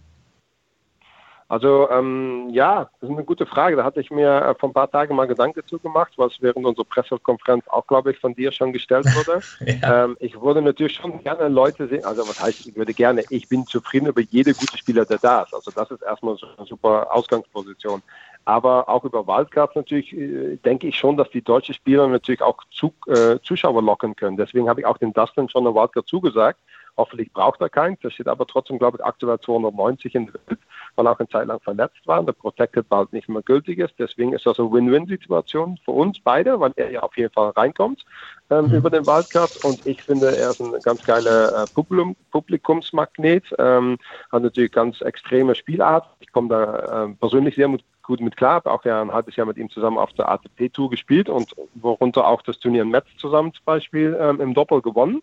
Also 1.47 1.89
ähm, 1.91 2.49
ja, 2.49 2.89
das 2.99 3.09
ist 3.09 3.15
eine 3.15 3.23
gute 3.23 3.45
Frage. 3.45 3.75
Da 3.75 3.83
hatte 3.83 4.01
ich 4.01 4.09
mir 4.09 4.41
äh, 4.41 4.55
vor 4.55 4.69
ein 4.69 4.73
paar 4.73 4.89
Tagen 4.89 5.15
mal 5.15 5.27
Gedanken 5.27 5.59
dazu 5.61 5.77
gemacht, 5.77 6.13
was 6.17 6.41
während 6.41 6.65
unserer 6.65 6.85
Pressekonferenz 6.85 7.67
auch, 7.67 7.85
glaube 7.85 8.11
ich, 8.11 8.17
von 8.17 8.33
dir 8.33 8.51
schon 8.51 8.73
gestellt 8.73 9.05
wurde. 9.15 9.41
ja. 9.81 10.05
ähm, 10.05 10.17
ich 10.19 10.41
würde 10.41 10.63
natürlich 10.63 10.95
schon 10.95 11.21
gerne 11.21 11.47
Leute 11.47 11.87
sehen, 11.87 12.03
also 12.03 12.27
was 12.27 12.41
heißt, 12.41 12.65
ich 12.65 12.75
würde 12.75 12.95
gerne, 12.95 13.23
ich 13.29 13.47
bin 13.47 13.65
zufrieden 13.67 14.07
über 14.07 14.21
jede 14.21 14.53
gute 14.55 14.75
Spieler, 14.75 15.05
der 15.05 15.19
da 15.19 15.43
ist. 15.43 15.53
Also 15.53 15.69
das 15.69 15.91
ist 15.91 16.01
erstmal 16.01 16.35
so 16.35 16.47
eine 16.57 16.65
super 16.65 17.07
Ausgangsposition. 17.11 18.01
Aber 18.45 18.89
auch 18.89 19.03
über 19.03 19.27
Wildcards 19.27 19.75
natürlich 19.75 20.13
äh, 20.13 20.57
denke 20.57 20.87
ich 20.87 20.97
schon, 20.97 21.17
dass 21.17 21.29
die 21.29 21.41
deutschen 21.41 21.75
Spieler 21.75 22.07
natürlich 22.07 22.41
auch 22.41 22.57
zu, 22.71 22.93
äh, 23.07 23.39
Zuschauer 23.43 23.83
locken 23.83 24.15
können. 24.15 24.37
Deswegen 24.37 24.69
habe 24.69 24.81
ich 24.81 24.85
auch 24.85 24.97
den 24.97 25.13
Dustin 25.13 25.49
schon 25.49 25.65
eine 25.65 25.75
Wildcard 25.75 26.07
zugesagt. 26.07 26.59
Hoffentlich 26.97 27.33
braucht 27.33 27.59
er 27.61 27.69
keins. 27.69 27.99
Da 28.01 28.09
steht 28.09 28.27
aber 28.27 28.45
trotzdem, 28.47 28.79
glaube 28.79 28.97
ich, 28.97 29.05
aktuell 29.05 29.39
290 29.39 30.15
in 30.15 30.25
der 30.27 30.35
Welt, 30.47 30.59
weil 30.95 31.07
er 31.07 31.11
auch 31.11 31.19
eine 31.19 31.29
Zeit 31.29 31.47
lang 31.47 31.59
verletzt 31.59 32.05
war 32.05 32.19
und 32.19 32.25
der 32.25 32.33
Protected 32.33 32.87
bald 32.89 33.13
nicht 33.13 33.29
mehr 33.29 33.41
gültig 33.41 33.79
ist. 33.79 33.93
Deswegen 33.97 34.33
ist 34.33 34.45
das 34.45 34.59
eine 34.59 34.71
Win-Win-Situation 34.71 35.79
für 35.83 35.91
uns 35.91 36.19
beide, 36.19 36.59
weil 36.59 36.71
er 36.75 36.91
ja 36.91 37.01
auf 37.01 37.15
jeden 37.17 37.33
Fall 37.33 37.49
reinkommt 37.51 38.05
ähm, 38.49 38.67
mhm. 38.67 38.75
über 38.75 38.89
den 38.89 39.05
Wildcard. 39.05 39.63
Und 39.63 39.85
ich 39.85 40.01
finde, 40.01 40.35
er 40.35 40.51
ist 40.51 40.61
ein 40.61 40.73
ganz 40.83 41.03
geiler 41.03 41.63
äh, 41.63 41.65
Publikum, 41.73 42.15
Publikumsmagnet. 42.31 43.45
Ähm, 43.59 43.97
hat 44.31 44.43
natürlich 44.43 44.71
ganz 44.71 45.01
extreme 45.01 45.55
Spielart. 45.55 46.07
Ich 46.19 46.31
komme 46.31 46.49
da 46.49 47.05
äh, 47.05 47.13
persönlich 47.15 47.55
sehr 47.55 47.69
gut 48.05 48.21
mit 48.21 48.37
klar, 48.37 48.55
habe 48.55 48.71
auch 48.71 48.85
ja 48.85 49.01
ein 49.01 49.11
halbes 49.11 49.35
Jahr 49.35 49.47
mit 49.47 49.57
ihm 49.57 49.69
zusammen 49.69 49.97
auf 49.97 50.13
der 50.13 50.29
ATP-Tour 50.29 50.91
gespielt 50.91 51.27
und 51.27 51.55
worunter 51.73 52.27
auch 52.27 52.41
das 52.43 52.59
Turnier 52.59 52.83
in 52.83 52.89
Metz 52.89 53.07
zusammen 53.17 53.51
zum 53.53 53.65
Beispiel 53.65 54.15
ähm, 54.19 54.39
im 54.39 54.53
Doppel 54.53 54.81
gewonnen 54.81 55.21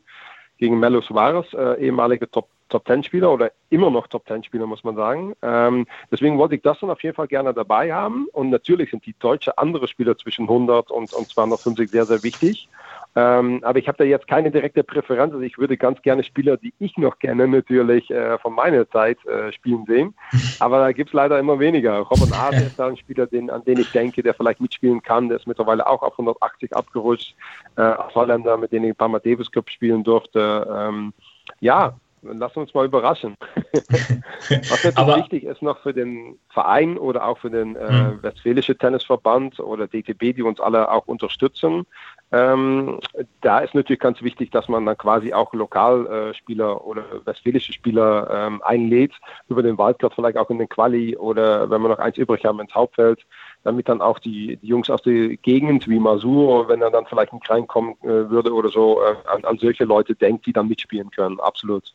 gegen 0.59 0.79
Melo 0.79 1.01
Suarez, 1.01 1.53
äh, 1.55 1.81
ehemaliger 1.85 2.31
Top 2.31 2.49
Top 2.73 2.87
Ten 2.87 3.05
Spieler 3.05 3.31
oder 3.31 3.53
immer 3.69 3.91
noch 3.91 4.07
Top 4.07 4.25
Ten 4.25 4.43
Spieler, 4.43 4.67
muss 4.67 4.83
man 4.83 4.97
sagen. 4.97 5.35
Ähm, 5.43 5.87
deswegen 6.11 6.39
wollte 6.39 6.55
ich 6.55 6.63
das 6.63 6.81
dann 6.81 6.91
auf 6.91 7.03
jeden 7.03 7.15
Fall 7.15 7.29
gerne 7.29 7.53
dabei 7.53 7.93
haben. 7.93 8.27
Und 8.33 8.49
natürlich 8.49 8.91
sind 8.91 9.05
die 9.05 9.15
deutsche 9.19 9.59
andere 9.59 9.87
Spieler 9.89 10.17
zwischen 10.17 10.45
100 10.45 10.91
und, 10.91 11.13
und 11.13 11.29
250 11.29 11.91
sehr, 11.91 12.07
sehr 12.07 12.23
wichtig. 12.23 12.69
Ähm, 13.15 13.61
aber 13.63 13.79
ich 13.79 13.89
habe 13.89 13.99
da 13.99 14.05
jetzt 14.05 14.27
keine 14.27 14.51
direkte 14.51 14.83
Präferenz. 14.83 15.35
Also 15.35 15.45
ich 15.45 15.59
würde 15.59 15.77
ganz 15.77 16.01
gerne 16.03 16.25
Spieler, 16.25 16.57
die 16.57 16.73
ich 16.79 16.97
noch 16.97 17.19
kenne, 17.19 17.47
natürlich 17.47 18.11
äh, 18.11 18.39
von 18.39 18.55
meiner 18.55 18.89
Zeit 18.89 19.19
äh, 19.27 19.53
spielen 19.53 19.85
sehen. 19.87 20.15
Aber 20.61 20.79
da 20.79 20.93
gibt 20.93 21.11
es 21.11 21.15
leider 21.15 21.39
immer 21.39 21.59
weniger. 21.59 21.99
Robin 21.99 22.33
Ase 22.33 22.65
ist 22.65 22.79
da 22.79 22.89
ein 22.89 22.97
Spieler, 22.97 23.27
den, 23.27 23.51
an 23.51 23.65
den 23.65 23.79
ich 23.79 23.93
denke, 23.93 24.23
der 24.23 24.33
vielleicht 24.33 24.61
mitspielen 24.61 25.03
kann. 25.03 25.29
Der 25.29 25.37
ist 25.39 25.47
mittlerweile 25.47 25.87
auch 25.87 26.03
auf 26.03 26.13
180 26.13 26.75
abgerutscht. 26.75 27.35
Äh, 27.77 27.95
Holländer, 28.15 28.57
mit 28.57 28.73
denen 28.73 28.87
ich 28.87 28.93
ein 28.93 28.97
paar 28.97 29.09
Mal 29.09 29.21
Davis 29.21 29.51
Cup 29.51 29.69
spielen 29.69 30.05
durfte. 30.05 30.67
Ähm, 30.75 31.13
ja, 31.61 31.95
lass 32.23 32.57
uns 32.57 32.73
mal 32.75 32.87
überraschen. 32.87 33.37
Was 34.49 34.85
natürlich 34.85 34.99
Aber, 34.99 35.17
wichtig 35.17 35.45
ist 35.45 35.63
noch 35.63 35.79
für 35.81 35.93
den 35.93 36.39
Verein 36.49 36.97
oder 36.99 37.27
auch 37.27 37.39
für 37.39 37.51
den 37.51 37.77
äh, 37.77 37.89
hm. 37.89 38.23
Westfälischen 38.23 38.79
Tennisverband 38.79 39.61
oder 39.61 39.87
DTB, 39.87 40.35
die 40.35 40.43
uns 40.43 40.61
alle 40.61 40.91
auch 40.91 41.07
unterstützen. 41.07 41.87
Ähm, 42.33 42.99
da 43.43 43.59
ist 43.59 43.75
natürlich 43.75 44.01
ganz 44.01 44.23
wichtig, 44.23 44.51
dass 44.51 44.69
man 44.69 44.87
dann 44.87 44.97
quasi 44.97 45.35
auch 45.35 45.53
Lokalspieler 45.53 46.71
äh, 46.71 46.75
oder 46.75 47.05
westfälische 47.25 47.73
Spieler 47.73 48.29
ähm, 48.33 48.63
einlädt, 48.63 49.13
über 49.49 49.63
den 49.63 49.77
Waldplatz 49.77 50.15
vielleicht 50.15 50.39
auch 50.39 50.49
in 50.49 50.59
den 50.59 50.69
Quali 50.69 51.17
oder 51.17 51.69
wenn 51.69 51.83
wir 51.83 51.91
noch 51.91 51.99
eins 51.99 52.17
übrig 52.17 52.45
haben 52.45 52.61
ins 52.61 52.75
Hauptfeld, 52.75 53.27
damit 53.65 53.89
dann 53.89 54.01
auch 54.01 54.19
die, 54.19 54.57
die 54.57 54.67
Jungs 54.67 54.89
aus 54.89 55.03
der 55.03 55.37
Gegend 55.37 55.89
wie 55.89 55.99
Masur, 55.99 56.69
wenn 56.69 56.81
er 56.81 56.91
dann 56.91 57.07
vielleicht 57.07 57.35
nicht 57.35 57.51
reinkommen 57.51 57.97
äh, 58.03 58.31
würde 58.31 58.55
oder 58.55 58.71
so, 58.71 59.03
äh, 59.03 59.15
an, 59.29 59.45
an 59.45 59.59
solche 59.59 59.85
Leute 59.85 60.15
denkt, 60.15 60.47
die 60.47 60.53
dann 60.53 60.69
mitspielen 60.69 61.11
können. 61.11 61.39
Absolut. 61.39 61.93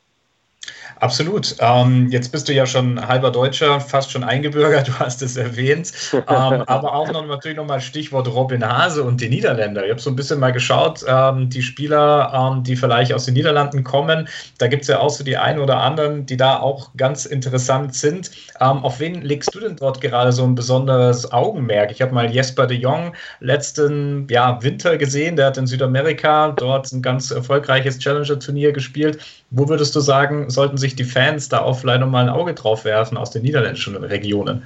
Absolut. 1.00 1.56
Ähm, 1.60 2.08
jetzt 2.10 2.32
bist 2.32 2.48
du 2.48 2.52
ja 2.52 2.66
schon 2.66 3.06
halber 3.06 3.30
Deutscher, 3.30 3.80
fast 3.80 4.10
schon 4.10 4.24
eingebürgert, 4.24 4.88
du 4.88 4.98
hast 4.98 5.22
es 5.22 5.36
erwähnt. 5.36 5.92
Ähm, 6.12 6.24
aber 6.66 6.94
auch 6.94 7.10
noch 7.12 7.26
natürlich 7.26 7.56
nochmal 7.56 7.80
Stichwort 7.80 8.28
Robin 8.28 8.66
Hase 8.66 9.02
und 9.02 9.20
die 9.20 9.28
Niederländer. 9.28 9.84
Ich 9.84 9.90
habe 9.90 10.00
so 10.00 10.10
ein 10.10 10.16
bisschen 10.16 10.40
mal 10.40 10.52
geschaut, 10.52 11.04
ähm, 11.06 11.48
die 11.50 11.62
Spieler, 11.62 12.32
ähm, 12.34 12.62
die 12.64 12.76
vielleicht 12.76 13.12
aus 13.12 13.26
den 13.26 13.34
Niederlanden 13.34 13.84
kommen, 13.84 14.28
da 14.58 14.66
gibt 14.66 14.82
es 14.82 14.88
ja 14.88 15.00
auch 15.00 15.10
so 15.10 15.22
die 15.24 15.36
einen 15.36 15.60
oder 15.60 15.78
anderen, 15.78 16.26
die 16.26 16.36
da 16.36 16.58
auch 16.58 16.90
ganz 16.96 17.26
interessant 17.26 17.94
sind. 17.94 18.30
Ähm, 18.60 18.78
auf 18.78 19.00
wen 19.00 19.22
legst 19.22 19.54
du 19.54 19.60
denn 19.60 19.76
dort 19.76 20.00
gerade 20.00 20.32
so 20.32 20.44
ein 20.44 20.54
besonderes 20.54 21.30
Augenmerk? 21.30 21.90
Ich 21.90 22.02
habe 22.02 22.14
mal 22.14 22.30
Jesper 22.30 22.66
de 22.66 22.78
Jong 22.78 23.14
letzten 23.40 24.26
ja, 24.30 24.62
Winter 24.62 24.96
gesehen, 24.96 25.36
der 25.36 25.46
hat 25.46 25.58
in 25.58 25.66
Südamerika 25.66 26.52
dort 26.52 26.90
ein 26.92 27.02
ganz 27.02 27.30
erfolgreiches 27.30 27.98
Challenger-Turnier 27.98 28.72
gespielt. 28.72 29.18
Wo 29.50 29.68
würdest 29.68 29.94
du 29.94 30.00
sagen, 30.00 30.50
sollten 30.50 30.76
sich 30.78 30.96
die 30.96 31.04
Fans 31.04 31.48
da 31.48 31.60
auch 31.60 31.78
vielleicht 31.78 32.00
nochmal 32.00 32.28
ein 32.28 32.34
Auge 32.34 32.54
drauf 32.54 32.84
werfen 32.84 33.16
aus 33.16 33.30
den 33.30 33.42
niederländischen 33.42 33.96
Regionen? 33.96 34.64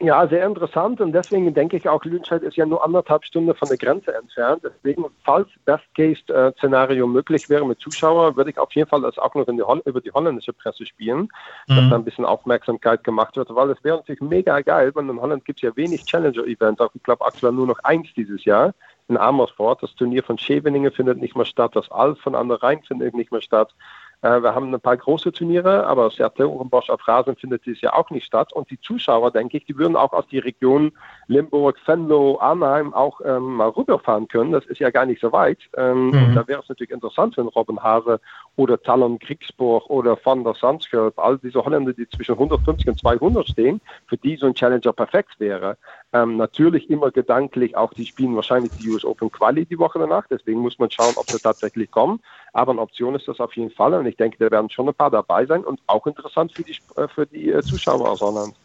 Ja, 0.00 0.28
sehr 0.28 0.46
interessant 0.46 1.00
und 1.00 1.12
deswegen 1.12 1.52
denke 1.54 1.76
ich 1.76 1.88
auch, 1.88 2.04
Lüdenscheid 2.04 2.42
ist 2.42 2.56
ja 2.56 2.64
nur 2.64 2.84
anderthalb 2.84 3.24
Stunden 3.24 3.52
von 3.56 3.66
der 3.66 3.78
Grenze 3.78 4.14
entfernt. 4.14 4.62
Deswegen, 4.62 5.04
falls 5.24 5.48
Best-Case-Szenario 5.64 7.08
möglich 7.08 7.48
wäre 7.48 7.66
mit 7.66 7.80
Zuschauern, 7.80 8.36
würde 8.36 8.50
ich 8.50 8.58
auf 8.58 8.72
jeden 8.74 8.88
Fall 8.88 9.02
das 9.02 9.18
auch 9.18 9.34
noch 9.34 9.46
die 9.46 9.88
über 9.88 10.00
die 10.00 10.12
holländische 10.12 10.52
Presse 10.52 10.86
spielen, 10.86 11.28
mhm. 11.66 11.74
dass 11.74 11.90
da 11.90 11.96
ein 11.96 12.04
bisschen 12.04 12.24
Aufmerksamkeit 12.24 13.02
gemacht 13.02 13.36
wird, 13.36 13.52
weil 13.52 13.70
es 13.70 13.82
wäre 13.82 13.96
natürlich 13.96 14.20
mega 14.20 14.60
geil, 14.60 14.92
weil 14.94 15.08
in 15.08 15.20
Holland 15.20 15.44
gibt 15.44 15.58
es 15.58 15.62
ja 15.62 15.74
wenig 15.74 16.04
Challenger-Events, 16.04 16.80
ich 16.94 17.02
glaube 17.02 17.26
aktuell 17.26 17.52
nur 17.52 17.66
noch 17.66 17.80
eins 17.80 18.06
dieses 18.14 18.44
Jahr 18.44 18.74
in 19.08 19.16
Amersfoort. 19.16 19.82
Das 19.82 19.96
Turnier 19.96 20.22
von 20.22 20.38
Scheveningen 20.38 20.92
findet 20.92 21.18
nicht 21.18 21.34
mehr 21.34 21.46
statt, 21.46 21.74
das 21.74 21.90
Alf 21.90 22.20
von 22.20 22.36
an 22.36 22.48
der 22.48 22.62
Rhein 22.62 22.82
findet 22.84 23.14
nicht 23.14 23.32
mehr 23.32 23.40
statt. 23.40 23.74
Äh, 24.22 24.42
wir 24.42 24.54
haben 24.54 24.74
ein 24.74 24.80
paar 24.80 24.96
große 24.96 25.32
Turniere, 25.32 25.86
aber 25.86 26.10
Sertogenbosch 26.10 26.90
auf 26.90 27.06
Rasen 27.06 27.36
findet 27.36 27.64
dieses 27.66 27.80
Jahr 27.80 27.96
auch 27.96 28.10
nicht 28.10 28.26
statt. 28.26 28.52
Und 28.52 28.70
die 28.70 28.80
Zuschauer, 28.80 29.30
denke 29.30 29.58
ich, 29.58 29.64
die 29.64 29.76
würden 29.78 29.96
auch 29.96 30.12
aus 30.12 30.26
die 30.28 30.38
Region 30.38 30.92
Limburg, 31.28 31.78
Venlo, 31.86 32.38
Arnheim 32.40 32.92
auch 32.94 33.20
ähm, 33.24 33.56
mal 33.56 33.68
rüberfahren 33.68 34.28
können. 34.28 34.52
Das 34.52 34.66
ist 34.66 34.80
ja 34.80 34.90
gar 34.90 35.06
nicht 35.06 35.20
so 35.20 35.32
weit. 35.32 35.58
Ähm, 35.76 36.10
mhm. 36.10 36.34
Da 36.34 36.46
wäre 36.48 36.60
es 36.62 36.68
natürlich 36.68 36.90
interessant, 36.90 37.36
wenn 37.36 37.48
Robin 37.48 37.82
Hase 37.82 38.20
oder 38.58 38.82
Talon 38.82 39.20
Kriegsburg 39.20 39.88
oder 39.88 40.18
Van 40.22 40.42
der 40.42 40.54
Sandschulp, 40.54 41.16
all 41.16 41.38
diese 41.38 41.64
Holländer, 41.64 41.92
die 41.92 42.08
zwischen 42.08 42.32
150 42.32 42.88
und 42.88 42.98
200 42.98 43.48
stehen, 43.48 43.80
für 44.08 44.16
die 44.16 44.36
so 44.36 44.46
ein 44.46 44.54
Challenger 44.54 44.92
perfekt 44.92 45.38
wäre. 45.38 45.78
Ähm, 46.12 46.36
natürlich 46.36 46.90
immer 46.90 47.12
gedanklich, 47.12 47.76
auch 47.76 47.94
die 47.94 48.04
spielen 48.04 48.34
wahrscheinlich 48.34 48.72
die 48.76 48.90
US 48.90 49.04
Open 49.04 49.30
Quali 49.30 49.64
die 49.64 49.78
Woche 49.78 50.00
danach, 50.00 50.26
deswegen 50.28 50.60
muss 50.60 50.76
man 50.80 50.90
schauen, 50.90 51.14
ob 51.14 51.30
sie 51.30 51.38
tatsächlich 51.38 51.88
kommen. 51.92 52.20
Aber 52.52 52.72
eine 52.72 52.80
Option 52.80 53.14
ist 53.14 53.28
das 53.28 53.38
auf 53.38 53.54
jeden 53.54 53.70
Fall 53.70 53.94
und 53.94 54.06
ich 54.06 54.16
denke, 54.16 54.38
da 54.38 54.50
werden 54.50 54.70
schon 54.70 54.88
ein 54.88 54.94
paar 54.94 55.12
dabei 55.12 55.46
sein 55.46 55.62
und 55.64 55.78
auch 55.86 56.08
interessant 56.08 56.52
für 56.52 56.64
die, 56.64 56.76
äh, 56.96 57.06
für 57.06 57.26
die 57.26 57.52
äh, 57.52 57.62
Zuschauer 57.62 58.10
aus 58.10 58.20
Holland. 58.20 58.56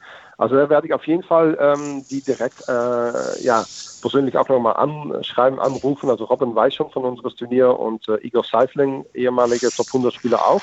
Also 0.43 0.57
da 0.57 0.69
werde 0.69 0.87
ich 0.87 0.93
auf 0.93 1.07
jeden 1.07 1.23
Fall 1.23 1.57
ähm, 1.57 2.03
die 2.09 2.19
direkt 2.19 2.67
äh, 2.67 3.41
ja, 3.41 3.63
persönlich 4.01 4.37
auch 4.37 4.49
nochmal 4.49 4.75
anschreiben, 4.75 5.57
anrufen. 5.57 6.09
Also 6.09 6.25
Robin 6.25 6.53
weiß 6.53 6.75
schon 6.75 6.91
von 6.91 7.05
unserem 7.05 7.33
Turnier 7.33 7.79
und 7.79 8.09
äh, 8.09 8.17
Igor 8.27 8.43
Seifling, 8.43 9.05
ehemaliger 9.13 9.69
Top 9.69 9.87
100 9.87 10.13
Spieler 10.13 10.45
auch. 10.45 10.61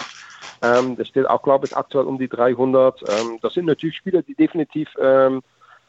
Ähm, 0.60 0.98
der 0.98 1.06
steht 1.06 1.30
auch, 1.30 1.40
glaube 1.40 1.64
ich, 1.64 1.74
aktuell 1.74 2.04
um 2.04 2.18
die 2.18 2.28
300. 2.28 3.00
Ähm, 3.08 3.38
das 3.40 3.54
sind 3.54 3.64
natürlich 3.64 3.96
Spieler, 3.96 4.20
die 4.20 4.34
definitiv 4.34 4.90
ähm, 5.00 5.40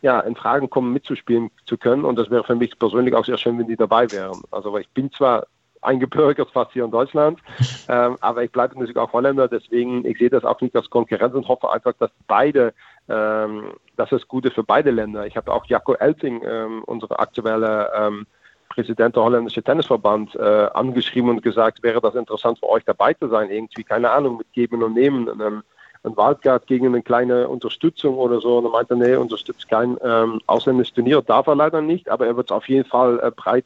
ja, 0.01 0.21
in 0.21 0.37
Fragen 0.37 0.69
kommen, 0.69 0.93
mitzuspielen 0.93 1.51
zu 1.65 1.77
können. 1.77 2.05
Und 2.05 2.15
das 2.15 2.29
wäre 2.29 2.45
für 2.45 2.55
mich 2.55 2.79
persönlich 2.79 3.13
auch 3.13 3.25
sehr 3.25 3.37
schön, 3.37 3.59
wenn 3.59 3.67
die 3.67 3.75
dabei 3.75 4.09
wären. 4.09 4.39
Also 4.51 4.77
ich 4.77 4.87
bin 4.91 5.11
zwar 5.11 5.47
eingebürgert 5.81 6.49
fast 6.51 6.71
hier 6.71 6.85
in 6.85 6.91
Deutschland, 6.91 7.39
ähm, 7.89 8.17
aber 8.21 8.43
ich 8.43 8.51
bleibe 8.51 8.75
natürlich 8.75 8.97
auch 8.97 9.13
Holländer, 9.13 9.47
deswegen 9.47 10.05
ich 10.05 10.17
sehe 10.17 10.29
das 10.29 10.45
auch 10.45 10.61
nicht 10.61 10.75
als 10.75 10.89
Konkurrenz 10.89 11.33
und 11.33 11.47
hoffe 11.47 11.69
einfach, 11.71 11.93
dass 11.99 12.11
beide, 12.27 12.73
ähm, 13.09 13.73
dass 13.97 14.11
es 14.11 14.27
gut 14.27 14.45
ist 14.45 14.55
für 14.55 14.63
beide 14.63 14.91
Länder. 14.91 15.25
Ich 15.25 15.37
habe 15.37 15.51
auch 15.53 15.65
Jacco 15.65 15.93
Elting, 15.93 16.41
ähm, 16.45 16.83
unsere 16.85 17.19
aktuelle 17.19 17.91
ähm, 17.95 18.25
Präsident 18.69 19.15
der 19.15 19.23
holländische 19.23 19.61
Tennisverband, 19.61 20.35
äh, 20.35 20.69
angeschrieben 20.73 21.29
und 21.29 21.43
gesagt, 21.43 21.83
wäre 21.83 22.01
das 22.01 22.15
interessant 22.15 22.59
für 22.59 22.69
euch 22.69 22.85
dabei 22.85 23.13
zu 23.13 23.27
sein, 23.27 23.49
irgendwie, 23.49 23.83
keine 23.83 24.09
Ahnung, 24.11 24.37
mit 24.37 24.51
Geben 24.53 24.81
und 24.81 24.93
Nehmen. 24.93 25.27
Ähm, 25.27 25.63
ein 26.03 26.17
Wildcard 26.17 26.67
gegen 26.67 26.87
eine 26.87 27.01
kleine 27.01 27.47
Unterstützung 27.47 28.15
oder 28.15 28.41
so. 28.41 28.57
Und 28.57 28.65
er 28.65 28.71
meinte, 28.71 28.95
nee, 28.95 29.15
unterstützt 29.15 29.69
kein 29.69 29.97
ähm, 30.03 30.41
ausländisches 30.47 30.95
Turnier, 30.95 31.21
darf 31.21 31.47
er 31.47 31.55
leider 31.55 31.81
nicht, 31.81 32.09
aber 32.09 32.25
er 32.25 32.35
wird 32.35 32.49
es 32.49 32.55
auf 32.55 32.67
jeden 32.67 32.87
Fall 32.87 33.19
äh, 33.19 33.31
breit 33.31 33.65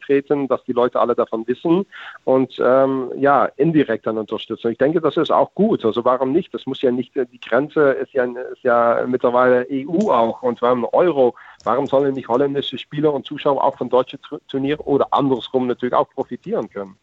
dass 0.49 0.63
die 0.65 0.73
Leute 0.73 0.99
alle 0.99 1.15
davon 1.15 1.47
wissen 1.47 1.85
und 2.25 2.61
ähm, 2.63 3.11
ja, 3.17 3.45
indirekt 3.55 4.05
dann 4.05 4.17
unterstützen. 4.17 4.71
Ich 4.71 4.77
denke, 4.77 5.01
das 5.01 5.17
ist 5.17 5.31
auch 5.31 5.53
gut. 5.55 5.83
Also 5.85 6.03
warum 6.05 6.31
nicht? 6.31 6.53
Das 6.53 6.65
muss 6.65 6.81
ja 6.81 6.91
nicht, 6.91 7.15
die 7.15 7.39
Grenze 7.39 7.91
ist 7.91 8.13
ja, 8.13 8.25
ist 8.25 8.63
ja 8.63 9.03
mittlerweile 9.07 9.65
EU 9.71 10.11
auch 10.11 10.43
und 10.43 10.61
wir 10.61 10.69
haben 10.69 10.85
Euro. 10.85 11.35
Warum 11.63 11.87
sollen 11.87 12.13
nicht 12.13 12.27
holländische 12.27 12.77
Spieler 12.77 13.13
und 13.13 13.25
Zuschauer 13.25 13.63
auch 13.63 13.77
von 13.77 13.89
deutschen 13.89 14.19
Turnieren 14.47 14.81
oder 14.81 15.07
andersrum 15.11 15.67
natürlich 15.67 15.95
auch 15.95 16.09
profitieren 16.09 16.69
können? 16.69 16.97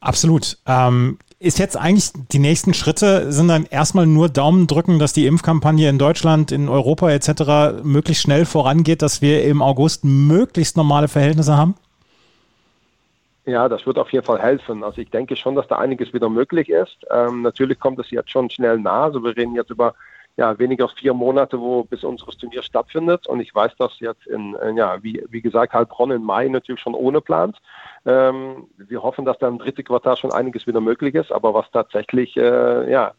Absolut. 0.00 0.58
Ähm, 0.66 1.18
ist 1.40 1.58
jetzt 1.58 1.76
eigentlich 1.76 2.12
die 2.30 2.38
nächsten 2.38 2.74
Schritte 2.74 3.32
sind 3.32 3.48
dann 3.48 3.64
erstmal 3.64 4.06
nur 4.06 4.28
Daumen 4.28 4.66
drücken, 4.66 4.98
dass 4.98 5.14
die 5.14 5.26
Impfkampagne 5.26 5.88
in 5.88 5.98
Deutschland, 5.98 6.52
in 6.52 6.68
Europa 6.68 7.10
etc. 7.10 7.82
möglichst 7.82 8.22
schnell 8.22 8.44
vorangeht, 8.44 9.00
dass 9.00 9.22
wir 9.22 9.42
im 9.44 9.62
August 9.62 10.04
möglichst 10.04 10.76
normale 10.76 11.08
Verhältnisse 11.08 11.56
haben? 11.56 11.74
Ja, 13.46 13.70
das 13.70 13.86
wird 13.86 13.98
auf 13.98 14.12
jeden 14.12 14.24
Fall 14.24 14.38
helfen. 14.38 14.84
Also 14.84 15.00
ich 15.00 15.08
denke 15.10 15.34
schon, 15.34 15.54
dass 15.54 15.66
da 15.66 15.78
einiges 15.78 16.12
wieder 16.12 16.28
möglich 16.28 16.68
ist. 16.68 16.98
Ähm, 17.10 17.40
natürlich 17.40 17.80
kommt 17.80 17.98
es 17.98 18.10
jetzt 18.10 18.30
schon 18.30 18.50
schnell 18.50 18.78
nah. 18.78 19.04
Also 19.04 19.24
wir 19.24 19.34
reden 19.34 19.54
jetzt 19.54 19.70
über 19.70 19.94
ja, 20.36 20.58
weniger 20.58 20.84
als 20.84 20.94
vier 20.94 21.14
Monate, 21.14 21.60
wo 21.60 21.84
bis 21.84 22.04
unseres 22.04 22.36
Turnier 22.36 22.62
stattfindet. 22.62 23.26
Und 23.26 23.40
ich 23.40 23.54
weiß, 23.54 23.72
dass 23.78 24.00
jetzt 24.00 24.26
in, 24.26 24.56
ja, 24.74 25.02
wie, 25.02 25.22
wie 25.28 25.42
gesagt, 25.42 25.72
Heilbronn 25.72 26.10
im 26.10 26.22
Mai 26.22 26.48
natürlich 26.48 26.80
schon 26.80 26.94
ohne 26.94 27.20
plant. 27.20 27.58
Ähm, 28.06 28.68
wir 28.76 29.02
hoffen, 29.02 29.24
dass 29.24 29.38
da 29.38 29.48
im 29.48 29.58
dritten 29.58 29.84
Quartal 29.84 30.16
schon 30.16 30.32
einiges 30.32 30.66
wieder 30.66 30.80
möglich 30.80 31.14
ist. 31.14 31.30
Aber 31.32 31.52
was 31.52 31.70
tatsächlich, 31.70 32.36
äh, 32.36 32.90
ja, 32.90 33.12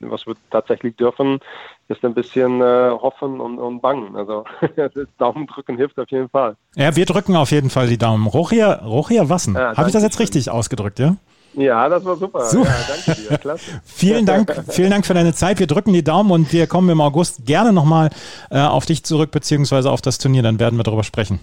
was 0.00 0.26
wir 0.26 0.34
tatsächlich 0.50 0.96
dürfen, 0.96 1.40
ist 1.88 2.04
ein 2.04 2.14
bisschen 2.14 2.60
äh, 2.60 2.90
hoffen 2.90 3.40
und, 3.40 3.58
und 3.58 3.80
bangen. 3.80 4.16
Also 4.16 4.44
Daumen 5.18 5.46
drücken 5.46 5.76
hilft 5.76 5.98
auf 5.98 6.10
jeden 6.10 6.28
Fall. 6.28 6.56
Ja, 6.76 6.94
wir 6.94 7.06
drücken 7.06 7.36
auf 7.36 7.50
jeden 7.50 7.70
Fall 7.70 7.88
die 7.88 7.98
Daumen. 7.98 8.26
Rochia, 8.26 8.74
Rochia 8.84 9.28
Wassen. 9.28 9.54
Ja, 9.54 9.76
Habe 9.76 9.88
ich 9.88 9.92
das 9.92 10.02
jetzt 10.02 10.20
richtig 10.20 10.50
ausgedrückt, 10.50 10.98
ja? 10.98 11.16
Ja, 11.54 11.88
das 11.88 12.04
war 12.04 12.16
super. 12.16 12.44
super. 12.46 12.68
Ja, 12.68 12.94
danke 13.06 13.20
dir. 13.20 13.38
Klasse. 13.38 13.64
vielen 13.84 14.26
Dank, 14.26 14.64
vielen 14.68 14.90
Dank 14.90 15.04
für 15.04 15.14
deine 15.14 15.34
Zeit. 15.34 15.58
Wir 15.58 15.66
drücken 15.66 15.92
die 15.92 16.04
Daumen 16.04 16.30
und 16.30 16.52
wir 16.52 16.66
kommen 16.66 16.88
im 16.88 17.00
August 17.00 17.44
gerne 17.44 17.72
nochmal 17.72 18.10
äh, 18.50 18.60
auf 18.60 18.86
dich 18.86 19.04
zurück, 19.04 19.30
beziehungsweise 19.30 19.90
auf 19.90 20.00
das 20.00 20.18
Turnier. 20.18 20.42
Dann 20.42 20.60
werden 20.60 20.78
wir 20.78 20.84
darüber 20.84 21.04
sprechen. 21.04 21.40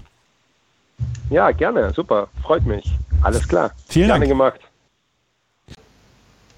Ja, 1.30 1.52
gerne. 1.52 1.94
Super. 1.94 2.28
Freut 2.42 2.66
mich. 2.66 2.86
Alles 3.22 3.48
klar. 3.48 3.72
Vielen 3.88 4.08
gerne 4.08 4.22
Dank. 4.22 4.32
gemacht. 4.32 4.60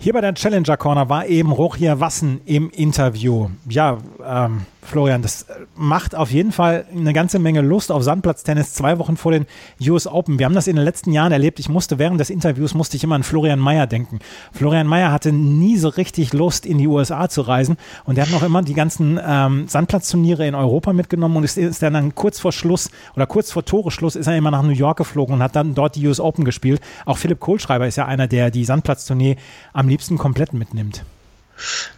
Hier 0.02 0.14
bei 0.14 0.22
der 0.22 0.34
Challenger 0.34 0.78
Corner 0.78 1.10
war 1.10 1.26
eben 1.26 1.52
Rochia 1.52 2.00
Wassen 2.00 2.40
im 2.46 2.70
Interview. 2.70 3.50
Ja, 3.68 3.98
ähm, 4.26 4.66
Florian, 4.82 5.22
das 5.22 5.46
macht 5.76 6.16
auf 6.16 6.32
jeden 6.32 6.52
Fall 6.52 6.86
eine 6.96 7.14
ganze 7.14 7.38
Menge 7.38 7.62
Lust 7.62 7.92
auf 7.92 8.02
Sandplatztennis 8.02 8.74
zwei 8.74 8.98
Wochen 8.98 9.18
vor 9.18 9.32
den 9.32 9.46
US 9.82 10.08
Open. 10.08 10.40
Wir 10.40 10.46
haben 10.46 10.56
das 10.56 10.68
in 10.68 10.76
den 10.76 10.86
letzten 10.86 11.12
Jahren 11.12 11.32
erlebt. 11.32 11.60
Ich 11.60 11.70
musste 11.70 12.00
während 12.00 12.20
des 12.20 12.30
Interviews 12.30 12.74
musste 12.74 12.98
ich 12.98 13.04
immer 13.04 13.16
an 13.16 13.24
Florian 13.24 13.60
Mayer 13.60 13.88
denken. 13.88 14.20
Florian 14.52 14.88
Mayer 14.88 15.12
hatte 15.12 15.32
nie 15.32 15.78
so 15.78 15.90
richtig 15.90 16.34
Lust, 16.34 16.66
in 16.66 16.78
die 16.78 16.88
USA 16.88 17.30
zu 17.30 17.42
reisen 17.42 17.78
und 18.06 18.18
er 18.18 18.26
hat 18.26 18.32
noch 18.32 18.42
immer 18.42 18.62
die 18.64 18.74
ganzen 18.74 19.20
ähm, 19.24 19.68
Sandplatzturniere 19.68 20.48
in 20.48 20.56
Europa 20.56 20.94
mitgenommen 20.94 21.38
und 21.38 21.44
ist, 21.44 21.58
ist 21.58 21.84
dann, 21.84 21.94
dann 21.94 22.16
kurz 22.16 22.40
vor 22.40 22.52
Schluss 22.52 22.90
oder 23.16 23.28
kurz 23.28 23.52
vor 23.52 23.66
Toreschluss 23.66 24.16
ist 24.16 24.28
er 24.28 24.38
immer 24.38 24.52
nach 24.52 24.64
New 24.64 24.70
York 24.70 24.98
geflogen 24.98 25.36
und 25.36 25.44
hat 25.44 25.56
dann 25.56 25.76
dort 25.76 25.96
die 25.96 26.08
US 26.08 26.20
Open 26.20 26.46
gespielt. 26.46 26.82
Auch 27.06 27.18
Philipp 27.18 27.40
Kohlschreiber 27.40 27.88
ist 27.88 27.98
ja 27.98 28.06
einer, 28.06 28.28
der 28.28 28.50
die 28.50 28.66
Sandplatztournee 28.66 29.36
am 29.74 29.88
liebsten 29.88 30.18
komplett 30.18 30.54
mitnimmt. 30.54 31.04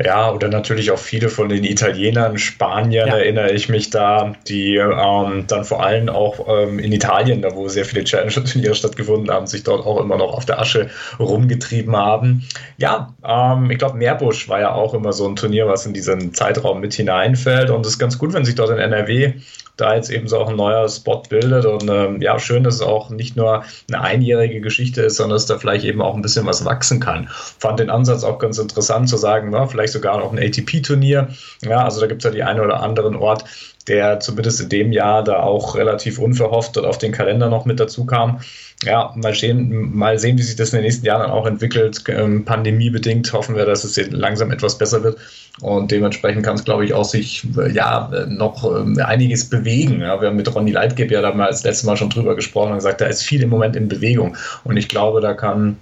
Ja, 0.03 0.31
oder 0.31 0.47
natürlich 0.47 0.91
auch 0.91 0.99
viele 0.99 1.29
von 1.29 1.49
den 1.49 1.63
Italienern, 1.63 2.37
Spaniern 2.37 3.07
ja. 3.07 3.17
erinnere 3.17 3.51
ich 3.51 3.69
mich 3.69 3.89
da, 3.89 4.33
die 4.47 4.75
ähm, 4.75 5.45
dann 5.47 5.63
vor 5.63 5.83
allem 5.83 6.09
auch 6.09 6.47
ähm, 6.47 6.79
in 6.79 6.91
Italien, 6.91 7.41
da 7.41 7.55
wo 7.55 7.67
sehr 7.67 7.85
viele 7.85 8.03
Challenger-Turniere 8.03 8.75
stattgefunden 8.81 9.31
haben, 9.31 9.47
sich 9.47 9.63
dort 9.63 9.85
auch 9.85 9.99
immer 9.99 10.17
noch 10.17 10.33
auf 10.33 10.45
der 10.45 10.59
Asche 10.59 10.89
rumgetrieben 11.19 11.95
haben. 11.95 12.47
Ja, 12.77 13.13
ähm, 13.25 13.69
ich 13.71 13.77
glaube, 13.77 13.97
Meerbusch 13.97 14.49
war 14.49 14.59
ja 14.59 14.73
auch 14.73 14.93
immer 14.93 15.13
so 15.13 15.27
ein 15.27 15.35
Turnier, 15.35 15.67
was 15.67 15.85
in 15.85 15.93
diesen 15.93 16.33
Zeitraum 16.33 16.81
mit 16.81 16.93
hineinfällt 16.93 17.69
und 17.69 17.85
es 17.85 17.93
ist 17.93 17.99
ganz 17.99 18.17
gut, 18.17 18.33
wenn 18.33 18.45
sich 18.45 18.55
dort 18.55 18.69
in 18.71 18.77
NRW 18.77 19.33
da 19.81 19.95
jetzt 19.95 20.09
eben 20.09 20.27
so 20.27 20.37
auch 20.37 20.49
ein 20.49 20.55
neuer 20.55 20.87
Spot 20.87 21.23
bildet. 21.29 21.65
Und 21.65 21.89
ähm, 21.89 22.21
ja, 22.21 22.39
schön, 22.39 22.63
dass 22.63 22.75
es 22.75 22.81
auch 22.81 23.09
nicht 23.09 23.35
nur 23.35 23.63
eine 23.89 24.01
einjährige 24.01 24.61
Geschichte 24.61 25.01
ist, 25.01 25.17
sondern 25.17 25.35
dass 25.35 25.45
da 25.45 25.57
vielleicht 25.57 25.85
eben 25.85 26.01
auch 26.01 26.15
ein 26.15 26.21
bisschen 26.21 26.45
was 26.45 26.63
wachsen 26.65 26.99
kann. 26.99 27.27
Fand 27.29 27.79
den 27.79 27.89
Ansatz 27.89 28.23
auch 28.23 28.39
ganz 28.39 28.57
interessant 28.57 29.09
zu 29.09 29.17
sagen, 29.17 29.51
ja, 29.53 29.67
vielleicht 29.67 29.93
sogar 29.93 30.19
noch 30.19 30.31
ein 30.31 30.39
ATP-Turnier. 30.39 31.29
Ja, 31.63 31.83
also 31.83 31.99
da 31.99 32.07
gibt 32.07 32.21
es 32.21 32.25
ja 32.25 32.31
die 32.31 32.43
einen 32.43 32.59
oder 32.59 32.81
anderen 32.81 33.15
Ort, 33.15 33.45
der 33.87 34.19
zumindest 34.19 34.61
in 34.61 34.69
dem 34.69 34.91
Jahr 34.91 35.23
da 35.23 35.41
auch 35.41 35.75
relativ 35.75 36.19
unverhofft 36.19 36.77
auf 36.77 36.97
den 36.97 37.11
Kalender 37.11 37.49
noch 37.49 37.65
mit 37.65 37.79
dazu 37.79 38.05
kam. 38.05 38.41
Ja, 38.83 39.13
mal 39.15 39.35
sehen, 39.35 39.95
mal 39.95 40.17
sehen, 40.17 40.39
wie 40.39 40.41
sich 40.41 40.55
das 40.55 40.73
in 40.73 40.77
den 40.77 40.85
nächsten 40.85 41.05
Jahren 41.05 41.29
auch 41.29 41.45
entwickelt. 41.45 42.03
Ähm, 42.07 42.45
pandemiebedingt 42.45 43.31
hoffen 43.31 43.55
wir, 43.55 43.65
dass 43.65 43.83
es 43.83 43.95
langsam 44.09 44.49
etwas 44.49 44.77
besser 44.77 45.03
wird. 45.03 45.19
Und 45.59 45.91
dementsprechend 45.91 46.43
kann 46.43 46.55
es, 46.55 46.63
glaube 46.63 46.85
ich, 46.85 46.93
auch 46.93 47.03
sich 47.03 47.45
äh, 47.57 47.71
ja 47.71 48.09
noch 48.27 48.63
äh, 48.63 49.01
einiges 49.01 49.47
bewegen. 49.47 50.01
Ja, 50.01 50.19
wir 50.19 50.29
haben 50.29 50.35
mit 50.35 50.53
Ronny 50.53 50.71
Leitgeb 50.71 51.11
ja 51.11 51.21
damals 51.21 51.57
das 51.57 51.63
letzte 51.63 51.85
Mal 51.85 51.97
schon 51.97 52.09
drüber 52.09 52.35
gesprochen 52.35 52.71
und 52.71 52.77
gesagt, 52.77 53.01
da 53.01 53.05
ist 53.05 53.21
viel 53.21 53.43
im 53.43 53.49
Moment 53.49 53.75
in 53.75 53.87
Bewegung. 53.87 54.35
Und 54.63 54.77
ich 54.77 54.87
glaube, 54.87 55.21
da 55.21 55.35
kann 55.35 55.77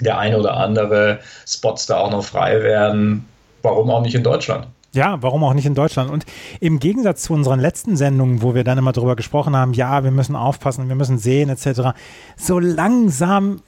der 0.00 0.18
eine 0.18 0.38
oder 0.38 0.56
andere 0.56 1.20
Spots 1.46 1.86
da 1.86 1.98
auch 1.98 2.10
noch 2.10 2.24
frei 2.24 2.62
werden. 2.62 3.24
Warum 3.62 3.88
auch 3.90 4.02
nicht 4.02 4.14
in 4.14 4.24
Deutschland? 4.24 4.66
Ja, 4.94 5.22
warum 5.22 5.42
auch 5.42 5.54
nicht 5.54 5.64
in 5.64 5.74
Deutschland? 5.74 6.10
Und 6.10 6.26
im 6.60 6.78
Gegensatz 6.78 7.22
zu 7.22 7.32
unseren 7.32 7.60
letzten 7.60 7.96
Sendungen, 7.96 8.42
wo 8.42 8.54
wir 8.54 8.62
dann 8.62 8.76
immer 8.76 8.92
darüber 8.92 9.16
gesprochen 9.16 9.56
haben, 9.56 9.72
ja, 9.72 10.04
wir 10.04 10.10
müssen 10.10 10.36
aufpassen, 10.36 10.88
wir 10.88 10.96
müssen 10.96 11.18
sehen, 11.18 11.48
etc., 11.48 11.96
so 12.36 12.58
langsam 12.58 13.62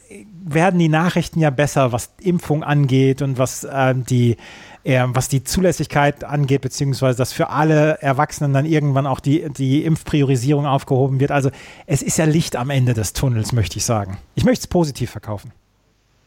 werden 0.44 0.78
die 0.78 0.90
Nachrichten 0.90 1.40
ja 1.40 1.48
besser, 1.48 1.92
was 1.92 2.10
Impfung 2.20 2.62
angeht 2.62 3.22
und 3.22 3.38
was 3.38 3.64
äh, 3.64 3.94
die 3.94 4.36
äh, 4.84 5.02
was 5.06 5.28
die 5.28 5.42
Zulässigkeit 5.42 6.24
angeht, 6.24 6.60
beziehungsweise 6.60 7.16
dass 7.16 7.32
für 7.32 7.48
alle 7.48 8.02
Erwachsenen 8.02 8.52
dann 8.52 8.66
irgendwann 8.66 9.06
auch 9.06 9.20
die, 9.20 9.48
die 9.50 9.82
Impfpriorisierung 9.84 10.66
aufgehoben 10.66 11.20
wird. 11.20 11.30
Also 11.30 11.50
es 11.86 12.02
ist 12.02 12.18
ja 12.18 12.26
Licht 12.26 12.56
am 12.56 12.68
Ende 12.68 12.92
des 12.92 13.14
Tunnels, 13.14 13.52
möchte 13.52 13.78
ich 13.78 13.84
sagen. 13.84 14.18
Ich 14.34 14.44
möchte 14.44 14.64
es 14.64 14.66
positiv 14.66 15.10
verkaufen. 15.10 15.52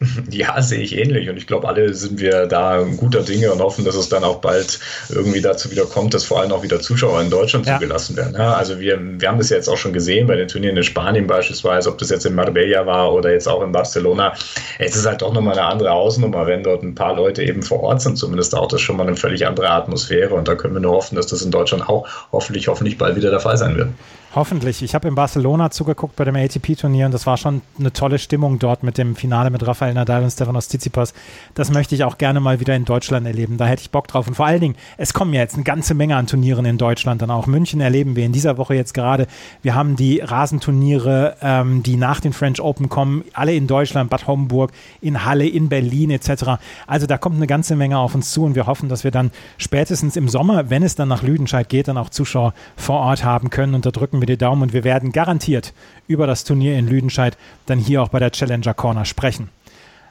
Ja, 0.30 0.60
sehe 0.62 0.80
ich 0.80 0.96
ähnlich. 0.96 1.28
Und 1.28 1.36
ich 1.36 1.46
glaube, 1.46 1.68
alle 1.68 1.92
sind 1.94 2.20
wir 2.20 2.46
da 2.46 2.82
guter 2.96 3.22
Dinge 3.22 3.52
und 3.52 3.60
hoffen, 3.60 3.84
dass 3.84 3.96
es 3.96 4.08
dann 4.08 4.24
auch 4.24 4.40
bald 4.40 4.78
irgendwie 5.08 5.40
dazu 5.40 5.70
wieder 5.70 5.86
kommt, 5.86 6.14
dass 6.14 6.24
vor 6.24 6.40
allem 6.40 6.52
auch 6.52 6.62
wieder 6.62 6.80
Zuschauer 6.80 7.20
in 7.20 7.30
Deutschland 7.30 7.66
ja. 7.66 7.74
zugelassen 7.74 8.16
werden. 8.16 8.34
Ja, 8.34 8.54
also 8.54 8.78
wir, 8.78 8.98
wir 9.00 9.28
haben 9.28 9.38
das 9.38 9.50
jetzt 9.50 9.68
auch 9.68 9.76
schon 9.76 9.92
gesehen 9.92 10.26
bei 10.26 10.36
den 10.36 10.48
Turnieren 10.48 10.76
in 10.76 10.82
Spanien 10.82 11.26
beispielsweise, 11.26 11.88
ob 11.88 11.98
das 11.98 12.10
jetzt 12.10 12.26
in 12.26 12.34
Marbella 12.34 12.86
war 12.86 13.12
oder 13.12 13.32
jetzt 13.32 13.48
auch 13.48 13.62
in 13.62 13.72
Barcelona. 13.72 14.34
Es 14.78 14.94
ist 14.94 15.06
halt 15.06 15.22
doch 15.22 15.32
nochmal 15.32 15.58
eine 15.58 15.66
andere 15.66 15.90
Hausnummer, 15.90 16.46
wenn 16.46 16.62
dort 16.62 16.82
ein 16.82 16.94
paar 16.94 17.16
Leute 17.16 17.42
eben 17.42 17.62
vor 17.62 17.80
Ort 17.80 18.02
sind. 18.02 18.16
Zumindest 18.16 18.54
auch 18.54 18.68
das 18.68 18.80
schon 18.80 18.96
mal 18.96 19.06
eine 19.06 19.16
völlig 19.16 19.46
andere 19.46 19.70
Atmosphäre. 19.70 20.34
Und 20.34 20.46
da 20.46 20.54
können 20.54 20.74
wir 20.74 20.80
nur 20.80 20.92
hoffen, 20.92 21.16
dass 21.16 21.26
das 21.26 21.42
in 21.42 21.50
Deutschland 21.50 21.88
auch 21.88 22.06
hoffentlich, 22.32 22.68
hoffentlich 22.68 22.98
bald 22.98 23.16
wieder 23.16 23.30
der 23.30 23.40
Fall 23.40 23.56
sein 23.56 23.76
wird. 23.76 23.88
Hoffentlich. 24.34 24.82
Ich 24.82 24.94
habe 24.94 25.08
in 25.08 25.14
Barcelona 25.14 25.70
zugeguckt 25.70 26.14
bei 26.14 26.24
dem 26.24 26.36
ATP-Turnier 26.36 27.06
und 27.06 27.12
das 27.12 27.26
war 27.26 27.38
schon 27.38 27.62
eine 27.78 27.94
tolle 27.94 28.18
Stimmung 28.18 28.58
dort 28.58 28.82
mit 28.82 28.98
dem 28.98 29.16
Finale 29.16 29.48
mit 29.48 29.66
Rafael 29.66 29.94
Nadal 29.94 30.22
und 30.22 30.30
Stefanos 30.30 30.68
Tsitsipas. 30.68 31.14
Das 31.54 31.70
möchte 31.70 31.94
ich 31.94 32.04
auch 32.04 32.18
gerne 32.18 32.38
mal 32.38 32.60
wieder 32.60 32.76
in 32.76 32.84
Deutschland 32.84 33.26
erleben. 33.26 33.56
Da 33.56 33.64
hätte 33.64 33.80
ich 33.80 33.90
Bock 33.90 34.06
drauf. 34.06 34.28
Und 34.28 34.34
vor 34.34 34.44
allen 34.44 34.60
Dingen, 34.60 34.74
es 34.98 35.14
kommen 35.14 35.32
ja 35.32 35.40
jetzt 35.40 35.54
eine 35.54 35.64
ganze 35.64 35.94
Menge 35.94 36.14
an 36.14 36.26
Turnieren 36.26 36.66
in 36.66 36.76
Deutschland. 36.76 37.22
Dann 37.22 37.30
auch 37.30 37.46
München 37.46 37.80
erleben 37.80 38.16
wir 38.16 38.26
in 38.26 38.32
dieser 38.32 38.58
Woche 38.58 38.74
jetzt 38.74 38.92
gerade. 38.92 39.28
Wir 39.62 39.74
haben 39.74 39.96
die 39.96 40.20
Rasenturniere, 40.20 41.36
ähm, 41.40 41.82
die 41.82 41.96
nach 41.96 42.20
den 42.20 42.34
French 42.34 42.60
Open 42.60 42.90
kommen, 42.90 43.24
alle 43.32 43.54
in 43.54 43.66
Deutschland, 43.66 44.10
Bad 44.10 44.26
Homburg, 44.26 44.72
in 45.00 45.24
Halle, 45.24 45.48
in 45.48 45.70
Berlin 45.70 46.10
etc. 46.10 46.60
Also 46.86 47.06
da 47.06 47.16
kommt 47.16 47.36
eine 47.36 47.46
ganze 47.46 47.76
Menge 47.76 47.96
auf 47.96 48.14
uns 48.14 48.30
zu 48.30 48.44
und 48.44 48.56
wir 48.56 48.66
hoffen, 48.66 48.90
dass 48.90 49.04
wir 49.04 49.10
dann 49.10 49.30
spätestens 49.56 50.16
im 50.16 50.28
Sommer, 50.28 50.68
wenn 50.68 50.82
es 50.82 50.96
dann 50.96 51.08
nach 51.08 51.22
Lüdenscheid 51.22 51.70
geht, 51.70 51.88
dann 51.88 51.96
auch 51.96 52.10
Zuschauer 52.10 52.52
vor 52.76 53.00
Ort 53.00 53.24
haben 53.24 53.48
können. 53.48 53.74
Und 53.74 53.86
da 53.86 53.90
drücken 53.90 54.17
drücken 54.18 54.28
wir 54.28 54.34
die 54.34 54.38
Daumen 54.38 54.62
und 54.62 54.72
wir 54.72 54.84
werden 54.84 55.12
garantiert 55.12 55.72
über 56.08 56.26
das 56.26 56.44
Turnier 56.44 56.76
in 56.76 56.88
Lüdenscheid 56.88 57.36
dann 57.66 57.78
hier 57.78 58.02
auch 58.02 58.08
bei 58.08 58.18
der 58.18 58.32
Challenger 58.32 58.74
Corner 58.74 59.04
sprechen. 59.04 59.50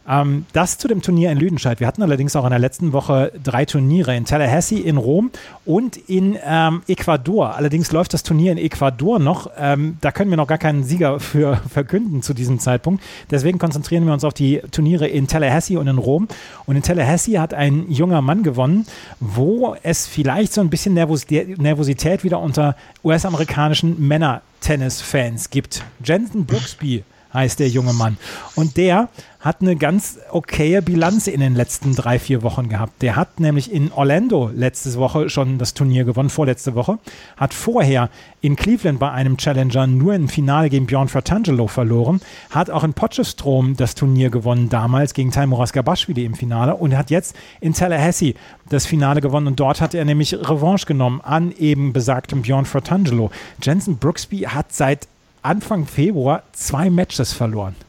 Ähm, 0.08 0.46
das 0.54 0.78
zu 0.78 0.88
dem 0.88 1.02
Turnier 1.02 1.32
in 1.32 1.38
Lüdenscheid. 1.38 1.80
Wir 1.80 1.88
hatten 1.88 2.02
allerdings 2.02 2.36
auch 2.36 2.46
in 2.46 2.52
der 2.52 2.60
letzten 2.60 2.94
Woche 2.94 3.32
drei 3.44 3.66
Turniere 3.66 4.16
in 4.16 4.26
Tallahassee, 4.26 4.78
in 4.78 4.98
Rom 4.98 5.32
und 5.66 5.98
in 5.98 6.38
ähm, 6.46 6.82
Ecuador. 6.88 7.56
Allerdings 7.56 7.92
läuft 7.92 8.14
das 8.14 8.24
Turnier 8.24 8.54
in 8.54 8.58
Ecuador 8.58 9.20
noch. 9.20 9.52
Ähm, 9.58 9.98
da 10.02 10.12
können 10.12 10.30
wir 10.30 10.38
noch 10.38 10.48
gar 10.48 10.58
keinen 10.58 10.84
Sieger 10.84 11.20
für 11.20 11.58
verkünden 11.70 12.22
zu 12.22 12.34
diesem 12.34 12.60
Zeitpunkt. 12.60 13.04
Deswegen 13.30 13.60
konzentrieren 13.60 14.06
wir 14.06 14.14
uns 14.14 14.24
auf 14.24 14.34
die 14.34 14.62
Turniere 14.72 15.08
in 15.08 15.28
Tallahassee 15.28 15.78
und 15.78 15.88
in 15.88 15.98
Rom. 15.98 16.28
Und 16.66 16.76
in 16.76 16.84
Tallahassee 16.84 17.40
hat 17.40 17.54
ein 17.54 17.92
junger 17.92 18.22
Mann 18.22 18.44
gewonnen, 18.44 18.86
wo 19.20 19.76
es 19.84 20.08
vielleicht 20.08 20.54
so 20.54 20.62
ein 20.62 20.70
bisschen 20.70 20.94
Nervosität 20.94 22.24
wieder 22.24 22.40
unter 22.40 22.76
US-amerikanischen 23.04 24.08
Männer-Tennis-Fans 24.08 25.50
gibt. 25.50 25.84
Jensen 26.04 26.46
Brooksby 26.46 27.04
heißt 27.34 27.60
der 27.60 27.70
junge 27.70 27.94
Mann. 27.94 28.18
Und 28.56 28.78
der 28.78 29.10
hat 29.48 29.62
eine 29.62 29.78
ganz 29.78 30.20
okaye 30.30 30.82
Bilanz 30.82 31.26
in 31.28 31.40
den 31.40 31.56
letzten 31.56 31.96
drei, 31.96 32.20
vier 32.20 32.44
Wochen 32.44 32.68
gehabt. 32.68 33.02
Der 33.02 33.16
hat 33.16 33.40
nämlich 33.40 33.72
in 33.72 33.94
Orlando 33.94 34.52
letzte 34.54 34.94
Woche 34.96 35.30
schon 35.30 35.58
das 35.58 35.74
Turnier 35.74 36.04
gewonnen, 36.04 36.30
vorletzte 36.30 36.76
Woche, 36.76 37.00
hat 37.38 37.54
vorher 37.54 38.10
in 38.42 38.58
Cleveland 38.58 39.00
bei 39.00 39.10
einem 39.10 39.38
Challenger 39.38 39.88
nur 39.88 40.14
im 40.16 40.28
Finale 40.28 40.70
gegen 40.70 40.86
Björn 40.86 41.08
Fratangelo 41.08 41.68
verloren, 41.68 42.20
hat 42.50 42.70
auch 42.70 42.84
in 42.84 42.94
Potchefstroom 42.94 43.78
das 43.78 43.96
Turnier 43.96 44.30
gewonnen, 44.30 44.68
damals 44.68 45.14
gegen 45.14 45.32
Taimuras 45.32 45.72
Gabashvili 45.72 46.26
im 46.26 46.36
Finale 46.36 46.76
und 46.76 46.98
hat 46.98 47.10
jetzt 47.10 47.34
in 47.62 47.74
Tallahassee 47.74 48.36
das 48.68 48.86
Finale 48.86 49.22
gewonnen 49.22 49.48
und 49.48 49.62
dort 49.62 49.80
hat 49.80 49.94
er 49.94 50.04
nämlich 50.04 50.34
Revanche 50.34 50.86
genommen 50.86 51.22
an 51.22 51.54
eben 51.58 51.94
besagtem 51.94 52.42
Björn 52.42 52.66
Fratangelo. 52.66 53.32
Jensen 53.64 53.96
Brooksby 53.96 54.40
hat 54.40 54.74
seit 54.74 55.08
Anfang 55.42 55.86
Februar 55.86 56.44
zwei 56.52 56.90
Matches 56.90 57.32
verloren. 57.32 57.87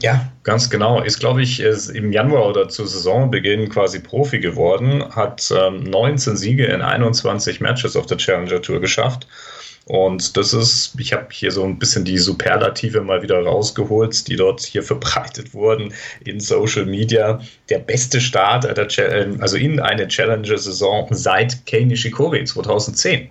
Ja, 0.00 0.30
ganz 0.42 0.68
genau. 0.68 1.00
Ist, 1.00 1.20
glaube 1.20 1.42
ich, 1.42 1.60
ist 1.60 1.88
im 1.88 2.12
Januar 2.12 2.48
oder 2.48 2.68
zu 2.68 2.84
Saisonbeginn 2.84 3.70
quasi 3.70 3.98
Profi 3.98 4.40
geworden, 4.40 5.02
hat 5.14 5.50
ähm, 5.56 5.84
19 5.84 6.36
Siege 6.36 6.66
in 6.66 6.82
21 6.82 7.60
Matches 7.60 7.96
auf 7.96 8.04
der 8.06 8.18
Challenger 8.18 8.60
Tour 8.60 8.80
geschafft 8.80 9.26
Und 9.86 10.36
das 10.36 10.52
ist, 10.52 10.94
ich 10.98 11.14
habe 11.14 11.28
hier 11.30 11.50
so 11.50 11.64
ein 11.64 11.78
bisschen 11.78 12.04
die 12.04 12.18
Superlative 12.18 13.00
mal 13.00 13.22
wieder 13.22 13.42
rausgeholt, 13.42 14.28
die 14.28 14.36
dort 14.36 14.60
hier 14.60 14.82
verbreitet 14.82 15.54
wurden 15.54 15.94
in 16.24 16.40
Social 16.40 16.84
Media. 16.84 17.40
Der 17.70 17.78
beste 17.78 18.20
Start, 18.20 18.66
also 19.40 19.56
in 19.56 19.80
eine 19.80 20.08
Challenger-Saison 20.08 21.08
seit 21.12 21.64
Kei 21.66 21.84
Nishikori 21.84 22.44
2010. 22.44 23.30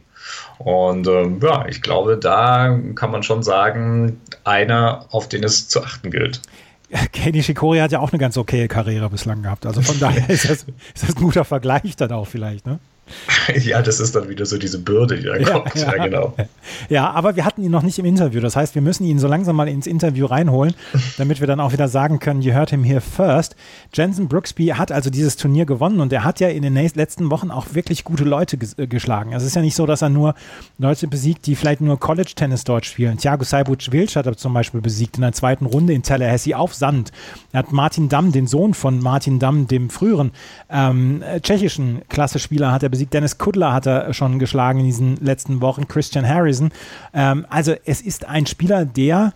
Und 0.58 1.08
ähm, 1.08 1.40
ja, 1.44 1.66
ich 1.68 1.82
glaube, 1.82 2.18
da 2.18 2.80
kann 2.96 3.12
man 3.12 3.24
schon 3.24 3.44
sagen, 3.44 4.22
einer, 4.44 5.06
auf 5.12 5.28
den 5.28 5.44
es 5.44 5.68
zu 5.68 5.84
achten 5.84 6.12
gilt. 6.12 6.42
Kenny 7.12 7.44
Shikori 7.44 7.80
hat 7.80 7.92
ja 7.92 8.00
auch 8.00 8.12
eine 8.12 8.20
ganz 8.20 8.38
okaye 8.38 8.68
Karriere 8.68 9.10
bislang 9.10 9.42
gehabt. 9.42 9.66
Also 9.66 9.82
von 9.82 10.00
daher 10.00 10.30
ist 10.30 10.46
das, 10.46 10.64
ist 10.94 11.04
das 11.04 11.10
ein 11.10 11.16
guter 11.16 11.46
Vergleich 11.46 11.96
dann 11.96 12.12
auch 12.12 12.28
vielleicht, 12.28 12.66
ne? 12.66 12.80
Ja, 13.56 13.82
das 13.82 14.00
ist 14.00 14.16
dann 14.16 14.30
wieder 14.30 14.46
so 14.46 14.58
diese 14.58 14.80
Bürde, 14.80 15.18
die 15.18 15.24
da 15.24 15.38
ja, 15.38 15.50
kommt. 15.50 15.76
Ja. 15.76 15.96
ja, 15.96 16.04
genau. 16.04 16.34
Ja, 16.90 17.12
aber 17.12 17.36
wir 17.36 17.46
hatten 17.46 17.64
ihn 17.64 17.72
noch 17.72 17.84
nicht 17.84 18.00
im 18.00 18.06
Interview. 18.06 18.42
Das 18.42 18.56
heißt, 18.56 18.74
wir 18.74 18.82
müssen 18.82 19.06
ihn 19.06 19.20
so 19.20 19.28
langsam 19.28 19.56
mal 19.56 19.68
ins 19.68 19.86
Interview 19.86 20.26
reinholen, 20.26 20.74
damit 21.18 21.40
wir 21.40 21.48
dann 21.48 21.60
auch 21.60 21.72
wieder 21.72 21.88
sagen 21.88 22.20
können, 22.20 22.42
you 22.42 22.54
heard 22.54 22.72
him 22.72 22.84
here 22.84 23.02
first. 23.02 23.56
Jensen 23.94 24.28
Brooksby 24.28 24.68
hat 24.68 24.92
also 24.92 25.10
dieses 25.10 25.36
Turnier 25.36 25.66
gewonnen 25.66 26.00
und 26.00 26.12
er 26.12 26.24
hat 26.24 26.40
ja 26.40 26.50
in 26.50 26.64
den 26.64 26.74
letzten 26.74 27.30
Wochen 27.30 27.52
auch 27.52 27.68
wirklich 27.74 28.04
gute 28.04 28.24
Leute 28.24 28.58
äh, 28.78 28.88
geschlagen. 28.88 29.34
Es 29.34 29.44
ist 29.44 29.56
ja 29.56 29.62
nicht 29.62 29.76
so, 29.76 29.86
dass 29.86 30.02
er 30.02 30.10
nur 30.10 30.34
Leute 30.80 31.08
besiegt, 31.08 31.46
die 31.46 31.56
vielleicht 31.56 31.82
nur 31.82 32.00
College-Tennis 32.00 32.64
dort 32.64 32.86
spielen. 32.86 33.18
Thiago 33.18 33.44
Seibuc-Wilsch 33.44 34.16
hat 34.16 34.26
er 34.26 34.38
zum 34.38 34.54
Beispiel 34.54 34.82
besiegt 34.82 35.18
in 35.18 35.22
der 35.22 35.34
zweiten 35.34 35.68
Runde 35.68 35.94
in 35.94 36.02
Tallahassee 36.02 36.56
auf 36.56 36.74
Sand. 36.74 37.12
Er 37.52 37.60
hat 37.60 37.72
Martin 37.72 38.10
Damm, 38.10 38.32
den 38.32 38.48
Sohn 38.48 38.74
von 38.74 39.00
Martin 39.00 39.40
Damm, 39.40 39.68
dem 39.68 39.90
früheren 39.90 40.32
ähm, 40.70 41.24
tschechischen 41.42 42.02
Klasse-Spieler, 42.10 42.72
hat 42.72 42.84
er 42.84 42.90
besiegt. 42.90 42.95
Dennis 42.98 43.38
Kudler 43.38 43.74
hat 43.74 43.86
er 43.86 44.14
schon 44.14 44.40
geschlagen 44.40 44.80
in 44.80 44.86
diesen 44.86 45.18
letzten 45.18 45.62
Wochen. 45.62 45.88
Christian 45.88 46.28
Harrison. 46.28 46.72
Ähm, 47.14 47.46
also 47.50 47.74
es 47.86 48.02
ist 48.02 48.26
ein 48.26 48.46
Spieler, 48.46 48.86
der 48.86 49.34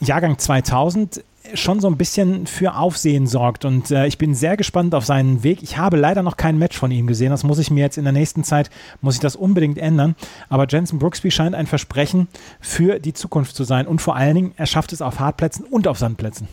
Jahrgang 0.00 0.38
2000 0.38 1.22
schon 1.54 1.80
so 1.80 1.88
ein 1.88 1.96
bisschen 1.96 2.46
für 2.46 2.76
Aufsehen 2.76 3.26
sorgt. 3.26 3.64
Und 3.64 3.90
äh, 3.90 4.06
ich 4.06 4.18
bin 4.18 4.34
sehr 4.34 4.56
gespannt 4.56 4.94
auf 4.94 5.04
seinen 5.04 5.42
Weg. 5.42 5.62
Ich 5.62 5.76
habe 5.76 5.96
leider 5.96 6.22
noch 6.22 6.36
kein 6.36 6.58
Match 6.58 6.76
von 6.76 6.90
ihm 6.90 7.06
gesehen. 7.06 7.30
Das 7.30 7.44
muss 7.44 7.58
ich 7.58 7.70
mir 7.70 7.80
jetzt 7.80 7.98
in 7.98 8.04
der 8.04 8.12
nächsten 8.12 8.44
Zeit, 8.44 8.70
muss 9.00 9.14
ich 9.14 9.20
das 9.20 9.36
unbedingt 9.36 9.78
ändern. 9.78 10.14
Aber 10.48 10.66
Jensen 10.68 10.98
Brooksby 10.98 11.30
scheint 11.30 11.54
ein 11.54 11.66
Versprechen 11.66 12.28
für 12.60 12.98
die 13.00 13.12
Zukunft 13.12 13.56
zu 13.56 13.64
sein. 13.64 13.86
Und 13.86 14.00
vor 14.00 14.16
allen 14.16 14.34
Dingen, 14.34 14.52
er 14.56 14.66
schafft 14.66 14.92
es 14.92 15.02
auf 15.02 15.18
Hartplätzen 15.18 15.64
und 15.64 15.88
auf 15.88 15.98
Sandplätzen. 15.98 16.48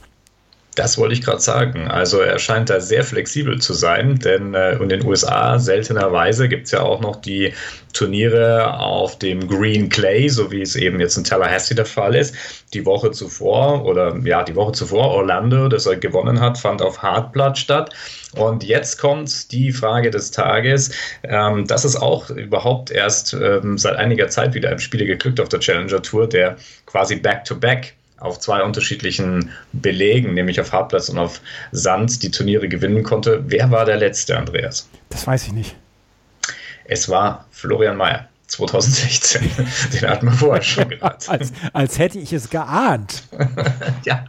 Das 0.76 0.98
wollte 0.98 1.14
ich 1.14 1.22
gerade 1.22 1.42
sagen. 1.42 1.88
Also 1.88 2.20
er 2.20 2.40
scheint 2.40 2.70
da 2.70 2.80
sehr 2.80 3.04
flexibel 3.04 3.60
zu 3.60 3.74
sein, 3.74 4.20
denn 4.20 4.54
äh, 4.54 4.74
in 4.78 4.90
den 4.90 5.06
USA 5.06 5.60
seltenerweise 5.60 6.48
gibt 6.48 6.68
es 6.68 6.72
ja 6.72 6.82
auch 6.82 7.02
noch 7.02 7.18
die 7.18 7.54
Turniere 7.92 8.80
auf 8.80 9.18
dem 9.18 9.48
Green 9.48 9.90
Clay, 9.90 10.30
so 10.30 10.52
wie 10.52 10.62
es 10.62 10.76
eben 10.76 11.00
jetzt 11.00 11.18
in 11.18 11.24
Tallahassee 11.24 11.74
der 11.74 11.86
Fall 11.86 12.16
ist. 12.16 12.36
Die 12.74 12.86
Woche 12.86 13.12
zuvor 13.12 13.84
oder 13.84 14.16
ja, 14.24 14.44
die 14.44 14.56
Woche 14.56 14.74
zuvor 14.74 15.10
Orlando, 15.10 15.68
das 15.68 15.88
er 15.88 15.98
gewonnen 15.98 16.40
hat, 16.40 16.58
fand 16.58 16.82
auf 16.82 17.02
Hartblatt 17.02 17.58
statt. 17.58 17.94
Und 18.36 18.64
jetzt 18.64 19.00
kommt 19.00 19.52
die 19.52 19.72
Frage 19.72 20.12
des 20.12 20.30
Tages. 20.30 20.92
Ähm, 21.24 21.66
das 21.66 21.84
ist 21.84 21.96
auch 21.96 22.30
überhaupt 22.30 22.92
erst 22.92 23.34
ähm, 23.34 23.78
seit 23.78 23.96
einiger 23.96 24.30
Zeit 24.30 24.54
wieder 24.54 24.70
ein 24.70 24.80
Spieler 24.80 25.06
geglückt 25.06 25.40
auf 25.40 25.50
der 25.50 25.60
Challenger 25.60 26.02
Tour, 26.04 26.30
der 26.30 26.58
quasi 26.86 27.16
back-to-back 27.16 27.86
-back 27.86 27.99
auf 28.20 28.40
zwei 28.40 28.64
unterschiedlichen 28.64 29.52
Belegen, 29.74 30.34
nämlich 30.34 30.60
auf 30.60 30.72
Hartplatz 30.72 31.10
und 31.10 31.18
auf 31.18 31.42
Sand, 31.72 32.22
die 32.24 32.32
Turniere 32.32 32.68
gewinnen 32.68 33.04
konnte. 33.04 33.44
Wer 33.48 33.72
war 33.72 33.86
der 33.86 33.98
letzte, 33.98 34.38
Andreas? 34.38 34.90
Das 35.10 35.26
weiß 35.28 35.48
ich 35.48 35.54
nicht. 35.54 35.76
Es 36.86 37.10
war 37.10 37.46
Florian 37.52 37.98
Mayer. 37.98 38.28
2016. 38.48 39.50
Den 39.94 40.10
hatten 40.10 40.26
wir 40.26 40.34
vorher 40.34 40.64
schon 40.64 40.90
gehört. 40.90 41.30
als, 41.30 41.54
als 41.72 42.00
hätte 42.00 42.18
ich 42.18 42.34
es 42.34 42.50
geahnt. 42.50 43.24
ja. 44.06 44.26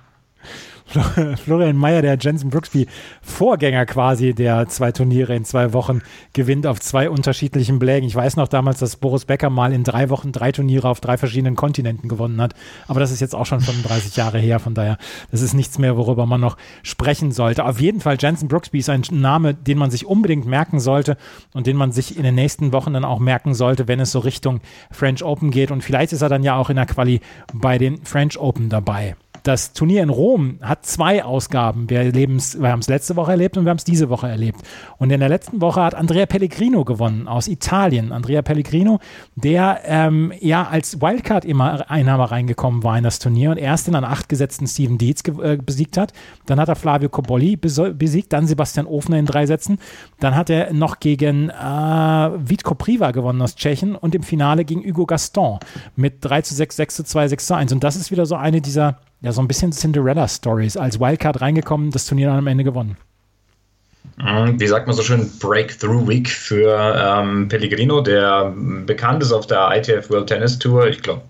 Florian 1.45 1.77
Mayer, 1.77 2.03
der 2.03 2.19
Jensen 2.19 2.51
Brooksby 2.51 2.87
Vorgänger 3.23 3.87
quasi, 3.87 4.35
der 4.35 4.67
zwei 4.69 4.91
Turniere 4.91 5.37
in 5.37 5.45
zwei 5.45 5.73
Wochen 5.73 6.03
gewinnt 6.33 6.67
auf 6.67 6.81
zwei 6.81 7.09
unterschiedlichen 7.09 7.79
Blägen. 7.79 8.09
Ich 8.09 8.15
weiß 8.15 8.37
noch 8.37 8.49
damals, 8.49 8.81
dass 8.81 8.97
Boris 8.97 9.25
Becker 9.25 9.51
mal 9.51 9.73
in 9.73 9.85
drei 9.85 10.11
Wochen 10.11 10.33
drei 10.33 10.51
Turniere 10.51 10.89
auf 10.89 11.01
drei 11.01 11.17
verschiedenen 11.17 11.55
Kontinenten 11.55 12.09
gewonnen 12.09 12.41
hat. 12.41 12.55
Aber 12.89 12.99
das 12.99 13.13
ist 13.13 13.21
jetzt 13.21 13.35
auch 13.35 13.47
schon 13.47 13.61
35 13.61 14.17
Jahre 14.17 14.39
her. 14.39 14.59
Von 14.59 14.75
daher, 14.75 14.99
das 15.31 15.43
ist 15.43 15.55
nichts 15.55 15.79
mehr, 15.79 15.97
worüber 15.97 16.27
man 16.27 16.41
noch 16.41 16.57
sprechen 16.83 17.31
sollte. 17.31 17.65
Auf 17.65 17.81
jeden 17.81 18.01
Fall, 18.01 18.17
Jensen 18.19 18.49
Brooksby 18.49 18.79
ist 18.79 18.91
ein 18.91 19.03
Name, 19.13 19.55
den 19.55 19.79
man 19.79 19.91
sich 19.91 20.07
unbedingt 20.07 20.47
merken 20.47 20.81
sollte 20.81 21.17
und 21.55 21.67
den 21.69 21.77
man 21.77 21.93
sich 21.93 22.17
in 22.17 22.25
den 22.25 22.35
nächsten 22.35 22.73
Wochen 22.73 22.95
dann 22.95 23.05
auch 23.05 23.21
merken 23.21 23.55
sollte, 23.55 23.87
wenn 23.87 24.01
es 24.01 24.11
so 24.11 24.19
Richtung 24.19 24.61
French 24.91 25.23
Open 25.23 25.53
geht. 25.53 25.71
Und 25.71 25.85
vielleicht 25.85 26.13
ist 26.13 26.23
er 26.23 26.29
dann 26.29 26.43
ja 26.43 26.57
auch 26.57 26.71
in 26.71 26.77
der 26.77 26.87
Quali 26.87 27.21
bei 27.55 27.79
den 27.79 28.05
French 28.05 28.39
Open 28.39 28.69
dabei 28.69 29.15
das 29.43 29.73
Turnier 29.73 30.03
in 30.03 30.11
Rom 30.11 30.59
hat 30.61 30.85
zwei 30.87 31.25
Ausgaben. 31.25 31.89
Wir, 31.89 32.15
wir 32.15 32.71
haben 32.71 32.81
es 32.81 32.89
letzte 32.89 33.17
Woche 33.17 33.33
erlebt 33.33 33.57
und 33.57 33.65
wir 33.65 33.71
haben 33.71 33.79
es 33.79 33.85
diese 33.85 34.09
Woche 34.09 34.29
erlebt. 34.29 34.61
Und 34.99 35.11
in 35.11 35.21
der 35.21 35.29
letzten 35.29 35.61
Woche 35.61 35.83
hat 35.83 35.95
Andrea 35.95 36.27
Pellegrino 36.27 36.85
gewonnen 36.85 37.29
aus 37.29 37.49
Italien. 37.49 38.13
Andrea 38.13 38.43
Pellegrino, 38.43 39.01
der 39.37 39.81
ähm, 39.85 40.33
ja 40.41 40.69
als 40.69 41.01
Wildcard 41.01 41.45
immer 41.45 41.91
Einnahme 41.91 42.31
reingekommen 42.31 42.83
war 42.83 42.97
in 42.99 43.05
das 43.05 43.19
Turnier 43.19 43.51
und 43.51 43.57
erst 43.57 43.87
den 43.87 43.95
an 43.95 44.05
acht 44.05 44.29
gesetzten 44.29 44.67
Steven 44.67 44.99
Dietz 44.99 45.23
äh, 45.27 45.57
besiegt 45.57 45.97
hat. 45.97 46.13
Dann 46.47 46.61
hat 46.61 46.69
er 46.69 46.77
Flavio 46.77 47.09
Cobolli 47.09 47.57
besiegt, 47.57 48.33
dann 48.33 48.47
Sebastian 48.47 48.87
Ofner 48.87 49.19
in 49.19 49.27
drei 49.27 49.47
Sätzen. 49.47 49.79
Dann 50.19 50.35
hat 50.35 50.51
er 50.51 50.73
noch 50.73 51.01
gegen 51.01 51.51
äh, 51.51 51.55
Vitko 51.55 52.75
Priva 52.75 53.11
gewonnen 53.11 53.43
aus 53.43 53.55
Tschechien 53.55 53.95
und 53.95 54.15
im 54.15 54.23
Finale 54.23 54.65
gegen 54.65 54.85
Hugo 54.85 55.07
Gaston 55.07 55.59
mit 55.97 56.17
3 56.21 56.43
zu 56.43 56.55
6, 56.55 56.77
6 56.77 56.97
zu 56.97 57.05
2, 57.05 57.29
6 57.29 57.47
zu 57.47 57.55
1. 57.55 57.73
Und 57.73 57.85
das 57.85 57.97
ist 57.97 58.11
wieder 58.11 58.27
so 58.27 58.37
eine 58.37 58.61
dieser 58.61 58.99
ja, 59.23 59.33
so 59.33 59.41
ein 59.41 59.49
bisschen 59.49 59.73
Cinderella-Stories. 59.73 60.77
Als 60.77 60.99
Wildcard 60.99 61.41
reingekommen, 61.41 61.91
das 61.91 62.07
Turnier 62.07 62.29
dann 62.29 62.39
am 62.39 62.47
Ende 62.47 62.65
gewonnen. 62.65 62.97
Mhm, 64.17 64.61
wie 64.61 64.67
sagt 64.67 64.87
man 64.87 64.97
so 64.97 65.03
schön, 65.03 65.31
Breakthrough 65.39 66.07
Week 66.07 66.29
für 66.29 66.95
ähm, 66.97 67.49
Pellegrino, 67.49 68.01
der 68.01 68.53
bekannt 68.57 69.23
ist 69.23 69.33
auf 69.33 69.47
der 69.47 69.71
ITF 69.77 70.11
World 70.11 70.29
Tennis 70.29 70.59
Tour. 70.59 70.89
Ich 70.89 71.03
glaube, 71.03 71.23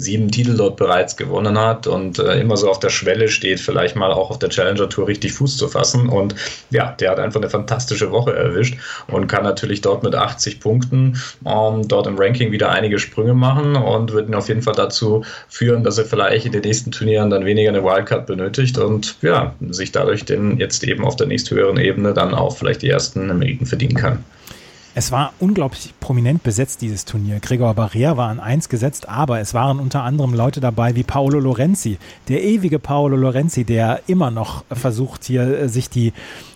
sieben 0.00 0.30
Titel 0.30 0.56
dort 0.56 0.76
bereits 0.76 1.16
gewonnen 1.16 1.58
hat 1.58 1.86
und 1.86 2.18
äh, 2.18 2.40
immer 2.40 2.56
so 2.56 2.70
auf 2.70 2.80
der 2.80 2.88
Schwelle 2.88 3.28
steht, 3.28 3.60
vielleicht 3.60 3.96
mal 3.96 4.12
auch 4.12 4.30
auf 4.30 4.38
der 4.38 4.48
Challenger 4.48 4.88
Tour 4.88 5.08
richtig 5.08 5.32
Fuß 5.34 5.56
zu 5.56 5.68
fassen. 5.68 6.08
Und 6.08 6.34
ja, 6.70 6.92
der 6.92 7.10
hat 7.10 7.18
einfach 7.18 7.40
eine 7.40 7.50
fantastische 7.50 8.10
Woche 8.10 8.34
erwischt 8.34 8.78
und 9.08 9.26
kann 9.26 9.44
natürlich 9.44 9.82
dort 9.82 10.02
mit 10.02 10.14
80 10.14 10.60
Punkten 10.60 11.20
ähm, 11.46 11.86
dort 11.86 12.06
im 12.06 12.16
Ranking 12.18 12.50
wieder 12.50 12.70
einige 12.70 12.98
Sprünge 12.98 13.34
machen 13.34 13.76
und 13.76 14.12
wird 14.12 14.28
ihn 14.28 14.34
auf 14.34 14.48
jeden 14.48 14.62
Fall 14.62 14.74
dazu 14.74 15.24
führen, 15.48 15.84
dass 15.84 15.98
er 15.98 16.06
vielleicht 16.06 16.46
in 16.46 16.52
den 16.52 16.62
nächsten 16.62 16.90
Turnieren 16.90 17.30
dann 17.30 17.44
weniger 17.44 17.68
eine 17.68 17.84
Wildcard 17.84 18.26
benötigt 18.26 18.78
und 18.78 19.16
ja, 19.22 19.54
sich 19.68 19.92
dadurch 19.92 20.24
denn 20.24 20.58
jetzt 20.58 20.82
eben 20.84 21.04
auf 21.04 21.16
der 21.16 21.26
nächsthöheren 21.26 21.76
Ebene 21.76 22.14
dann 22.14 22.34
auch 22.34 22.56
vielleicht 22.56 22.82
die 22.82 22.88
ersten 22.88 23.26
Meriten 23.38 23.66
verdienen 23.66 23.94
kann. 23.94 24.24
Es 24.92 25.12
war 25.12 25.32
unglaublich 25.38 25.94
prominent 26.00 26.42
besetzt, 26.42 26.82
dieses 26.82 27.04
Turnier. 27.04 27.38
Gregor 27.38 27.74
Barrea 27.74 28.16
war 28.16 28.28
an 28.28 28.40
eins 28.40 28.68
gesetzt, 28.68 29.08
aber 29.08 29.38
es 29.38 29.54
waren 29.54 29.78
unter 29.78 30.02
anderem 30.02 30.34
Leute 30.34 30.60
dabei 30.60 30.96
wie 30.96 31.04
Paolo 31.04 31.38
Lorenzi, 31.38 31.98
der 32.26 32.42
ewige 32.42 32.80
Paolo 32.80 33.16
Lorenzi, 33.16 33.62
der 33.62 34.00
immer 34.08 34.32
noch 34.32 34.64
versucht, 34.72 35.22
hier 35.24 35.42
äh, 35.42 35.68
sich 35.68 35.90
die 35.90 36.12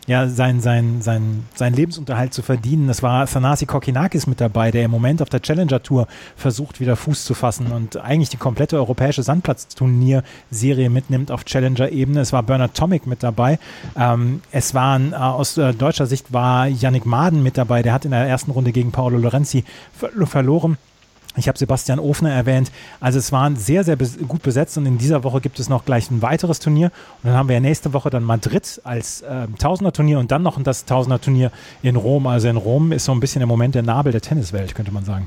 ja, 0.07 0.29
sein, 0.29 0.61
sein, 0.61 1.01
sein, 1.01 1.45
sein 1.55 1.73
Lebensunterhalt 1.73 2.35
zu 2.35 2.43
verdienen. 2.43 2.89
Das 2.89 3.03
war 3.03 3.27
Thanasi 3.27 3.67
Kokinakis 3.67 4.27
mit 4.27 4.41
dabei, 4.41 4.71
der 4.71 4.85
im 4.85 4.91
Moment 4.91 5.23
auf 5.23 5.31
der 5.31 5.41
Challenger 5.41 5.83
Tour 5.83 6.07
versucht, 6.37 6.81
wieder 6.81 6.97
Fuß 6.97 7.25
zu 7.25 7.35
fassen 7.35 7.73
und 7.73 7.97
eigentlich 7.97 8.29
die 8.29 8.37
komplette 8.37 8.77
europäische 8.77 9.23
Sandplatzturnierserie 9.23 10.91
mitnimmt 10.91 11.31
auf 11.31 11.45
Challenger-Ebene. 11.45 12.21
Es 12.21 12.33
war 12.33 12.43
Bernard 12.43 12.75
Tomic 12.75 13.07
mit 13.07 13.23
dabei. 13.23 13.59
Ähm, 13.97 14.43
es 14.53 14.75
waren 14.75 15.13
äh, 15.13 15.17
aus 15.17 15.57
äh, 15.57 15.73
deutscher 15.73 16.07
Sicht 16.07 16.33
war 16.33 16.67
Yannick 16.67 17.07
Maden 17.07 17.43
mit 17.43 17.57
dabei, 17.57 17.83
der 17.83 17.93
hat 17.93 18.05
in 18.05 18.11
der 18.11 18.27
ersten 18.27 18.51
Runde 18.51 18.73
gegen 18.73 18.93
Paolo 18.93 19.19
Lorenzi 19.19 19.65
ver 19.93 20.11
verloren. 20.27 20.79
Ich 21.37 21.49
habe 21.49 21.59
Sebastian 21.59 21.99
Ofner 21.99 22.33
erwähnt. 22.33 22.71
Also 23.01 23.19
es 23.19 23.33
waren 23.33 23.57
sehr, 23.57 23.85
sehr 23.85 23.97
gut 23.97 24.43
besetzt 24.43 24.79
und 24.79 24.87
in 24.87 24.99
dieser 24.99 25.25
Woche 25.25 25.41
gibt 25.41 25.59
es 25.59 25.69
noch 25.69 25.85
gleich 25.85 26.11
ein 26.11 26.23
weiteres 26.23 26.61
Turnier. 26.61 26.93
Und 27.23 27.31
dann 27.31 27.35
haben 27.35 27.49
wir 27.49 27.55
ja 27.55 27.61
nächste 27.61 27.93
Woche 27.93 28.11
dann 28.11 28.23
Madrid 28.23 28.81
als 28.85 29.23
äh, 29.23 29.49
Tausender-Turnier 29.59 30.19
und 30.19 30.31
dann 30.31 30.43
noch 30.43 30.63
das 30.63 30.85
Tausender-Turnier 30.85 31.51
in 31.83 31.97
Rom. 31.97 32.27
Also 32.27 32.49
in 32.49 32.57
Rom 32.57 32.93
ist 32.93 33.05
so 33.05 33.13
ein 33.13 33.21
bisschen 33.21 33.43
im 33.43 33.49
Moment 33.49 33.75
der 33.75 33.83
Nabel 33.83 34.13
der 34.13 34.21
Tenniswelt, 34.21 34.75
könnte 34.75 34.93
man 34.93 35.05
sagen. 35.05 35.27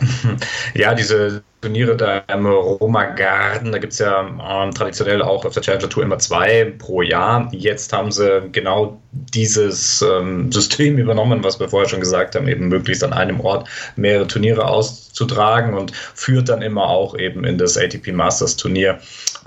Ja, 0.74 0.94
diese 0.94 1.42
Turniere 1.60 1.94
da 1.94 2.18
im 2.32 2.46
Roma 2.46 3.04
Garden, 3.04 3.72
da 3.72 3.78
gibt 3.78 3.92
es 3.92 3.98
ja 3.98 4.20
ähm, 4.22 4.72
traditionell 4.72 5.20
auch 5.20 5.44
auf 5.44 5.52
der 5.52 5.62
Challenger 5.62 5.90
Tour 5.90 6.02
immer 6.02 6.18
zwei 6.18 6.72
pro 6.78 7.02
Jahr. 7.02 7.48
Jetzt 7.52 7.92
haben 7.92 8.10
sie 8.10 8.48
genau 8.50 8.98
dieses 9.12 10.00
ähm, 10.00 10.50
System 10.52 10.96
übernommen, 10.96 11.44
was 11.44 11.60
wir 11.60 11.68
vorher 11.68 11.88
schon 11.88 12.00
gesagt 12.00 12.34
haben, 12.34 12.48
eben 12.48 12.68
möglichst 12.68 13.04
an 13.04 13.12
einem 13.12 13.40
Ort 13.40 13.68
mehrere 13.96 14.26
Turniere 14.26 14.66
auszutragen 14.66 15.74
und 15.74 15.92
führt 16.14 16.48
dann 16.48 16.62
immer 16.62 16.88
auch 16.88 17.16
eben 17.18 17.44
in 17.44 17.58
das 17.58 17.76
ATP 17.76 18.12
Masters 18.12 18.56
Turnier, 18.56 18.98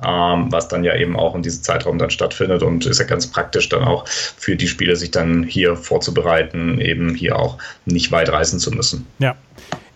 ähm, 0.06 0.52
was 0.52 0.68
dann 0.68 0.84
ja 0.84 0.96
eben 0.96 1.16
auch 1.18 1.34
in 1.34 1.42
diesem 1.42 1.64
Zeitraum 1.64 1.98
dann 1.98 2.12
stattfindet 2.12 2.62
und 2.62 2.86
ist 2.86 3.00
ja 3.00 3.06
ganz 3.06 3.26
praktisch 3.26 3.70
dann 3.70 3.84
auch 3.84 4.08
für 4.08 4.56
die 4.56 4.68
Spieler, 4.68 4.96
sich 4.96 5.10
dann 5.10 5.42
hier 5.42 5.76
vorzubereiten, 5.76 6.80
eben 6.80 7.16
hier 7.16 7.40
auch 7.40 7.58
nicht 7.86 8.12
weit 8.12 8.30
reisen 8.30 8.60
zu 8.60 8.70
müssen. 8.70 9.08
Ja, 9.18 9.36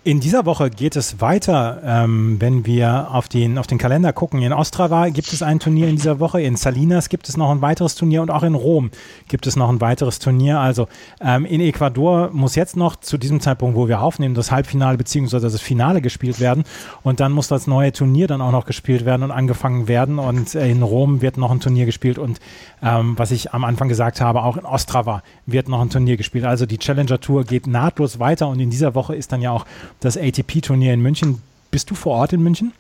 In 0.08 0.22
dieser 0.22 0.46
Woche 0.46 0.70
geht 0.70 0.96
es 0.96 1.20
weiter, 1.20 1.82
ähm, 1.84 2.38
wenn 2.40 2.66
wir 2.66 3.10
auf 3.12 3.28
den, 3.28 3.58
auf 3.58 3.68
den 3.68 3.78
Kalender 3.78 4.14
gucken. 4.14 4.42
In 4.42 4.54
Ostrava 4.54 5.10
gibt 5.10 5.34
es 5.34 5.44
ein 5.44 5.60
Turnier 5.60 5.90
in 5.90 5.98
dieser 5.98 6.22
Woche, 6.22 6.42
in 6.42 6.56
Salinas 6.56 7.10
gibt 7.10 7.28
es 7.28 7.36
noch 7.36 7.52
ein 7.52 7.62
weiteres 7.62 7.96
Turnier 7.96 8.22
und 8.22 8.32
auch 8.32 8.44
in 8.44 8.56
Rom 8.56 8.90
gibt 9.28 9.48
es 9.48 9.58
noch 9.58 9.68
ein 9.68 9.82
weiteres 9.82 10.20
Turnier. 10.20 10.62
Also 10.62 10.88
ähm, 11.20 11.44
in 11.44 11.60
Ecuador 11.60 12.30
muss 12.32 12.56
jetzt 12.56 12.78
noch 12.78 12.96
zu 12.96 13.18
diesem 13.18 13.42
Zeitpunkt, 13.42 13.76
wo 13.76 13.90
wir 13.90 14.00
aufnehmen, 14.00 14.34
das 14.34 14.50
Halbfinale 14.50 14.98
bzw. 14.98 15.42
das 15.42 15.60
Finale 15.60 16.00
gespielt 16.00 16.40
werden 16.40 16.64
und 17.04 17.20
dann 17.20 17.34
muss 17.34 17.50
das 17.50 17.68
neue 17.68 17.92
Turnier 17.92 18.28
dann 18.28 18.40
auch 18.40 18.54
noch 18.54 18.66
gespielt 18.66 19.04
werden 19.04 19.24
und 19.24 19.32
angefangen 19.32 19.90
werden 19.90 20.20
und 20.20 20.56
äh, 20.56 20.70
in 20.72 20.84
Rom 20.84 21.22
wird 21.22 21.36
noch 21.36 21.52
ein 21.52 21.60
Turnier 21.60 21.86
gespielt 21.86 22.18
und 22.18 22.40
ähm, 22.82 23.16
was 23.18 23.32
ich 23.32 23.54
am 23.54 23.66
Anfang 23.66 23.90
gesagt 23.90 24.22
habe, 24.22 24.44
auch 24.44 24.56
in 24.56 24.64
Ostrava 24.64 25.22
wird 25.46 25.68
noch 25.68 25.82
ein 25.82 25.90
Turnier 25.90 26.16
gespielt. 26.16 26.46
Also 26.46 26.66
die 26.66 26.78
Challenger 26.78 27.20
Tour 27.20 27.44
geht 27.44 27.68
nahtlos 27.68 28.20
weiter 28.20 28.48
und 28.48 28.62
in 28.62 28.70
dieser 28.70 28.96
Woche 28.96 29.14
ist 29.14 29.34
dann 29.34 29.42
ja 29.42 29.52
auch 29.52 29.66
das 30.00 30.18
ATP-Turnier 30.18 30.94
in 30.94 31.02
München. 31.02 31.42
Bist 31.72 31.90
du 31.90 31.96
vor 31.96 32.14
Ort 32.14 32.34
in 32.34 32.42
München? 32.44 32.74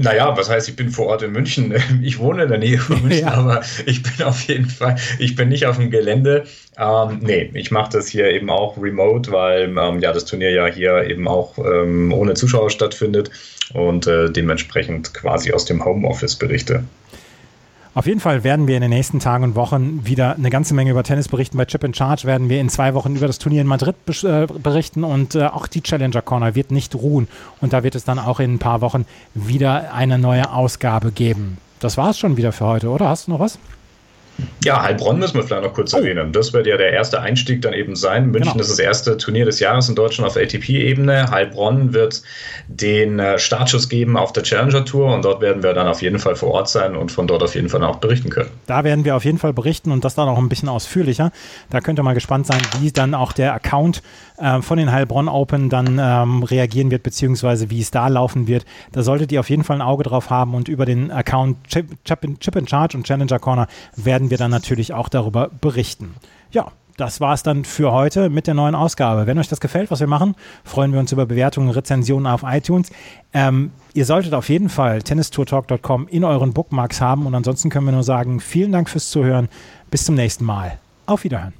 Naja, 0.00 0.36
was 0.36 0.50
heißt, 0.50 0.68
ich 0.68 0.76
bin 0.76 0.90
vor 0.90 1.06
Ort 1.06 1.22
in 1.22 1.32
München? 1.32 1.74
Ich 2.02 2.18
wohne 2.18 2.44
in 2.44 2.48
der 2.48 2.58
Nähe 2.58 2.78
von 2.78 3.00
München, 3.02 3.20
ja. 3.26 3.34
aber 3.34 3.62
ich 3.86 4.02
bin 4.02 4.26
auf 4.26 4.42
jeden 4.42 4.66
Fall, 4.66 4.96
ich 5.18 5.36
bin 5.36 5.48
nicht 5.48 5.66
auf 5.66 5.76
dem 5.76 5.90
Gelände. 5.90 6.44
Ähm, 6.76 7.20
nee, 7.22 7.50
ich 7.54 7.70
mache 7.70 7.92
das 7.92 8.08
hier 8.08 8.30
eben 8.30 8.50
auch 8.50 8.76
remote, 8.76 9.30
weil 9.30 9.74
ähm, 9.78 10.00
ja 10.00 10.12
das 10.12 10.24
Turnier 10.24 10.50
ja 10.50 10.66
hier 10.66 11.04
eben 11.08 11.28
auch 11.28 11.56
ähm, 11.58 12.12
ohne 12.12 12.34
Zuschauer 12.34 12.70
stattfindet 12.70 13.30
und 13.72 14.06
äh, 14.06 14.30
dementsprechend 14.30 15.14
quasi 15.14 15.52
aus 15.52 15.64
dem 15.64 15.84
Homeoffice 15.84 16.36
berichte. 16.36 16.84
Auf 17.94 18.06
jeden 18.06 18.18
Fall 18.18 18.42
werden 18.42 18.66
wir 18.66 18.74
in 18.74 18.80
den 18.80 18.90
nächsten 18.90 19.20
Tagen 19.20 19.44
und 19.44 19.54
Wochen 19.54 20.04
wieder 20.04 20.34
eine 20.34 20.50
ganze 20.50 20.74
Menge 20.74 20.90
über 20.90 21.04
Tennis 21.04 21.28
berichten. 21.28 21.56
Bei 21.56 21.64
Chip 21.64 21.84
in 21.84 21.94
Charge 21.94 22.24
werden 22.24 22.48
wir 22.48 22.60
in 22.60 22.68
zwei 22.68 22.92
Wochen 22.92 23.14
über 23.14 23.28
das 23.28 23.38
Turnier 23.38 23.60
in 23.60 23.68
Madrid 23.68 23.94
äh, 24.24 24.46
berichten 24.46 25.04
und 25.04 25.36
äh, 25.36 25.44
auch 25.44 25.68
die 25.68 25.80
Challenger 25.80 26.20
Corner 26.20 26.56
wird 26.56 26.72
nicht 26.72 26.96
ruhen. 26.96 27.28
Und 27.60 27.72
da 27.72 27.84
wird 27.84 27.94
es 27.94 28.02
dann 28.02 28.18
auch 28.18 28.40
in 28.40 28.54
ein 28.54 28.58
paar 28.58 28.80
Wochen 28.80 29.06
wieder 29.34 29.94
eine 29.94 30.18
neue 30.18 30.50
Ausgabe 30.50 31.12
geben. 31.12 31.58
Das 31.78 31.96
war 31.96 32.10
es 32.10 32.18
schon 32.18 32.36
wieder 32.36 32.50
für 32.50 32.66
heute, 32.66 32.88
oder? 32.88 33.08
Hast 33.08 33.28
du 33.28 33.30
noch 33.30 33.38
was? 33.38 33.60
Ja, 34.64 34.82
Heilbronn 34.82 35.18
müssen 35.18 35.34
wir 35.34 35.42
vielleicht 35.42 35.62
noch 35.62 35.74
kurz 35.74 35.94
oh. 35.94 35.98
erwähnen. 35.98 36.32
Das 36.32 36.52
wird 36.52 36.66
ja 36.66 36.76
der 36.76 36.92
erste 36.92 37.20
Einstieg 37.20 37.62
dann 37.62 37.72
eben 37.72 37.96
sein. 37.96 38.30
München 38.30 38.52
genau. 38.52 38.62
ist 38.62 38.70
das 38.70 38.78
erste 38.78 39.16
Turnier 39.16 39.44
des 39.44 39.60
Jahres 39.60 39.88
in 39.88 39.94
Deutschland 39.94 40.28
auf 40.28 40.36
ATP-Ebene. 40.36 41.30
Heilbronn 41.30 41.92
wird 41.92 42.22
den 42.68 43.18
äh, 43.18 43.38
Startschuss 43.38 43.88
geben 43.88 44.16
auf 44.16 44.32
der 44.32 44.42
Challenger 44.42 44.84
Tour 44.84 45.14
und 45.14 45.24
dort 45.24 45.40
werden 45.40 45.62
wir 45.62 45.74
dann 45.74 45.86
auf 45.86 46.02
jeden 46.02 46.18
Fall 46.18 46.34
vor 46.34 46.50
Ort 46.50 46.68
sein 46.68 46.96
und 46.96 47.12
von 47.12 47.26
dort 47.26 47.42
auf 47.42 47.54
jeden 47.54 47.68
Fall 47.68 47.84
auch 47.84 47.96
berichten 47.96 48.30
können. 48.30 48.50
Da 48.66 48.84
werden 48.84 49.04
wir 49.04 49.16
auf 49.16 49.24
jeden 49.24 49.38
Fall 49.38 49.52
berichten 49.52 49.90
und 49.90 50.04
das 50.04 50.14
dann 50.14 50.28
auch 50.28 50.38
ein 50.38 50.48
bisschen 50.48 50.68
ausführlicher. 50.68 51.30
Da 51.70 51.80
könnt 51.80 51.98
ihr 51.98 52.02
mal 52.02 52.14
gespannt 52.14 52.46
sein, 52.46 52.60
wie 52.80 52.90
dann 52.90 53.14
auch 53.14 53.32
der 53.32 53.54
Account 53.54 54.02
äh, 54.38 54.62
von 54.62 54.78
den 54.78 54.90
Heilbronn 54.90 55.28
Open 55.28 55.68
dann 55.68 56.00
ähm, 56.00 56.42
reagieren 56.42 56.90
wird, 56.90 57.02
beziehungsweise 57.02 57.70
wie 57.70 57.80
es 57.80 57.90
da 57.90 58.08
laufen 58.08 58.48
wird. 58.48 58.64
Da 58.92 59.02
solltet 59.02 59.30
ihr 59.30 59.40
auf 59.40 59.50
jeden 59.50 59.64
Fall 59.64 59.76
ein 59.76 59.82
Auge 59.82 60.04
drauf 60.04 60.30
haben 60.30 60.54
und 60.54 60.68
über 60.68 60.86
den 60.86 61.10
Account 61.10 61.56
Chip, 61.68 61.86
Chip, 62.04 62.24
in, 62.24 62.38
Chip 62.40 62.56
in 62.56 62.66
Charge 62.66 62.96
und 62.96 63.06
Challenger 63.06 63.38
Corner 63.38 63.68
werden 63.96 64.23
wir 64.30 64.38
dann 64.38 64.50
natürlich 64.50 64.92
auch 64.92 65.08
darüber 65.08 65.50
berichten. 65.60 66.14
Ja, 66.50 66.72
das 66.96 67.20
war 67.20 67.34
es 67.34 67.42
dann 67.42 67.64
für 67.64 67.92
heute 67.92 68.30
mit 68.30 68.46
der 68.46 68.54
neuen 68.54 68.74
Ausgabe. 68.74 69.26
Wenn 69.26 69.38
euch 69.38 69.48
das 69.48 69.60
gefällt, 69.60 69.90
was 69.90 70.00
wir 70.00 70.06
machen, 70.06 70.36
freuen 70.62 70.92
wir 70.92 71.00
uns 71.00 71.10
über 71.10 71.26
Bewertungen, 71.26 71.70
Rezensionen 71.70 72.26
auf 72.26 72.42
iTunes. 72.44 72.90
Ähm, 73.32 73.72
ihr 73.94 74.04
solltet 74.04 74.32
auf 74.32 74.48
jeden 74.48 74.68
Fall 74.68 75.02
tennistourtalk.com 75.02 76.06
in 76.08 76.22
euren 76.22 76.52
Bookmarks 76.52 77.00
haben 77.00 77.26
und 77.26 77.34
ansonsten 77.34 77.68
können 77.68 77.86
wir 77.86 77.92
nur 77.92 78.04
sagen, 78.04 78.38
vielen 78.38 78.70
Dank 78.70 78.88
fürs 78.88 79.10
Zuhören. 79.10 79.48
Bis 79.90 80.04
zum 80.04 80.14
nächsten 80.14 80.44
Mal. 80.44 80.78
Auf 81.06 81.24
Wiederhören. 81.24 81.54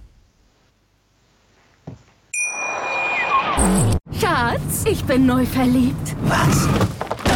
Schatz, 4.20 4.84
ich 4.88 5.04
bin 5.04 5.26
neu 5.26 5.44
verliebt. 5.46 6.16
Was? 6.26 6.68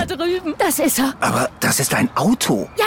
Drüben. 0.08 0.54
Das 0.58 0.78
ist 0.78 0.98
er. 0.98 1.14
Aber 1.20 1.48
das 1.60 1.78
ist 1.80 1.94
ein 1.94 2.10
Auto. 2.16 2.68
Ja, 2.76 2.86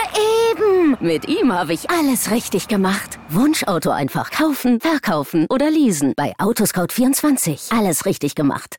eben. 0.51 0.97
Mit 0.99 1.27
ihm 1.27 1.53
habe 1.53 1.73
ich 1.73 1.89
alles 1.89 2.31
richtig 2.31 2.67
gemacht. 2.67 3.19
Wunschauto 3.29 3.91
einfach 3.91 4.31
kaufen, 4.31 4.79
verkaufen 4.81 5.45
oder 5.49 5.69
leasen. 5.69 6.13
Bei 6.17 6.33
Autoscout24. 6.39 7.77
Alles 7.77 8.05
richtig 8.05 8.35
gemacht. 8.35 8.77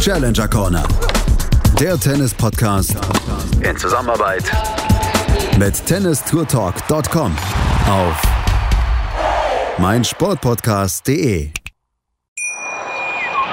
Challenger 0.00 0.48
Corner. 0.48 0.84
Der 1.78 1.98
Tennis-Podcast 1.98 2.96
in 3.60 3.76
Zusammenarbeit 3.76 4.44
mit 5.58 5.84
tennistourtalk.com 5.86 7.36
auf 7.88 8.22
meinsportpodcast.de. 9.78 11.50